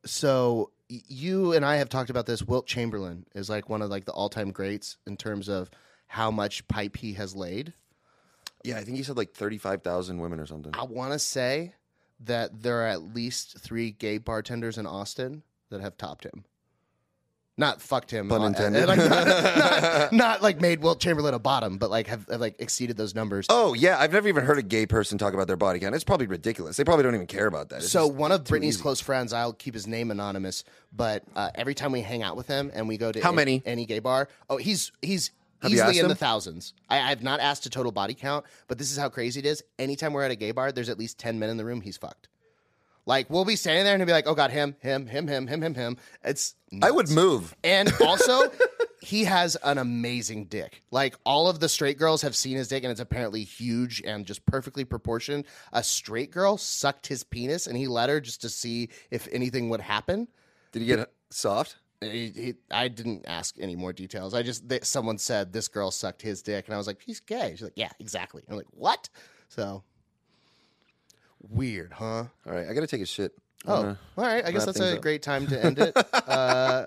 So 0.04 0.70
you 0.88 1.52
and 1.52 1.64
I 1.64 1.76
have 1.76 1.88
talked 1.88 2.10
about 2.10 2.26
this. 2.26 2.42
Wilt 2.42 2.66
Chamberlain 2.66 3.26
is 3.34 3.48
like 3.48 3.68
one 3.68 3.82
of 3.82 3.90
like 3.90 4.04
the 4.04 4.12
all 4.12 4.28
time 4.28 4.50
greats 4.50 4.96
in 5.06 5.16
terms 5.16 5.48
of 5.48 5.70
how 6.06 6.30
much 6.30 6.66
pipe 6.68 6.96
he 6.96 7.14
has 7.14 7.34
laid. 7.34 7.72
Yeah, 8.64 8.76
I 8.76 8.84
think 8.84 8.96
he 8.96 9.02
said 9.02 9.16
like 9.16 9.32
35,000 9.32 10.18
women 10.20 10.38
or 10.38 10.46
something. 10.46 10.72
I 10.74 10.84
want 10.84 11.12
to 11.12 11.18
say 11.18 11.74
that 12.20 12.62
there 12.62 12.82
are 12.82 12.88
at 12.88 13.14
least 13.14 13.58
three 13.58 13.90
gay 13.90 14.18
bartenders 14.18 14.78
in 14.78 14.86
Austin 14.86 15.42
that 15.70 15.80
have 15.80 15.96
topped 15.96 16.24
him. 16.24 16.44
Not 17.62 17.80
fucked 17.80 18.10
him. 18.10 18.28
Pun 18.28 18.42
intended. 18.42 18.86
like, 18.88 18.98
not, 18.98 19.08
not- 19.56 20.12
not 20.12 20.42
like 20.42 20.60
made 20.60 20.82
Wilt 20.82 20.98
Chamberlain 20.98 21.32
a 21.32 21.38
bottom, 21.38 21.78
but 21.78 21.90
like 21.90 22.08
have, 22.08 22.26
have 22.28 22.40
like 22.40 22.56
exceeded 22.58 22.96
those 22.96 23.14
numbers. 23.14 23.46
Oh, 23.48 23.72
yeah. 23.72 23.98
I've 24.00 24.12
never 24.12 24.26
even 24.26 24.44
heard 24.44 24.58
a 24.58 24.62
gay 24.62 24.84
person 24.84 25.16
talk 25.16 25.32
about 25.32 25.46
their 25.46 25.56
body 25.56 25.78
count. 25.78 25.94
It's 25.94 26.02
probably 26.02 26.26
ridiculous. 26.26 26.76
They 26.76 26.82
probably 26.82 27.04
don't 27.04 27.14
even 27.14 27.28
care 27.28 27.46
about 27.46 27.68
that. 27.68 27.76
It's 27.76 27.90
so 27.90 28.08
one 28.08 28.32
of 28.32 28.42
too 28.44 28.50
Brittany's 28.50 28.74
easy. 28.74 28.82
close 28.82 29.00
friends, 29.00 29.32
I'll 29.32 29.52
keep 29.52 29.74
his 29.74 29.86
name 29.86 30.10
anonymous, 30.10 30.64
but 30.92 31.22
uh, 31.36 31.50
every 31.54 31.74
time 31.74 31.92
we 31.92 32.00
hang 32.00 32.22
out 32.24 32.36
with 32.36 32.48
him 32.48 32.70
and 32.74 32.88
we 32.88 32.96
go 32.98 33.12
to 33.12 33.20
How 33.22 33.28
any, 33.30 33.36
many? 33.36 33.62
any 33.64 33.86
gay 33.86 34.00
bar, 34.00 34.28
oh, 34.50 34.56
he's 34.56 34.90
he's 35.00 35.30
Have 35.62 35.70
easily 35.70 35.98
in 36.00 36.06
him? 36.06 36.08
the 36.08 36.14
thousands. 36.16 36.74
I, 36.90 37.12
I've 37.12 37.22
not 37.22 37.38
asked 37.38 37.64
a 37.66 37.70
total 37.70 37.92
body 37.92 38.14
count, 38.14 38.44
but 38.66 38.76
this 38.78 38.90
is 38.90 38.98
how 38.98 39.08
crazy 39.08 39.38
it 39.38 39.46
is. 39.46 39.62
Anytime 39.78 40.12
we're 40.12 40.24
at 40.24 40.32
a 40.32 40.36
gay 40.36 40.50
bar, 40.50 40.72
there's 40.72 40.88
at 40.88 40.98
least 40.98 41.18
ten 41.18 41.38
men 41.38 41.48
in 41.50 41.56
the 41.58 41.64
room. 41.64 41.80
He's 41.80 41.96
fucked. 41.96 42.28
Like 43.06 43.28
we'll 43.30 43.44
be 43.44 43.56
standing 43.56 43.84
there 43.84 43.94
and 43.94 44.00
he'll 44.00 44.06
be 44.06 44.12
like, 44.12 44.28
"Oh 44.28 44.34
God, 44.34 44.50
him, 44.50 44.76
him, 44.80 45.06
him, 45.06 45.26
him, 45.26 45.46
him, 45.46 45.62
him, 45.62 45.74
him." 45.74 45.96
It's 46.22 46.54
I 46.80 46.90
would 46.90 47.10
move. 47.10 47.54
And 47.64 47.92
also, 48.00 48.50
he 49.00 49.24
has 49.24 49.56
an 49.64 49.78
amazing 49.78 50.46
dick. 50.46 50.82
Like 50.90 51.16
all 51.24 51.48
of 51.48 51.58
the 51.58 51.68
straight 51.68 51.98
girls 51.98 52.22
have 52.22 52.36
seen 52.36 52.56
his 52.56 52.68
dick, 52.68 52.84
and 52.84 52.90
it's 52.90 53.00
apparently 53.00 53.42
huge 53.42 54.02
and 54.06 54.24
just 54.24 54.46
perfectly 54.46 54.84
proportioned. 54.84 55.46
A 55.72 55.82
straight 55.82 56.30
girl 56.30 56.56
sucked 56.56 57.08
his 57.08 57.24
penis, 57.24 57.66
and 57.66 57.76
he 57.76 57.88
let 57.88 58.08
her 58.08 58.20
just 58.20 58.40
to 58.42 58.48
see 58.48 58.88
if 59.10 59.28
anything 59.32 59.68
would 59.70 59.80
happen. 59.80 60.28
Did 60.70 60.82
he 60.82 60.86
get 60.86 61.12
soft? 61.30 61.76
He, 62.00 62.28
he, 62.34 62.54
I 62.70 62.88
didn't 62.88 63.26
ask 63.26 63.56
any 63.60 63.76
more 63.76 63.92
details. 63.92 64.34
I 64.34 64.42
just 64.42 64.68
they, 64.68 64.80
someone 64.82 65.18
said 65.18 65.52
this 65.52 65.68
girl 65.68 65.90
sucked 65.90 66.22
his 66.22 66.42
dick, 66.42 66.66
and 66.66 66.74
I 66.74 66.78
was 66.78 66.86
like, 66.86 67.02
he's 67.04 67.20
gay. 67.20 67.50
She's 67.52 67.62
like, 67.62 67.72
yeah, 67.76 67.90
exactly. 67.98 68.42
I'm 68.48 68.56
like, 68.56 68.66
what? 68.70 69.08
So 69.48 69.82
weird, 71.50 71.92
huh? 71.92 72.04
All 72.06 72.28
right, 72.46 72.68
I 72.68 72.72
got 72.74 72.80
to 72.80 72.86
take 72.86 73.02
a 73.02 73.06
shit. 73.06 73.32
Oh, 73.66 73.74
all 73.74 73.96
right. 74.24 74.44
I 74.44 74.50
guess 74.50 74.66
wrap 74.66 74.74
that's 74.74 74.78
things 74.78 74.92
a 74.92 74.96
up. 74.96 75.02
great 75.02 75.22
time 75.22 75.46
to 75.46 75.64
end 75.64 75.78
it. 75.78 75.96
uh, 76.28 76.86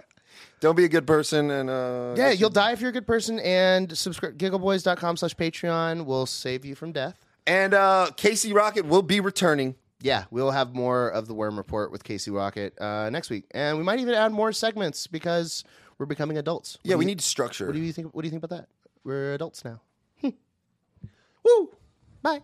don't 0.60 0.76
be 0.76 0.84
a 0.84 0.90
good 0.90 1.08
person 1.08 1.50
and 1.52 1.70
uh 1.70 2.16
Yeah, 2.18 2.32
you'll 2.32 2.50
die 2.50 2.72
if 2.74 2.82
you're 2.82 2.90
a 2.90 2.94
good 2.94 3.08
person. 3.08 3.40
And 3.40 3.98
subscribe 3.98 4.38
giggleboys.com 4.38 5.16
slash 5.18 5.36
Patreon 5.36 6.06
will 6.06 6.26
save 6.26 6.66
you 6.66 6.76
from 6.76 6.92
death. 6.92 7.18
And 7.48 7.74
uh 7.74 8.10
Casey 8.18 8.52
Rocket 8.52 8.86
will 8.86 9.04
be 9.04 9.20
returning. 9.22 9.76
Yeah, 10.02 10.26
we'll 10.32 10.52
have 10.52 10.74
more 10.76 11.08
of 11.10 11.28
the 11.28 11.34
Worm 11.34 11.56
Report 11.58 11.92
with 11.92 12.04
Casey 12.04 12.30
Rocket 12.32 12.78
uh, 12.82 13.10
next 13.10 13.30
week, 13.30 13.46
and 13.52 13.78
we 13.78 13.84
might 13.84 14.00
even 14.00 14.14
add 14.14 14.32
more 14.34 14.52
segments 14.52 15.08
because 15.08 15.64
we're 15.98 16.06
becoming 16.06 16.38
adults. 16.38 16.78
What 16.82 16.86
Yeah, 16.90 16.94
do 16.96 16.98
we 17.00 17.06
you- 17.06 17.08
need 17.08 17.22
structure. 17.22 17.66
What 17.68 17.74
do 17.76 17.80
you 17.82 17.94
think? 17.94 18.14
What 18.14 18.22
do 18.22 18.28
you 18.28 18.32
think 18.32 18.44
about 18.44 18.56
that? 18.58 18.68
We're 19.06 19.34
adults 19.34 19.64
now. 19.64 19.80
Woo! 21.44 21.70
Bye. 22.22 22.42